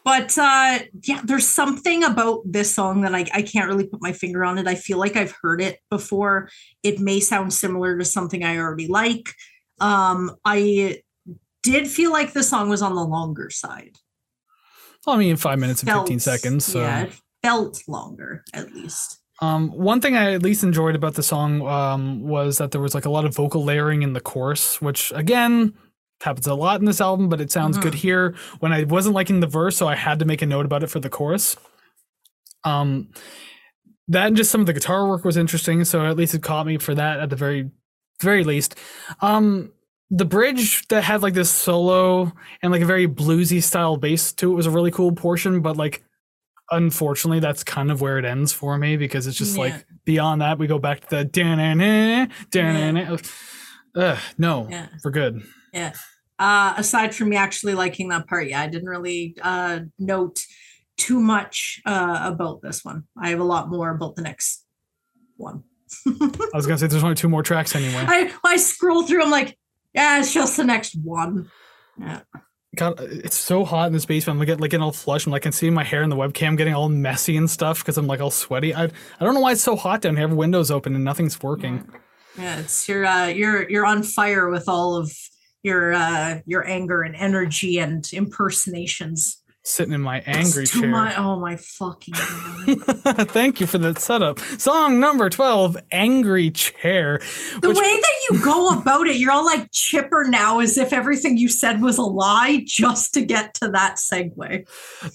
[0.04, 4.12] but uh yeah there's something about this song that I, I can't really put my
[4.12, 6.48] finger on it i feel like i've heard it before
[6.84, 9.34] it may sound similar to something i already like
[9.80, 11.00] um i
[11.62, 13.96] did feel like the song was on the longer side
[15.06, 16.64] Well, I mean, five minutes and fifteen seconds.
[16.64, 17.12] So, yeah it
[17.42, 22.22] felt longer at least um, one thing I at least enjoyed about the song um
[22.22, 25.74] was that there was like a lot of vocal layering in the chorus, which again
[26.22, 27.82] happens a lot in this album, but it sounds Mhm.
[27.82, 28.34] good here.
[28.60, 30.86] When I wasn't liking the verse, so I had to make a note about it
[30.88, 31.54] for the chorus.
[32.64, 33.10] Um,
[34.08, 36.66] that and just some of the guitar work was interesting, so at least it caught
[36.66, 37.70] me for that at the very,
[38.20, 38.74] very least.
[39.20, 39.72] Um,
[40.10, 42.32] the bridge that had like this solo
[42.62, 45.76] and like a very bluesy style bass to it was a really cool portion, but
[45.76, 46.04] like
[46.70, 49.62] unfortunately that's kind of where it ends for me because it's just Yeah.
[49.64, 53.16] like beyond that we go back to the da-na-na, da-na-na.
[53.96, 54.88] Ugh, no, Yeah.
[55.02, 55.42] for good.
[55.72, 55.92] Yeah.
[56.38, 60.40] Uh, aside from me actually liking that part, yeah, I didn't really uh, note
[60.96, 63.04] too much uh, about this one.
[63.20, 64.64] I have a lot more about the next
[65.36, 65.64] one.
[66.06, 68.04] I was gonna say there's only two more tracks anyway.
[68.06, 69.22] I I scroll through.
[69.22, 69.58] I'm like,
[69.94, 71.50] yeah, it's just the next one.
[71.98, 72.20] Yeah.
[72.74, 74.38] God, it's so hot in this basement.
[74.38, 75.26] I'm like, like getting all flushed.
[75.26, 77.78] I'm like, I can see my hair in the webcam getting all messy and stuff
[77.78, 78.74] because I'm like all sweaty.
[78.74, 78.90] I I
[79.20, 80.26] don't know why it's so hot down here.
[80.26, 81.88] I have windows open and nothing's working.
[82.38, 85.10] Yeah, it's you're uh, you're you're on fire with all of
[85.62, 89.42] your uh, your anger and energy and impersonations.
[89.68, 90.86] Sitting in my angry chair.
[90.86, 92.14] mu- oh my fucking
[93.04, 93.28] god.
[93.32, 94.38] Thank you for that setup.
[94.38, 97.20] Song number 12, Angry Chair.
[97.60, 100.92] the Which- way that you go about it, you're all like chipper now, as if
[100.92, 104.68] everything you said was a lie, just to get to that segue.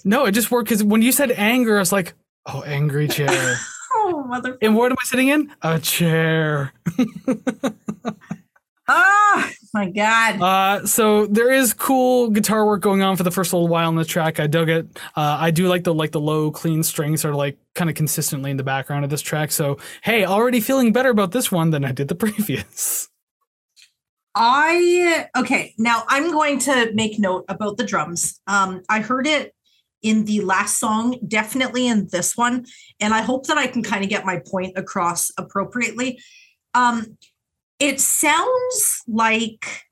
[0.04, 2.14] No, it just worked because when you said anger, I was like,
[2.46, 3.56] oh, angry chair.
[3.94, 4.58] Oh mother!
[4.62, 5.52] and what am I sitting in?
[5.62, 6.74] A chair.
[8.88, 10.42] Ah, my god!
[10.42, 13.96] Uh, so there is cool guitar work going on for the first little while on
[13.96, 14.40] the track.
[14.40, 14.86] I dug it.
[15.16, 18.52] Uh, I do like the like the low, clean strings are like kind of consistently
[18.52, 19.52] in the background of this track.
[19.52, 23.10] So hey, already feeling better about this one than I did the previous.
[24.36, 25.74] I okay.
[25.78, 28.40] Now I'm going to make note about the drums.
[28.48, 29.54] Um, I heard it
[30.02, 32.66] in the last song, definitely in this one,
[33.00, 36.20] and I hope that I can kind of get my point across appropriately.
[36.74, 37.18] Um,
[37.82, 39.86] it sounds like.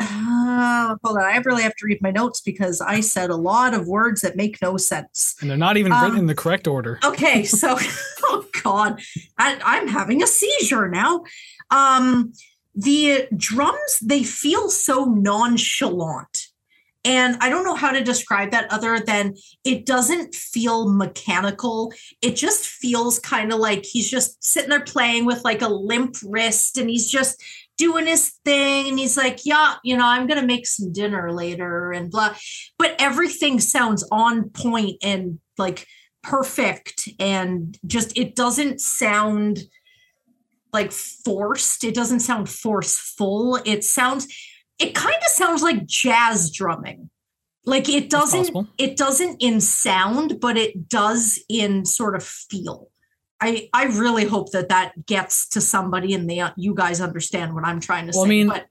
[0.00, 3.74] Uh, hold on, I really have to read my notes because I said a lot
[3.74, 5.36] of words that make no sense.
[5.40, 6.98] And they're not even Um, written in the correct order.
[7.04, 7.76] Okay, so
[8.24, 9.00] oh god,
[9.38, 11.24] I, I'm having a seizure now.
[11.70, 12.32] Um,
[12.74, 16.43] the drums they feel so nonchalant,
[17.04, 21.92] and I don't know how to describe that other than it doesn't feel mechanical.
[22.22, 26.16] It just feels kind of like he's just sitting there playing with like a limp
[26.24, 27.42] wrist, and he's just
[27.76, 31.90] doing his thing and he's like yeah you know i'm gonna make some dinner later
[31.90, 32.32] and blah.
[32.78, 35.84] But everything sounds on point and like
[36.22, 39.64] perfect and just it doesn't sound
[40.74, 41.84] like forced.
[41.84, 43.60] It doesn't sound forceful.
[43.64, 44.26] It sounds
[44.78, 47.10] it kind of sounds like jazz drumming
[47.64, 52.90] like it doesn't it doesn't in sound but it does in sort of feel
[53.40, 57.64] i i really hope that that gets to somebody and they you guys understand what
[57.64, 58.66] i'm trying to Well, I mean, but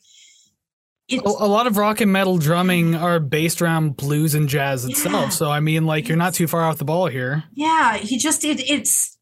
[1.08, 4.86] it's A, a lot of rock and metal drumming are based around blues and jazz
[4.86, 5.14] itself.
[5.14, 5.30] Yeah.
[5.30, 7.44] So I mean, like you're not too far off the ball here.
[7.54, 9.13] Yeah, he just it it's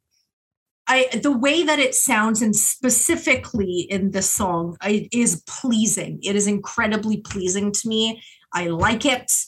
[0.87, 6.19] I the way that it sounds and specifically in this song I, is pleasing.
[6.23, 8.21] It is incredibly pleasing to me.
[8.53, 9.45] I like it.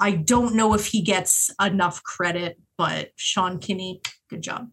[0.00, 4.68] I don't know if he gets enough credit, but Sean Kinney, good job.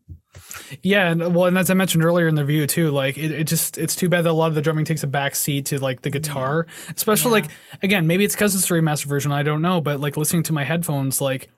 [0.82, 3.44] Yeah, and well, and as I mentioned earlier in the review too, like it, it
[3.46, 5.80] just it's too bad that a lot of the drumming takes a back seat to
[5.80, 6.66] like the guitar,
[6.96, 7.46] especially Yeah.
[7.48, 7.52] like
[7.84, 9.32] again maybe it's because it's the remastered version.
[9.32, 11.50] I don't know, but like listening to my headphones, like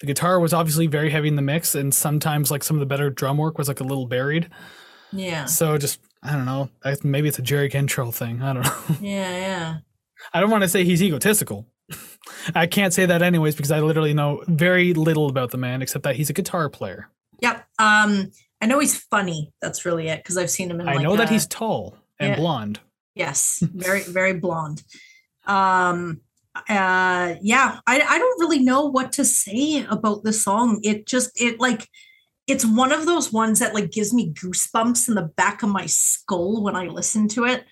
[0.00, 2.86] the guitar was obviously very heavy in the mix, and sometimes like some of the
[2.86, 4.48] better drum work was like a little buried.
[5.12, 5.44] Yeah.
[5.44, 8.42] So just I don't know, I, maybe it's a Jerry Cantrell thing.
[8.42, 8.96] I don't know.
[9.00, 9.78] Yeah, yeah.
[10.34, 11.66] I don't want to say he's egotistical.
[12.54, 16.04] I can't say that anyways because I literally know very little about the man except
[16.04, 17.08] that he's a guitar player.
[17.40, 17.66] Yep.
[17.78, 19.52] Um, I know he's funny.
[19.60, 20.88] That's really it because I've seen him in.
[20.88, 22.36] I like, know that he's tall and yeah.
[22.36, 22.80] blonde.
[23.14, 24.82] Yes, very very blonde.
[25.46, 26.20] Um
[26.68, 30.80] uh yeah, I I don't really know what to say about the song.
[30.82, 31.88] It just it like
[32.46, 35.86] it's one of those ones that like gives me goosebumps in the back of my
[35.86, 37.64] skull when I listen to it.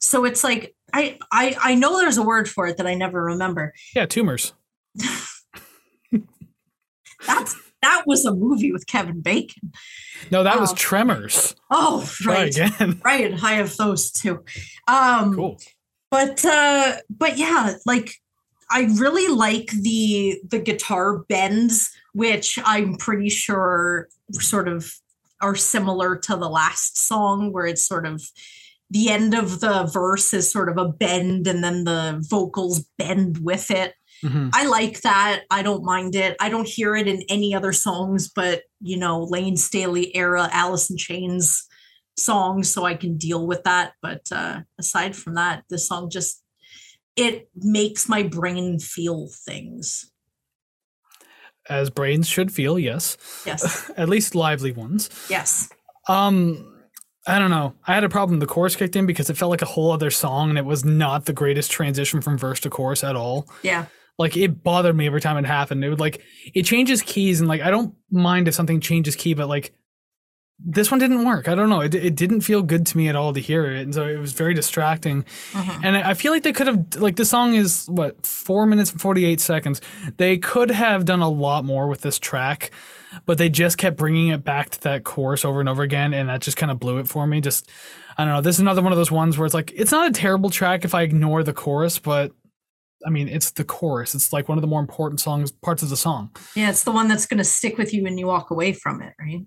[0.00, 3.22] So it's like I I I know there's a word for it that I never
[3.24, 3.74] remember.
[3.94, 4.52] Yeah, tumors.
[7.26, 9.72] That's that was a movie with Kevin Bacon.
[10.30, 10.74] No, that was Oh.
[10.74, 11.54] Tremors.
[11.70, 12.56] Oh, Try right.
[12.56, 13.00] again.
[13.04, 14.44] Right, I have those too.
[14.86, 15.60] Um cool.
[16.10, 18.14] But uh but yeah like
[18.70, 24.92] i really like the the guitar bends which i'm pretty sure sort of
[25.40, 28.22] are similar to the last song where it's sort of
[28.90, 33.38] the end of the verse is sort of a bend and then the vocals bend
[33.44, 33.94] with it.
[34.24, 34.50] Mhm.
[34.54, 35.42] i like that.
[35.50, 36.36] I don't mind it.
[36.40, 40.90] I don't hear it in any other songs but you know Layne Staley era alice
[40.90, 41.64] in chains
[42.18, 46.42] songs so i can deal with that but uh aside from that this song just
[47.16, 50.10] it makes my brain feel things
[51.68, 52.78] as brains should feel.
[52.78, 53.90] Yes, Yes.
[53.96, 55.10] at least lively ones.
[55.28, 55.68] Yes.
[56.08, 56.74] Um,
[57.26, 57.74] I don't know.
[57.86, 58.38] I had a problem.
[58.40, 60.84] The chorus kicked in because it felt like a whole other song, and it was
[60.84, 63.50] not the greatest transition from verse to chorus at all.
[63.62, 63.86] Yeah.
[64.18, 65.84] Like it bothered me every time it happened.
[65.84, 66.22] It would like
[66.54, 69.74] it changes keys, and like I don't mind if something changes key, but like
[70.60, 71.46] this one didn't work.
[71.48, 71.80] I don't know.
[71.80, 74.18] It it didn't feel good to me at all to hear it, and so it
[74.18, 75.24] was very distracting.
[75.52, 75.84] Mhm.
[75.84, 79.00] And I feel like they could have like this song is what four minutes and
[79.00, 79.80] forty eight seconds.
[80.16, 82.72] They could have done a lot more with this track,
[83.24, 86.28] but they just kept bringing it back to that chorus over and over again, and
[86.28, 87.40] that just kind of blew it for me.
[87.40, 87.70] Just
[88.16, 88.40] I don't know.
[88.40, 90.84] This is another one of those ones where it's like it's not a terrible track
[90.84, 92.32] if I ignore the chorus, but
[93.06, 94.12] I mean it's the chorus.
[94.16, 96.30] It's like one of the more important songs parts of the song.
[96.56, 96.68] Yeah.
[96.68, 99.12] It's the one that's going to stick with you when you walk away from it,
[99.20, 99.42] right?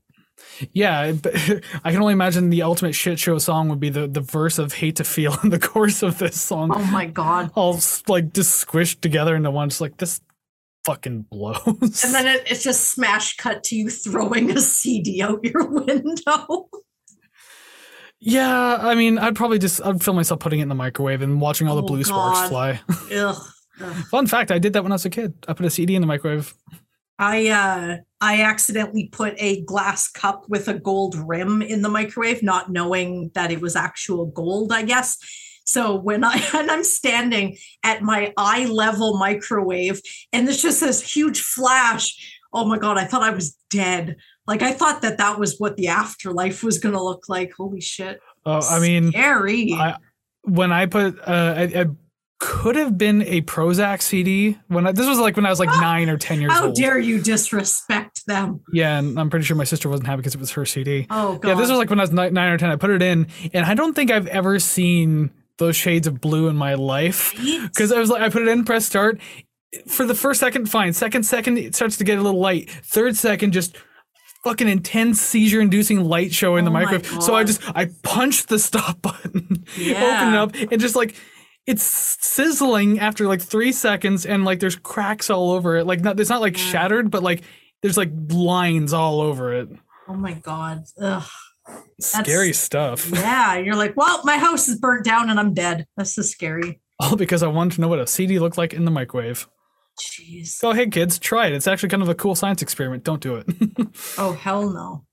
[0.73, 1.13] Yeah,
[1.84, 4.73] I can only imagine the ultimate shit show song would be the the verse of
[4.73, 6.72] "Hate to Feel" in the chorus of this song.
[6.73, 7.51] Oh my God.
[7.55, 9.69] all like just squished together into one.
[9.69, 10.22] Just like this
[10.85, 12.03] fucking blows.
[12.03, 16.69] And then it, it's just smash cut to you throwing a CD out your window.
[18.19, 21.41] yeah, I mean, I'd probably just I'd film myself putting it in the microwave and
[21.41, 22.80] watching all the Oh, blue sparks fly.
[23.11, 23.35] Ugh.
[23.81, 23.95] Ugh.
[24.11, 25.34] Fun fact: I did that when I was a kid.
[25.47, 26.53] I put a CD in the microwave.
[27.22, 32.41] I uh I accidentally put a glass cup with a gold rim in the microwave,
[32.41, 35.18] not knowing that it was actual gold, I guess.
[35.64, 40.02] So when I and I'm standing at my eye level microwave
[40.34, 42.39] and there's just this huge flash.
[42.53, 44.18] Oh my god, I thought I was dead.
[44.48, 47.53] Like I thought that that was what the afterlife was going to look like.
[47.53, 48.19] Holy shit.
[48.48, 49.73] Oh, I mean, scary.
[49.73, 49.98] I-
[50.43, 51.85] when I put, uh, I, I
[52.41, 55.69] could have been a Prozzäk CD when I, this was like when I was like
[55.80, 56.77] nine or ten years How old.
[56.77, 58.61] How dare you disrespect them?
[58.73, 61.05] Yeah, and I'm pretty sure my sister wasn't happy because it was her CD.
[61.11, 61.49] Oh god.
[61.49, 62.72] Yeah, this was like when I was ni- nine or ten.
[62.72, 66.47] I put it in, and I don't think I've ever seen those shades of blue
[66.47, 67.38] in my life.
[67.38, 67.61] Right?
[67.61, 69.19] Because I was like, I put it in, press start.
[69.85, 70.93] For the first second, fine.
[70.93, 72.72] Second second, it starts to get a little light.
[72.72, 73.77] Third second, just
[74.43, 77.22] fucking intense seizure-inducing light show in the Oh my microwave.
[77.22, 81.15] So I just I punched the stop button, open it up, and just like
[81.72, 85.85] it's sizzling after like three seconds, and like there's cracks all over it.
[85.88, 87.41] Like not, it's not like shattered, but like
[87.81, 89.69] there's like lines all over it.
[90.07, 90.84] oh my god.
[91.02, 91.23] Ugh.
[91.99, 93.10] Scary stuff.
[93.14, 95.85] Yeah, you're like, well, my house is burnt down and I'm dead.
[95.95, 96.80] That's so scary.
[96.99, 99.48] All because I wanted to know what a CD looked like in the microwave.
[99.99, 100.60] Jeez.
[100.61, 101.53] Go ahead, kids, try it.
[101.53, 103.03] It's actually kind of a cool science experiment.
[103.03, 103.48] Don't do it.
[104.18, 105.06] Oh hell no.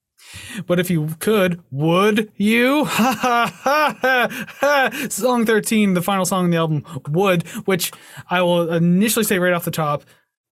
[0.67, 2.85] But if you could, would you?
[2.85, 5.09] Ha ha ha ha ha!
[5.09, 7.93] Song 13, the final song in the album, Would, which
[8.31, 10.05] I will initially say right off the top,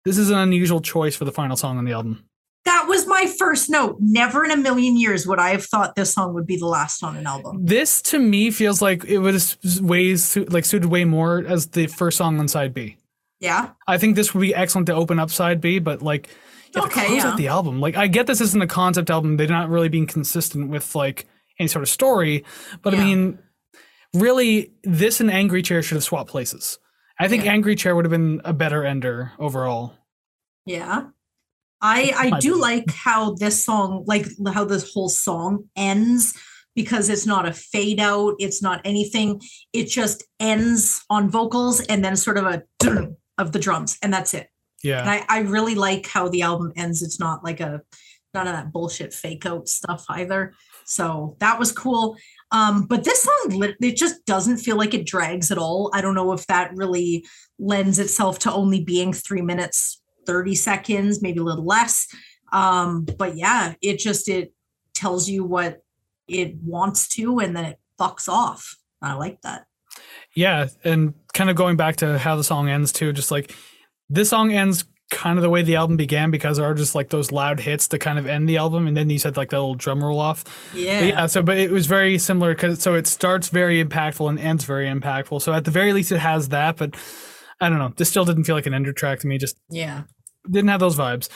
[0.05, 2.23] this is an unusual choice for the final song on the album.
[2.65, 3.97] That was my first note.
[3.99, 7.01] Never in a million years would I have thought this song would be the last
[7.01, 7.65] on an album.
[7.65, 12.17] This to me feels like it was ways like suited way more as the first
[12.17, 12.97] song on side B.
[13.39, 13.69] Yeah.
[13.87, 16.27] I think this would be excellent to open up side B, but like
[16.75, 17.29] yeah, Okay, close yeah.
[17.31, 17.79] out the album.
[17.79, 21.27] Like I get this isn't a concept album; they're not really being consistent with like
[21.59, 22.43] any sort of story.
[22.81, 23.39] But I mean,
[24.13, 26.79] really, this and Angry Chair should have swapped places.
[27.19, 27.53] I think Yeah.
[27.53, 29.93] Angry Chair would have been a better ender overall.
[30.65, 31.07] Yeah.
[31.81, 36.33] I I do like how this song, like how this whole song ends
[36.75, 39.41] because it's not a fade out, it's not anything.
[39.73, 42.63] It just ends on vocals and then sort of a
[43.37, 44.47] of the drums, and that's it.
[44.83, 47.01] Yeah, And I, I really like how the album ends.
[47.01, 47.81] It's not like a
[48.33, 50.53] none of that bullshit fake out stuff either.
[50.85, 52.15] So that was cool.
[52.51, 55.89] Um, but this song, it just doesn't feel like it drags at all.
[55.93, 57.25] I don't know if that really
[57.59, 62.07] lends itself to only being three minutes, 30 seconds, maybe a little less.
[62.53, 64.53] Um, but yeah, it just it
[64.93, 65.79] tells you what
[66.27, 68.77] it wants to and then it fucks off.
[69.01, 69.65] I like that.
[70.33, 73.11] yeah, and kind of going back to how the song ends too.
[73.11, 73.53] Just like
[74.09, 77.09] this song ends kind of the way the album began because there are just like
[77.09, 79.57] those loud hits to kind of end the album, and then you said like that
[79.57, 80.43] little drum roll off.
[80.73, 80.99] Yeah.
[80.99, 84.37] But yeah, so but it was very similar because so it starts very impactful and
[84.39, 85.41] ends very impactful.
[85.41, 86.77] So at the very least, it has that.
[86.77, 86.95] But
[87.61, 87.93] I don't know.
[87.95, 89.37] This still didn't feel like an ender track to me.
[89.37, 90.03] Just Yeah.
[90.49, 91.29] didn't have those vibes.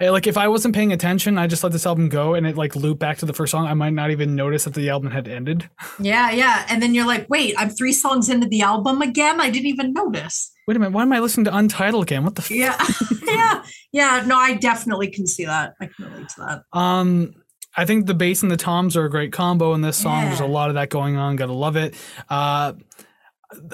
[0.00, 2.56] Eh, Like if I wasn't paying attention, I just let this album go and it
[2.56, 3.66] like loop back to the first song.
[3.66, 5.68] I might not even notice that the album had ended.
[5.98, 6.66] Yeah, yeah.
[6.68, 9.40] And then you're like, wait, I'm three songs into the album again.
[9.40, 10.51] I didn't even notice.
[10.66, 12.24] Wait a minute, why am I listening to Untitled again?
[12.24, 12.42] What the?
[12.42, 12.50] F-?
[12.50, 12.76] Yeah.
[13.24, 13.64] yeah.
[13.92, 14.24] Yeah.
[14.26, 15.74] No, I definitely can see that.
[15.80, 16.78] I can relate to that.
[16.78, 17.34] Um,
[17.76, 20.26] I think the bass and the toms are a great combo in this song.
[20.26, 21.36] There's a lot of that going on.
[21.36, 21.94] Gotta love it.
[22.28, 22.74] Uh,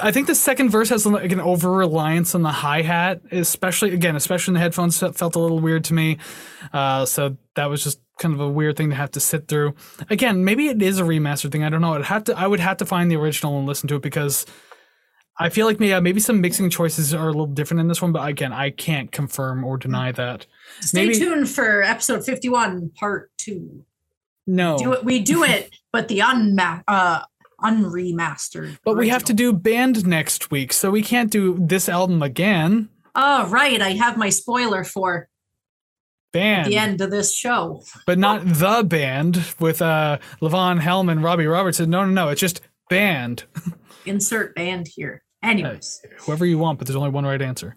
[0.00, 3.92] I think the second verse has like an over reliance on the hi hat, especially
[3.94, 5.00] again, especially in the headphones.
[5.00, 6.18] That felt a little weird to me.
[6.72, 9.74] Uh, so that was just kind of a weird thing to have to sit through.
[10.10, 11.64] Again, maybe it is a remastered thing.
[11.64, 11.94] I don't know.
[11.94, 12.38] I'd have to.
[12.38, 14.46] I would have to find the original and listen to it because
[15.40, 18.10] I feel like maybe, maybe some mixing choices are a little different in this one,
[18.12, 20.46] but again, I can't confirm or deny that.
[20.80, 23.84] Stay Maybe- tuned for episode 51, part two.
[24.46, 27.22] No, Do it, we do it, but the unma- uh,
[27.62, 28.78] unremastered.
[28.84, 32.88] but we have to do band next week, so we can't do this album again.
[33.14, 33.80] Oh, right.
[33.82, 35.28] I have my spoiler for
[36.32, 37.82] Band, the end of this show.
[38.06, 41.88] but not the band with uh Levon Helm and Robbie Robertson.
[41.90, 42.28] No, no, no.
[42.28, 42.60] It's just
[42.90, 43.44] band.
[44.06, 45.22] Insert band here.
[45.42, 47.76] Anyways, whoever you want, but there's only one right answer.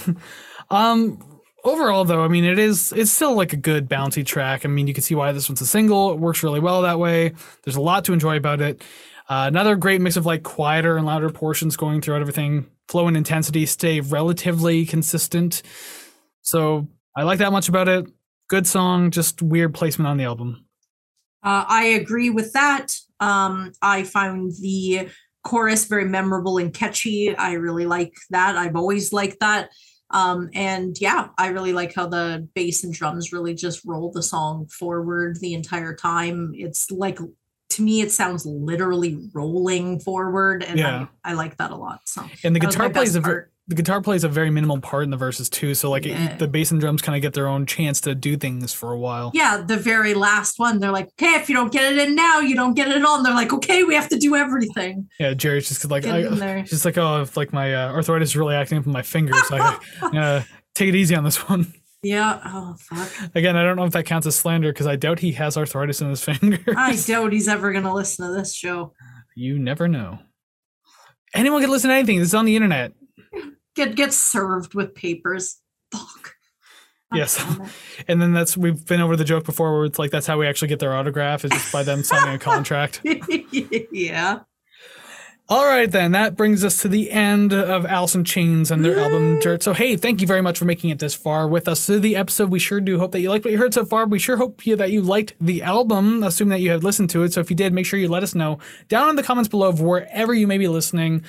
[0.70, 1.18] um
[1.64, 4.64] overall though, I mean it is it's still like a good bouncy track.
[4.64, 6.12] I mean you can see why this one's a single.
[6.12, 7.34] It works really well that way.
[7.64, 8.82] There's a lot to enjoy about it.
[9.28, 12.66] Uh, another great mix of like quieter and louder portions going throughout everything.
[12.88, 15.62] Flow and intensity stay relatively consistent.
[16.42, 16.86] So
[17.16, 18.06] I like that much about it.
[18.48, 20.66] Good song, just weird placement on the album.
[21.42, 22.94] uh, I agree with that.
[23.18, 25.08] Um, I found the
[25.46, 27.34] chorus very memorable and catchy.
[27.36, 28.56] I really like that.
[28.56, 29.70] I've always liked that.
[30.10, 34.22] Um, and yeah, I really like how the bass and drums really just roll the
[34.22, 36.52] song forward the entire time.
[36.54, 37.18] It's like
[37.70, 41.06] to me, it sounds literally rolling forward, and Yeah.
[41.24, 42.00] I, I like that a lot.
[42.06, 43.52] So And the that was my guitar plays a ver- part.
[43.68, 45.74] The guitar plays a very minimal part in the verses too.
[45.74, 48.36] So like it- the bass and drums kind of get their own chance to do
[48.36, 49.32] things for a while.
[49.34, 52.38] yeah, the very last one, they're like, okay, if you don't get it in now,
[52.38, 53.22] you don't get it on.
[53.24, 55.08] They're like, okay, we have to do everything.
[55.18, 58.54] Yeah, Jerry's just like I, she's like, oh, if like my uh, arthritis is really
[58.54, 61.72] acting up in my fingers, I, I'm gonna take it easy on this one.
[62.02, 62.40] Yeah.
[62.44, 63.10] Oh fuck.
[63.34, 66.00] Again, I don't know if that counts as slander because I doubt he has arthritis
[66.00, 66.60] in his fingers.
[66.76, 68.92] I doubt he's ever gonna listen to this show.
[69.34, 70.20] you never know.
[71.34, 72.18] Anyone can listen to anything.
[72.20, 72.92] This is on the internet.
[73.76, 75.60] Get get served with papers.
[75.92, 76.34] Fuck.
[77.14, 77.42] Yes.
[78.08, 80.46] And then that's we've been over the joke before where it's like that's how we
[80.46, 83.00] actually get their autograph is just by them signing a contract.
[83.90, 84.40] yeah.
[85.48, 88.98] All right, then that brings us to the end of Alice in Chains and their
[88.98, 89.62] album Dirt.
[89.62, 92.16] So, hey, thank you very much for making it this far with us through the
[92.16, 92.50] episode.
[92.50, 94.06] We sure do hope that you liked what you heard so far.
[94.06, 97.32] We sure hope that you liked the album, assuming that you have listened to it.
[97.32, 98.58] So, if you did, make sure you let us know
[98.88, 101.24] down in the comments below of wherever you may be listening.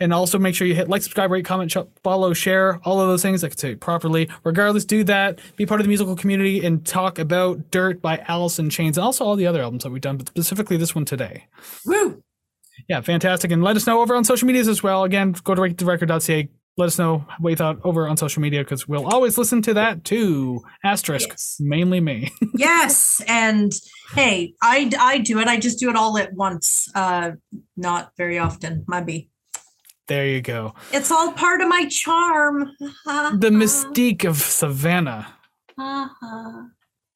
[0.00, 3.08] And also make sure you hit like, subscribe, rate, comment, sh- follow, share, all of
[3.08, 3.44] those things.
[3.44, 4.28] I could say properly.
[4.44, 5.38] Regardless, do that.
[5.56, 9.04] Be part of the musical community and talk about Dirt by Alice in Chains and
[9.04, 11.46] also all the other albums that we've done, but specifically this one today.
[11.84, 12.22] Woo.
[12.88, 13.50] Yeah, fantastic.
[13.52, 15.04] And let us know over on social medias as well.
[15.04, 16.48] Again, go to record.ca.
[16.76, 19.74] Let us know what you thought over on social media because we'll always listen to
[19.74, 20.60] that too.
[20.82, 21.56] Asterisk, Yes.
[21.60, 22.32] mainly me.
[22.56, 23.22] Yes.
[23.28, 23.72] And
[24.14, 25.46] hey, I I do it.
[25.46, 26.90] I just do it all at once.
[26.94, 27.32] Uh
[27.76, 28.84] not very often.
[28.88, 29.30] Maybe.
[30.06, 30.74] There you go.
[30.92, 32.70] It's all part of my charm.
[32.80, 35.26] The mystique of Savannah.
[35.78, 36.62] Uh-huh.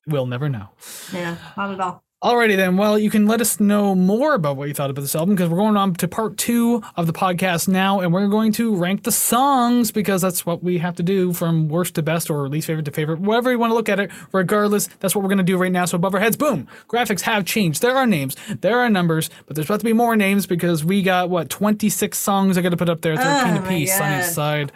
[0.07, 0.69] We'll never know.
[1.13, 2.03] Yeah, not at all.
[2.21, 2.77] Alrighty then.
[2.77, 5.49] Well, you can let us know more about what you thought about this album because
[5.49, 9.05] we're going on to part two of the podcast now, and we're going to rank
[9.05, 12.67] the songs because that's what we have to do from worst to best or least
[12.67, 14.11] favorite to favorite, whatever you want to look at it.
[14.33, 15.85] Regardless, that's what we're going to do right now.
[15.85, 17.83] So above our heads, boom, graphics have changed.
[17.83, 21.03] There are names, there are numbers, but there's about to be more names because we
[21.03, 24.19] got what 26 songs I got to put up there, 13 Oh a piece on
[24.19, 24.73] each side.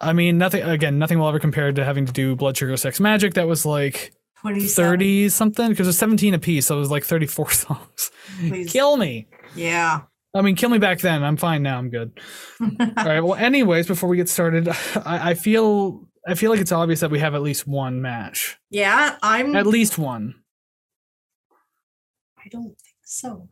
[0.00, 0.64] I mean, nothing.
[0.64, 3.34] Again, nothing will ever compare to having to do Blood Sugar Sex Magik.
[3.34, 4.17] That was like 27.
[4.44, 8.70] 30 something because was 17 apiece so it was like 34 songs Please.
[8.70, 10.02] kill me Yeah.
[10.34, 12.18] i mean kill me back then i'm fine now i'm good
[12.60, 14.68] all right well anyways before we get started
[15.04, 18.58] I, I feel i feel like it's obvious that we have at least one match
[18.70, 20.34] Yeah, I'm at least one
[22.44, 23.48] I don't think so.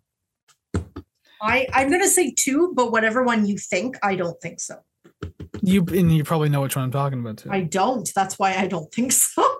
[1.42, 4.76] I I'm gonna say two, but whatever one you think, I don't think so.
[5.62, 8.08] you and you probably know which one i'm talking about too I don't.
[8.14, 9.55] That's why I don't think so.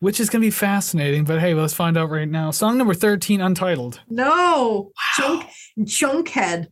[0.00, 2.94] Which is going to be fascinating but hey let's find out right now song number
[2.94, 4.92] 13 untitled no.
[5.16, 5.46] Chunk
[5.80, 6.66] Chunkhead.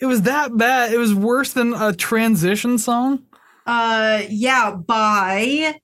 [0.00, 3.24] it was that bad it was worse than a transition song
[3.66, 5.74] Uh yeah, by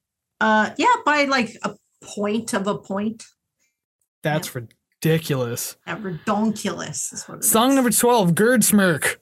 [0.41, 3.25] uh yeah, by like a point of a point.
[4.23, 7.75] that's ridiculous Uh, redonkulous is what it song is.
[7.75, 9.17] number 12 Godsmack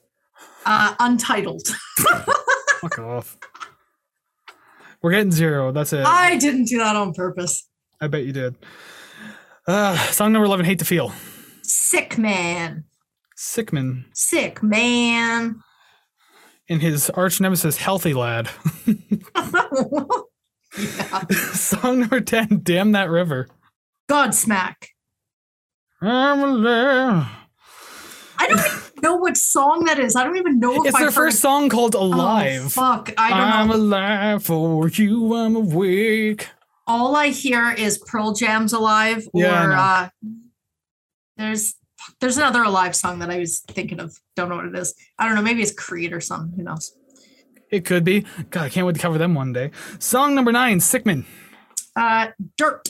[0.65, 1.67] uh untitled.
[2.81, 3.37] Fuck off.
[5.03, 5.71] We're getting zero.
[5.73, 6.05] That's it.
[6.05, 7.67] I didn't do that on purpose.
[7.99, 8.55] I bet you did.
[9.67, 11.11] Uh, song number 11, Hate to Feel.
[11.61, 12.85] Sick man.
[13.35, 14.05] Sick Man.
[14.13, 15.59] Sick man.
[16.69, 18.49] And his arch nemesis, Healthy Lad.
[21.51, 23.49] song number 10, Damn That River.
[24.09, 24.75] Godsmack.
[26.01, 27.27] I'm alive.
[28.37, 30.15] I don't know what song that is.
[30.15, 32.71] I don't even know if It's I've their first song called Oh, Alive.
[32.73, 33.45] fuck, I don't know.
[33.45, 33.75] I'm know.
[33.75, 36.47] alive for you, I'm awake.
[36.87, 40.29] All I hear is Pearl Jam's "Alive" or Yeah, uh,
[41.37, 41.75] there's
[42.19, 44.17] There's another Alive song that I was thinking of.
[44.35, 44.93] Don't know what it is.
[45.17, 45.41] I don't know.
[45.41, 46.51] Maybe it's Creed or something.
[46.57, 46.95] Who knows?
[47.71, 48.25] It could be.
[48.49, 49.71] God, I can't wait to cover them one day.
[49.99, 51.25] Song number nine, Sickman.
[51.95, 52.27] Uh,
[52.57, 52.89] Dirt.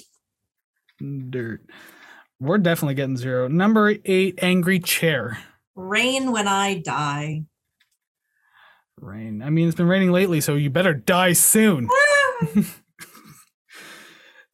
[1.29, 1.61] Dirt.
[2.39, 3.47] We're definitely getting zero.
[3.47, 5.37] Number eight, Angry Chair.
[5.75, 7.43] Rain when I die.
[8.99, 9.41] Rain.
[9.41, 11.89] I mean, it's been raining lately, so you better die soon.
[11.91, 12.47] Ah!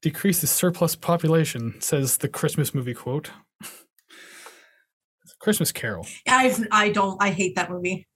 [0.01, 3.31] Decrease the surplus population, says the Christmas movie quote.
[5.41, 6.07] Christmas Carol.
[6.27, 8.07] I've I don't I hate that movie.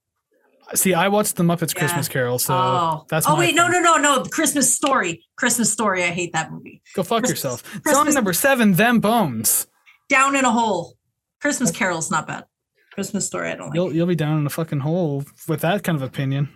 [0.76, 1.80] See, I watched the Muppets Yeah.
[1.82, 3.84] Christmas Carol, so oh, that's oh wait, no, thing.
[3.84, 4.24] no, no, no.
[4.24, 5.26] The Christmas Story.
[5.36, 6.04] Christmas Story.
[6.04, 6.82] I hate that movie.
[6.96, 7.82] Go fuck Christmas- yourself.
[7.86, 9.68] Song number seven, Them Bones.
[10.08, 10.96] Down in a hole.
[11.42, 12.46] Christmas Carol's not bad.
[12.94, 13.50] Christmas Story.
[13.50, 13.76] I don't like.
[13.76, 16.50] You'll you'll be down in a fucking hole with that kind of opinion.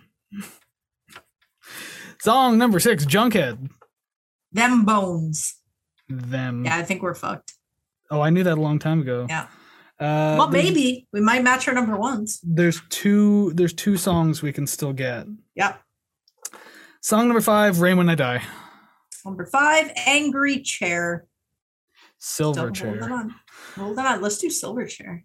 [2.20, 3.68] Song number six, Junkhead.
[4.52, 5.56] Them bones.
[6.08, 6.64] Them.
[6.64, 7.54] Yeah, I think we're fucked.
[8.10, 9.26] Oh, I knew that a long time ago.
[9.28, 9.46] Yeah.
[10.00, 12.40] Uh, well, maybe we might match our number ones.
[12.42, 13.52] There's two.
[13.54, 15.26] There's two songs we can still get.
[15.54, 15.76] Yeah.
[17.02, 18.42] Song number five, Rain When I Die.
[19.24, 21.26] Number five, Angry Chair.
[22.18, 23.12] Silver Still Chair.
[23.12, 23.34] on.
[23.76, 24.20] Hold on.
[24.20, 25.24] Let's do Silver Chair.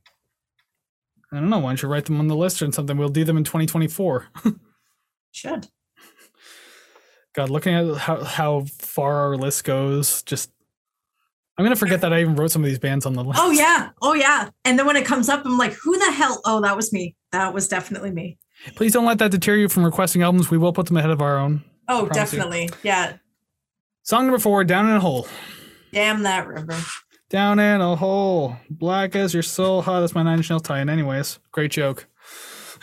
[1.34, 1.58] I don't know.
[1.60, 2.96] Why don't you write them on the list or something?
[2.96, 4.28] We'll do them in 2024.
[5.32, 5.68] Should.
[7.34, 10.52] God, looking at how how far our list goes, just
[11.58, 13.40] I'm gonna forget that I even wrote some of these bands on the list.
[13.42, 13.90] Oh yeah.
[14.02, 14.50] Oh yeah.
[14.64, 16.40] And then when it comes up, I'm like, who the hell?
[16.46, 17.16] Oh, that was me.
[17.32, 18.38] That was definitely me.
[18.76, 20.52] Please don't let that deter you from requesting albums.
[20.52, 21.64] We will put them ahead of our own.
[21.88, 22.40] Oh, Promise you.
[22.40, 22.70] definitely.
[22.84, 23.18] Yeah.
[24.04, 25.28] Song number four, Down in a Hole.
[25.92, 26.78] Damn that river.
[27.34, 29.82] Down in a hole, black as your soul.
[29.82, 30.88] Ha, that's my Nine Inch Nails tie-in.
[30.88, 32.06] Anyways, great joke.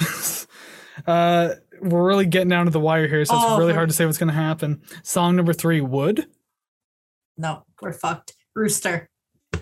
[1.06, 1.51] uh,
[1.81, 4.06] we're really getting down to the wire here, so it's Oh, really hard to say
[4.06, 4.82] what's gonna happen.
[5.05, 6.27] Song number three, Would.
[7.39, 8.35] No, we're fucked.
[8.56, 9.09] Rooster.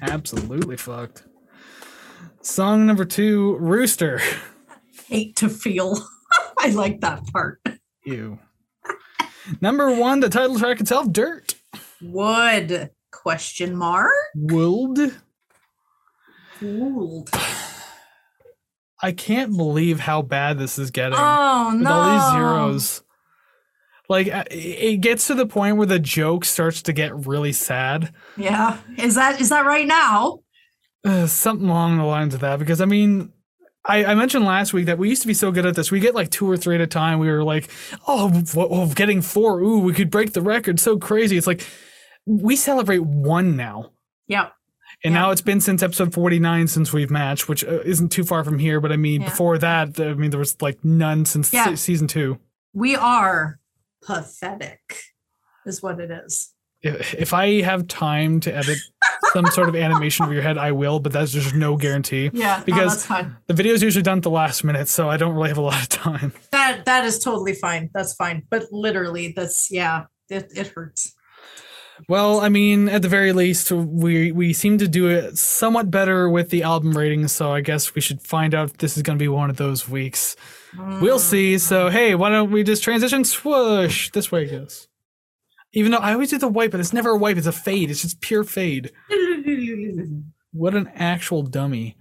[0.01, 1.25] Absolutely fucked.
[2.41, 4.23] Song number two, Rooster.
[5.07, 5.99] Hate to feel.
[6.59, 7.61] I like that part.
[8.07, 8.39] Ew.
[9.61, 11.57] Number one, the title track itself, Dirt.
[12.01, 12.91] Would.
[13.23, 14.13] Question mark.
[14.35, 14.99] Wold.
[16.61, 17.31] Gould.
[19.03, 21.19] I can't believe how bad this is getting.
[21.19, 21.91] Oh with no.
[21.91, 23.03] all these zeros.
[24.09, 28.13] Like uh, it gets to the point where the joke starts to get really sad.
[28.37, 28.79] Yeah.
[28.97, 30.41] Is that is that right now?
[31.05, 32.59] Uh, something along the lines of that.
[32.59, 33.33] Because I mean,
[33.85, 35.91] I, I mentioned last week that we used to be so good at this.
[35.91, 37.19] We get like two or three at a time.
[37.19, 37.69] We were like,
[38.07, 39.61] oh, oh, getting four.
[39.61, 40.81] Ooh, we could break the record.
[40.81, 41.37] So crazy.
[41.37, 41.67] It's like
[42.29, 43.91] we celebrate one now.
[44.27, 44.49] Yeah.
[45.05, 45.21] And Yeah.
[45.21, 48.59] now it's been since episode 49 since we've matched, which uh, isn't too far from
[48.59, 48.81] here.
[48.81, 49.29] But I mean, Yeah.
[49.31, 51.65] before that, I mean, there was like none since Yeah.
[51.67, 52.39] se- season two.
[52.75, 53.61] We are
[54.05, 55.01] pathetic,
[55.67, 56.53] is what it is.
[56.83, 58.79] if, if I have time to edit
[59.33, 62.31] some sort of animation of your head, I will, but that's just no guarantee.
[62.33, 62.59] Yeah.
[62.59, 63.37] no, Because- that's fine.
[63.47, 65.63] The video is usually done at the last minute, so I don't really have a
[65.63, 66.33] lot of time.
[66.53, 67.91] That that is totally fine.
[67.95, 68.45] That's fine.
[68.51, 70.05] But literally, that's yeah.
[70.31, 71.15] It it hurts.
[72.07, 76.29] Well, I mean, at the very least, we we seem to do it somewhat better
[76.29, 79.19] with the album ratings, so I guess we should find out if this is going
[79.19, 80.37] to be one of those weeks.
[80.77, 81.25] We'll hmm.
[81.25, 81.59] see.
[81.59, 84.87] So, hey, why don't we just transition swoosh this way, I guess.
[85.73, 87.91] Even though I always do the wipe, but it's never a wipe, it's a fade.
[87.91, 88.93] It's just pure fade.
[90.53, 91.97] What an actual dummy.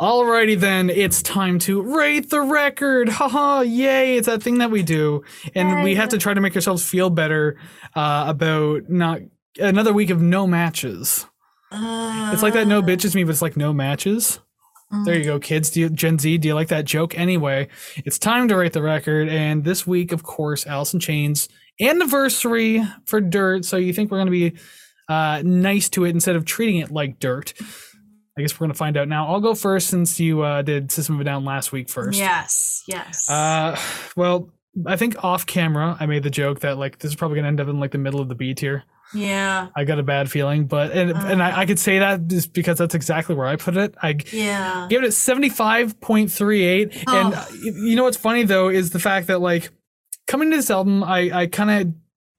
[0.00, 3.08] Alrighty then, it's time to rate the record.
[3.08, 5.22] Haha, yay, it's that thing that we do.
[5.54, 7.58] And we have to try to make ourselves feel better
[7.94, 9.20] uh, about not
[9.58, 11.26] another week of no matches.
[11.70, 14.40] It's like that no bitches me, but it's like no matches.
[15.04, 15.70] There you go, kids.
[15.70, 17.18] Do you, Gen Z, do you like that joke?
[17.18, 19.28] Anyway, it's time to rate the record.
[19.28, 21.48] And this week, of course, Alice in Chains
[21.80, 23.64] anniversary for Dirt.
[23.64, 24.58] So you think we're going to be
[25.08, 27.54] uh, nice to it instead of treating it like dirt?
[28.36, 29.26] I guess we're going to find out now.
[29.28, 32.18] I'll go first since you uh, did System of a Down last week first.
[32.18, 32.82] Yes.
[32.86, 33.28] Yes.
[33.30, 33.78] Uh,
[34.16, 34.48] well,
[34.86, 37.48] I think off camera, I made the joke that like this is probably going to
[37.48, 38.84] end up in like the middle of the B tier.
[39.14, 39.68] yeah.
[39.76, 42.78] I got a bad feeling, but and, and I, I could say that just because
[42.78, 43.94] that's exactly where I put it.
[44.02, 44.86] I Yeah.
[44.88, 47.36] give it 75.38 and Oh.
[47.36, 49.70] uh, you know what's funny though is the fact that like
[50.26, 51.94] coming to this album i i kind of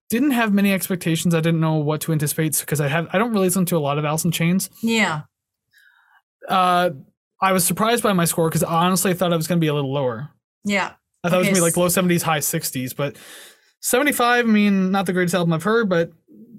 [0.10, 3.32] didn't have many expectations i didn't know what to anticipate because i have i don't
[3.32, 4.70] really listen to a lot of Alice in Chains.
[4.82, 5.22] Yeah.
[6.49, 6.90] Uh
[7.41, 9.68] i was surprised by my score because honestly i thought it was going to be
[9.68, 10.30] a little lower
[10.65, 10.94] Yeah.
[11.24, 13.15] i thought it was going to be like low 70s high 60s but
[13.82, 16.11] 75 i mean not the greatest album i've heard but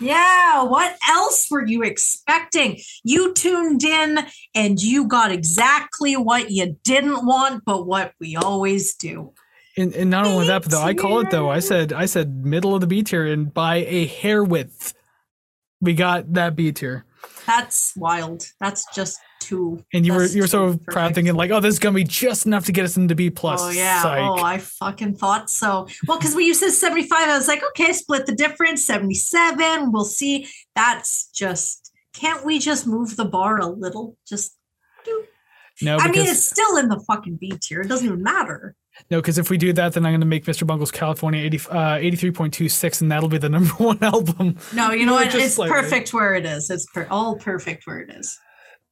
[0.00, 2.80] Yeah, what else were you expecting?
[3.02, 4.18] You tuned in
[4.54, 9.32] and you got exactly what you didn't want, but what we always do.
[9.76, 11.50] And, and not only that, but though I call it though.
[11.50, 14.94] I said I said middle of the B tier, and by a hair width,
[15.80, 17.04] we got that B tier.
[17.46, 18.46] That's wild.
[18.58, 19.84] That's just too.
[19.92, 22.04] And you were you were so too proud, thinking like, oh, this is gonna be
[22.04, 23.62] just enough to get us into B plus.
[23.62, 24.02] Oh yeah.
[24.02, 24.20] Psych.
[24.20, 25.86] Oh, I fucking thought so.
[26.06, 28.84] Well, because when you said 75, I was like, okay, split the difference.
[28.84, 29.92] 77.
[29.92, 30.48] We'll see.
[30.74, 34.16] That's just can't we just move the bar a little?
[34.26, 34.56] Just
[35.82, 37.82] no, I mean, it's still in the fucking B tier.
[37.82, 38.74] It doesn't even matter.
[39.10, 40.66] no, because if we do that, then I'm gonna make Mr.
[40.66, 44.56] Bungle's California 80, uh, 83.26, and that'll be the number one album.
[44.72, 45.34] No, you know what?
[45.34, 46.70] It's perfect where it is.
[46.70, 48.38] It's per- all perfect where it is.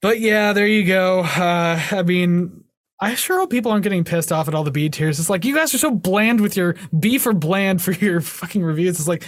[0.01, 1.21] But yeah, there you go.
[1.21, 2.63] Uh, I mean,
[2.99, 5.19] I sure hope people aren't getting pissed off at all the B tiers.
[5.19, 8.63] It's like you guys are so bland with your B for bland for your fucking
[8.63, 8.99] reviews.
[8.99, 9.23] It's like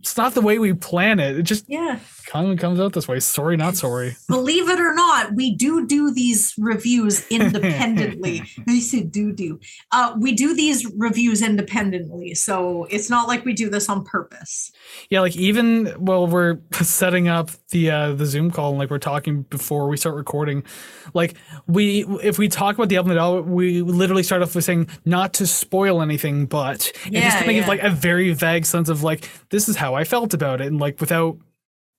[0.00, 1.38] it's not the way we plan it.
[1.38, 2.00] It just Yeah.
[2.26, 3.18] kind of comes out this way.
[3.20, 4.14] Sorry, not sorry.
[4.28, 8.42] Believe it or not, we do do these reviews independently.
[8.68, 9.58] I said do do.
[9.92, 14.70] Uh, we do these reviews independently, so it's not like we do this on purpose.
[15.08, 18.98] Yeah, like even while we're setting up the uh, the Zoom call and like we're
[18.98, 20.64] talking before we start recording,
[21.14, 21.34] like
[21.66, 24.88] we if we talk about the album at all, we literally start off with saying
[25.04, 27.66] not to spoil anything, but it just kind of yeah.
[27.66, 30.78] like a very vague sense of like this is how I felt about it, and
[30.78, 31.38] like without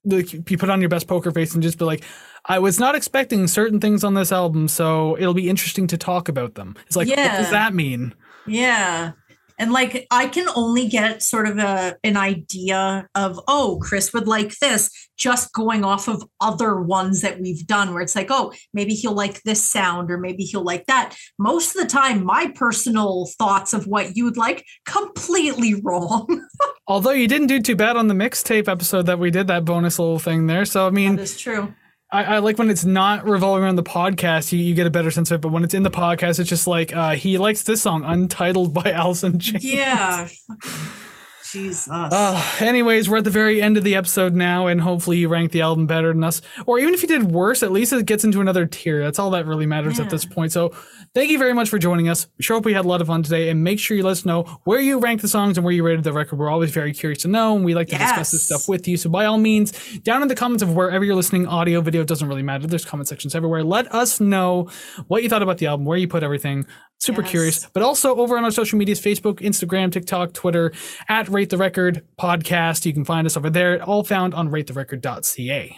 [0.06, 2.04] like you put on your best poker face and just be like.
[2.50, 6.30] I was not expecting certain things on this album, so it'll be interesting to talk
[6.30, 6.78] about them.
[6.86, 7.34] It's like, yeah.
[7.34, 8.14] what does that mean?
[8.46, 9.12] Yeah.
[9.58, 14.28] And like I can only get sort of a an idea of oh Chris would
[14.28, 18.54] like this just going off of other ones that we've done where it's like oh
[18.74, 21.16] maybe he'll like this sound or maybe he'll like that.
[21.40, 26.48] Most of the time my personal thoughts of what you would like completely wrong.
[26.88, 30.00] Although you didn't do too bad on the mixtape episode that we did, that bonus
[30.00, 30.64] little thing there.
[30.64, 31.74] So, I mean, that is true.
[32.10, 35.12] I, I like when it's not revolving around the podcast, you, you get a better
[35.12, 35.42] sense of it.
[35.42, 38.74] But when it's in the podcast, it's just like uh, he likes this song, Untitled
[38.74, 39.66] by Allison James.
[39.66, 40.30] Yeah.
[41.52, 41.90] Jesus.
[41.90, 45.52] Uh, anyways, we're at the very end of the episode now, and hopefully you rank
[45.52, 46.42] the album better than us.
[46.66, 49.04] Or even if you did worse, at least it gets into another tier.
[49.04, 50.52] That's all that really matters at this point.
[50.52, 50.70] So
[51.14, 52.28] thank you very much for joining us.
[52.38, 54.12] We sure hope we had a lot of fun today, and make sure you let
[54.12, 56.38] us know where you ranked the songs and where you rated the record.
[56.38, 58.98] We're always very curious to know, and we like to discuss this stuff with you.
[58.98, 62.08] So by all means, down in the comments of wherever you're listening, audio, video, it
[62.08, 62.68] doesn't really matter.
[62.68, 63.64] There's comment sections everywhere.
[63.64, 64.70] Let us know
[65.08, 66.66] what you thought about the album, where you put everything.
[67.00, 67.32] Super Yes.
[67.32, 67.68] curious.
[67.74, 70.72] But also over on our social medias Facebook, Instagram, TikTok, Twitter,
[71.08, 72.86] at Rate the Record Podcast.
[72.86, 75.78] You can find us over there, all found on rate the ratetherecord.ca.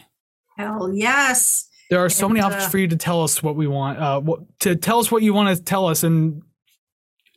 [0.58, 1.68] Hell yes.
[1.90, 4.22] There are so many options uh, for you to tell us what we want, uh,
[4.22, 6.44] what, to tell us what you want to tell us, and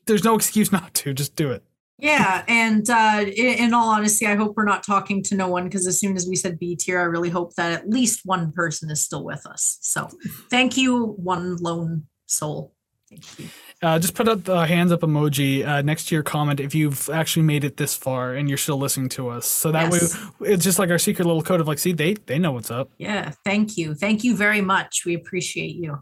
[0.06, 1.14] there's no excuse not to.
[1.14, 1.62] Just do it.
[1.98, 5.64] Yeah, and uh, in, in all honesty, I hope we're not talking to no one
[5.64, 8.52] because as soon as we said B tier, I really hope that at least one
[8.52, 9.78] person is still with us.
[9.80, 10.09] So,
[10.50, 12.74] thank you, one lone soul.
[13.09, 13.48] Thank you.
[13.82, 17.09] Uh, just put up the hands up emoji uh, next to your comment if you've
[17.10, 19.44] actually made it this far and you're still listening to us.
[19.46, 20.16] So that Yes.
[20.38, 22.70] way, it's just like our secret little code of like, see, they they know what's
[22.70, 22.90] up.
[22.98, 25.04] Yeah, thank you, thank you very much.
[25.04, 25.98] We appreciate you.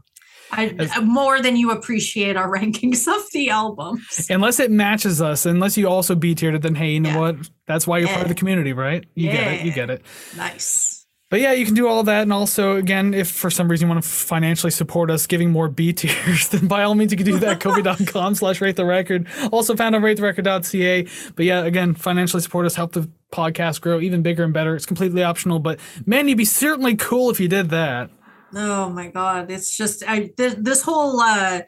[0.52, 4.26] I, As- more than you appreciate our rankings of the albums.
[4.28, 7.18] Unless it matches us, unless you also B tiered it, then hey, you know Yeah.
[7.18, 7.36] what?
[7.66, 9.04] That's why you're part of the community, right?
[9.14, 9.64] You get it.
[9.64, 10.02] You get it.
[10.36, 10.89] Nice.
[11.30, 12.22] But yeah, you can do all that.
[12.22, 15.68] And also, again, if for some reason you want to financially support us giving more
[15.68, 17.60] B tiers, then by all means you can do that.
[17.60, 19.28] Ko-fi.com slash rate the record.
[19.52, 21.06] Also found on ratetherecord.ca.
[21.36, 24.74] But yeah, again, financially support us, help the podcast grow even bigger and better.
[24.74, 28.10] It's completely optional, but man, you'd be certainly cool if you did that.
[28.52, 31.60] Oh my god, it's just I this, this whole uh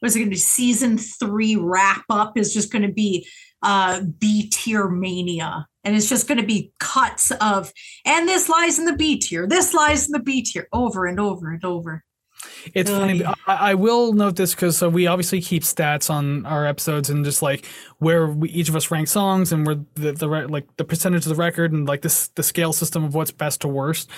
[0.00, 3.26] was it going to be season 3 wrap up is just going to be
[3.62, 7.72] uh B tier mania and it's just going to be cuts of
[8.04, 9.46] and this lies in the B tier.
[9.46, 12.04] This lies in the B tier over and over and over.
[12.74, 13.24] It's funny.
[13.24, 17.24] I, I, will note this because so we obviously keep stats on our episodes and
[17.24, 17.66] just like
[17.98, 21.30] where we, each of us rank songs and where the, the like the percentage of
[21.30, 24.08] the record and like this the scale system of what's best to worst.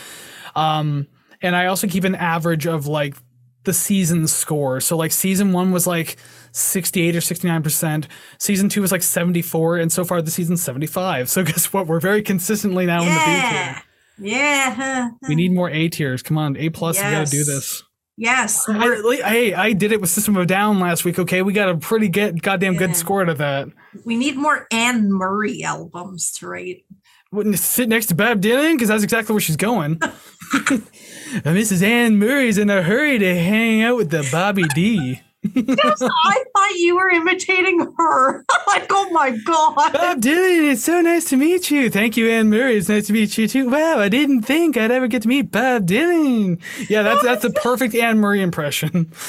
[0.55, 1.09] Um,
[1.41, 3.17] and I also keep an average of like
[3.65, 4.81] the season score.
[4.81, 6.17] So like season one was like
[6.53, 8.07] 68 or 69%.
[8.39, 9.79] Season two was like 74.
[9.79, 11.29] And so far the season 75.
[11.29, 11.87] So guess what?
[11.87, 13.09] We're very consistently now yeah.
[13.09, 13.83] in the B tier.
[14.19, 15.11] Yeah.
[15.29, 16.23] We need more A tiers.
[16.23, 16.97] Come on, A plus.
[16.97, 17.05] Yes.
[17.05, 17.83] We got to do this.
[18.17, 18.69] Yes.
[18.69, 21.19] I, hey, I did it with System of Down last week.
[21.19, 22.81] Okay, we got a pretty good, goddamn yeah.
[22.81, 23.69] good score out of that.
[24.05, 26.85] We need more Anne Murray albums to rate.
[27.33, 29.97] Wouldn't sit next to Bob Dylan because that's exactly where she's going.
[30.53, 31.83] Mrs.
[31.83, 35.23] Anne Murray's in a hurry to hang out with the Bobby D.
[35.43, 38.45] yes, I thought you were imitating her.
[38.69, 39.75] like, oh my god.
[39.93, 41.91] Bob Dylan, it's so nice to meet you.
[41.91, 42.77] Thank you, Anne Murray.
[42.77, 43.69] It's nice to meet you too.
[43.69, 46.61] Wow, I didn't think I'd ever get to meet Bob Dylan.
[46.89, 49.13] Yeah, that's that's a perfect Anne Murray impression.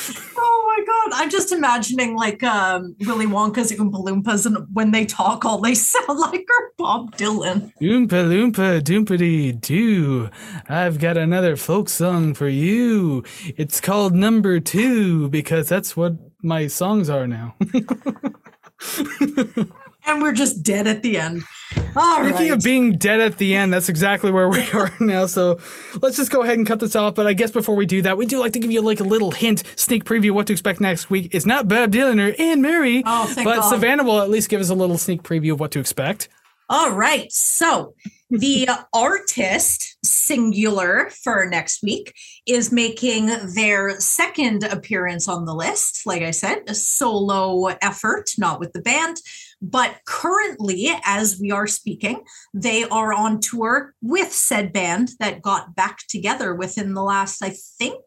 [0.45, 1.22] Oh my god.
[1.22, 5.76] I'm just imagining like um, Willy Wonka's Oompa Loompas and when they talk all they
[5.76, 7.72] sound like are Bob Dylan.
[7.81, 10.30] Oompa Loompa Doompity Doo.
[10.68, 13.23] I've got another folk song for you.
[13.56, 16.02] It's called Number Two because that's what
[16.43, 17.55] my songs are now.
[20.05, 21.43] and we're just dead at the end.
[21.95, 22.51] All Speaking right.
[22.51, 25.25] of being dead at the end, that's exactly where we are now.
[25.25, 25.59] So
[26.01, 27.15] let's just go ahead and cut this off.
[27.15, 29.05] But I guess before we do that, we do like to give you like a
[29.05, 31.29] little hint, sneak preview what to expect next week.
[31.33, 33.69] It's not Bob Dylan or Anne Murray, oh, but God.
[33.69, 36.29] Savannah will at least give us a little sneak preview of what to expect.
[36.69, 37.31] All right.
[37.31, 37.93] So
[38.34, 42.15] the artist singular for next week
[42.47, 46.07] is making their second appearance on the list.
[46.07, 49.18] Like I said, a solo effort, not with the band.
[49.61, 52.23] But currently, as we are speaking,
[52.55, 57.51] they are on tour with said band that got back together within the last, I
[57.51, 58.01] think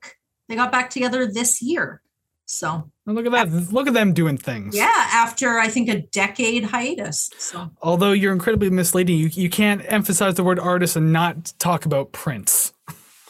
[0.49, 2.03] they got back together this year.
[2.47, 3.73] So Oh, look at that.
[3.73, 4.77] Look at them doing things.
[4.77, 7.31] Yeah, after I think a decade hiatus.
[7.39, 11.87] So although you're incredibly misleading, you, you can't emphasize the word artist and not talk
[11.87, 12.73] about Prince.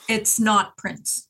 [0.09, 1.29] It's not Prince.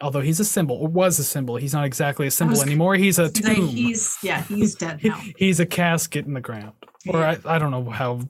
[0.00, 1.56] Although he's a symbol, or was a symbol.
[1.56, 2.94] He's not exactly a symbol was, anymore.
[2.94, 3.68] He's a tomb.
[3.68, 5.20] He's yeah, he's dead now.
[5.36, 6.72] he's a casket in the ground.
[7.08, 8.20] Or I, I don't know how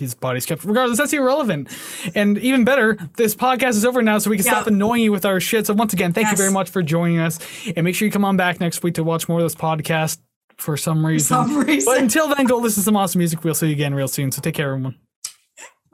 [0.00, 0.64] his body's kept.
[0.64, 1.68] Regardless, that's irrelevant.
[2.14, 4.52] And even better, this podcast is over now, so we can yeah.
[4.52, 5.66] stop annoying you with our shit.
[5.66, 6.32] So once again, thank yes.
[6.32, 7.38] you very much for joining us,
[7.76, 10.18] and make sure you come on back next week to watch more of this podcast
[10.56, 11.36] for some reason.
[11.36, 11.92] For some reason.
[11.92, 13.44] But until then, go listen to some awesome music.
[13.44, 14.32] We'll see you again real soon.
[14.32, 14.96] So take care, everyone.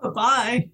[0.03, 0.71] Bye bye.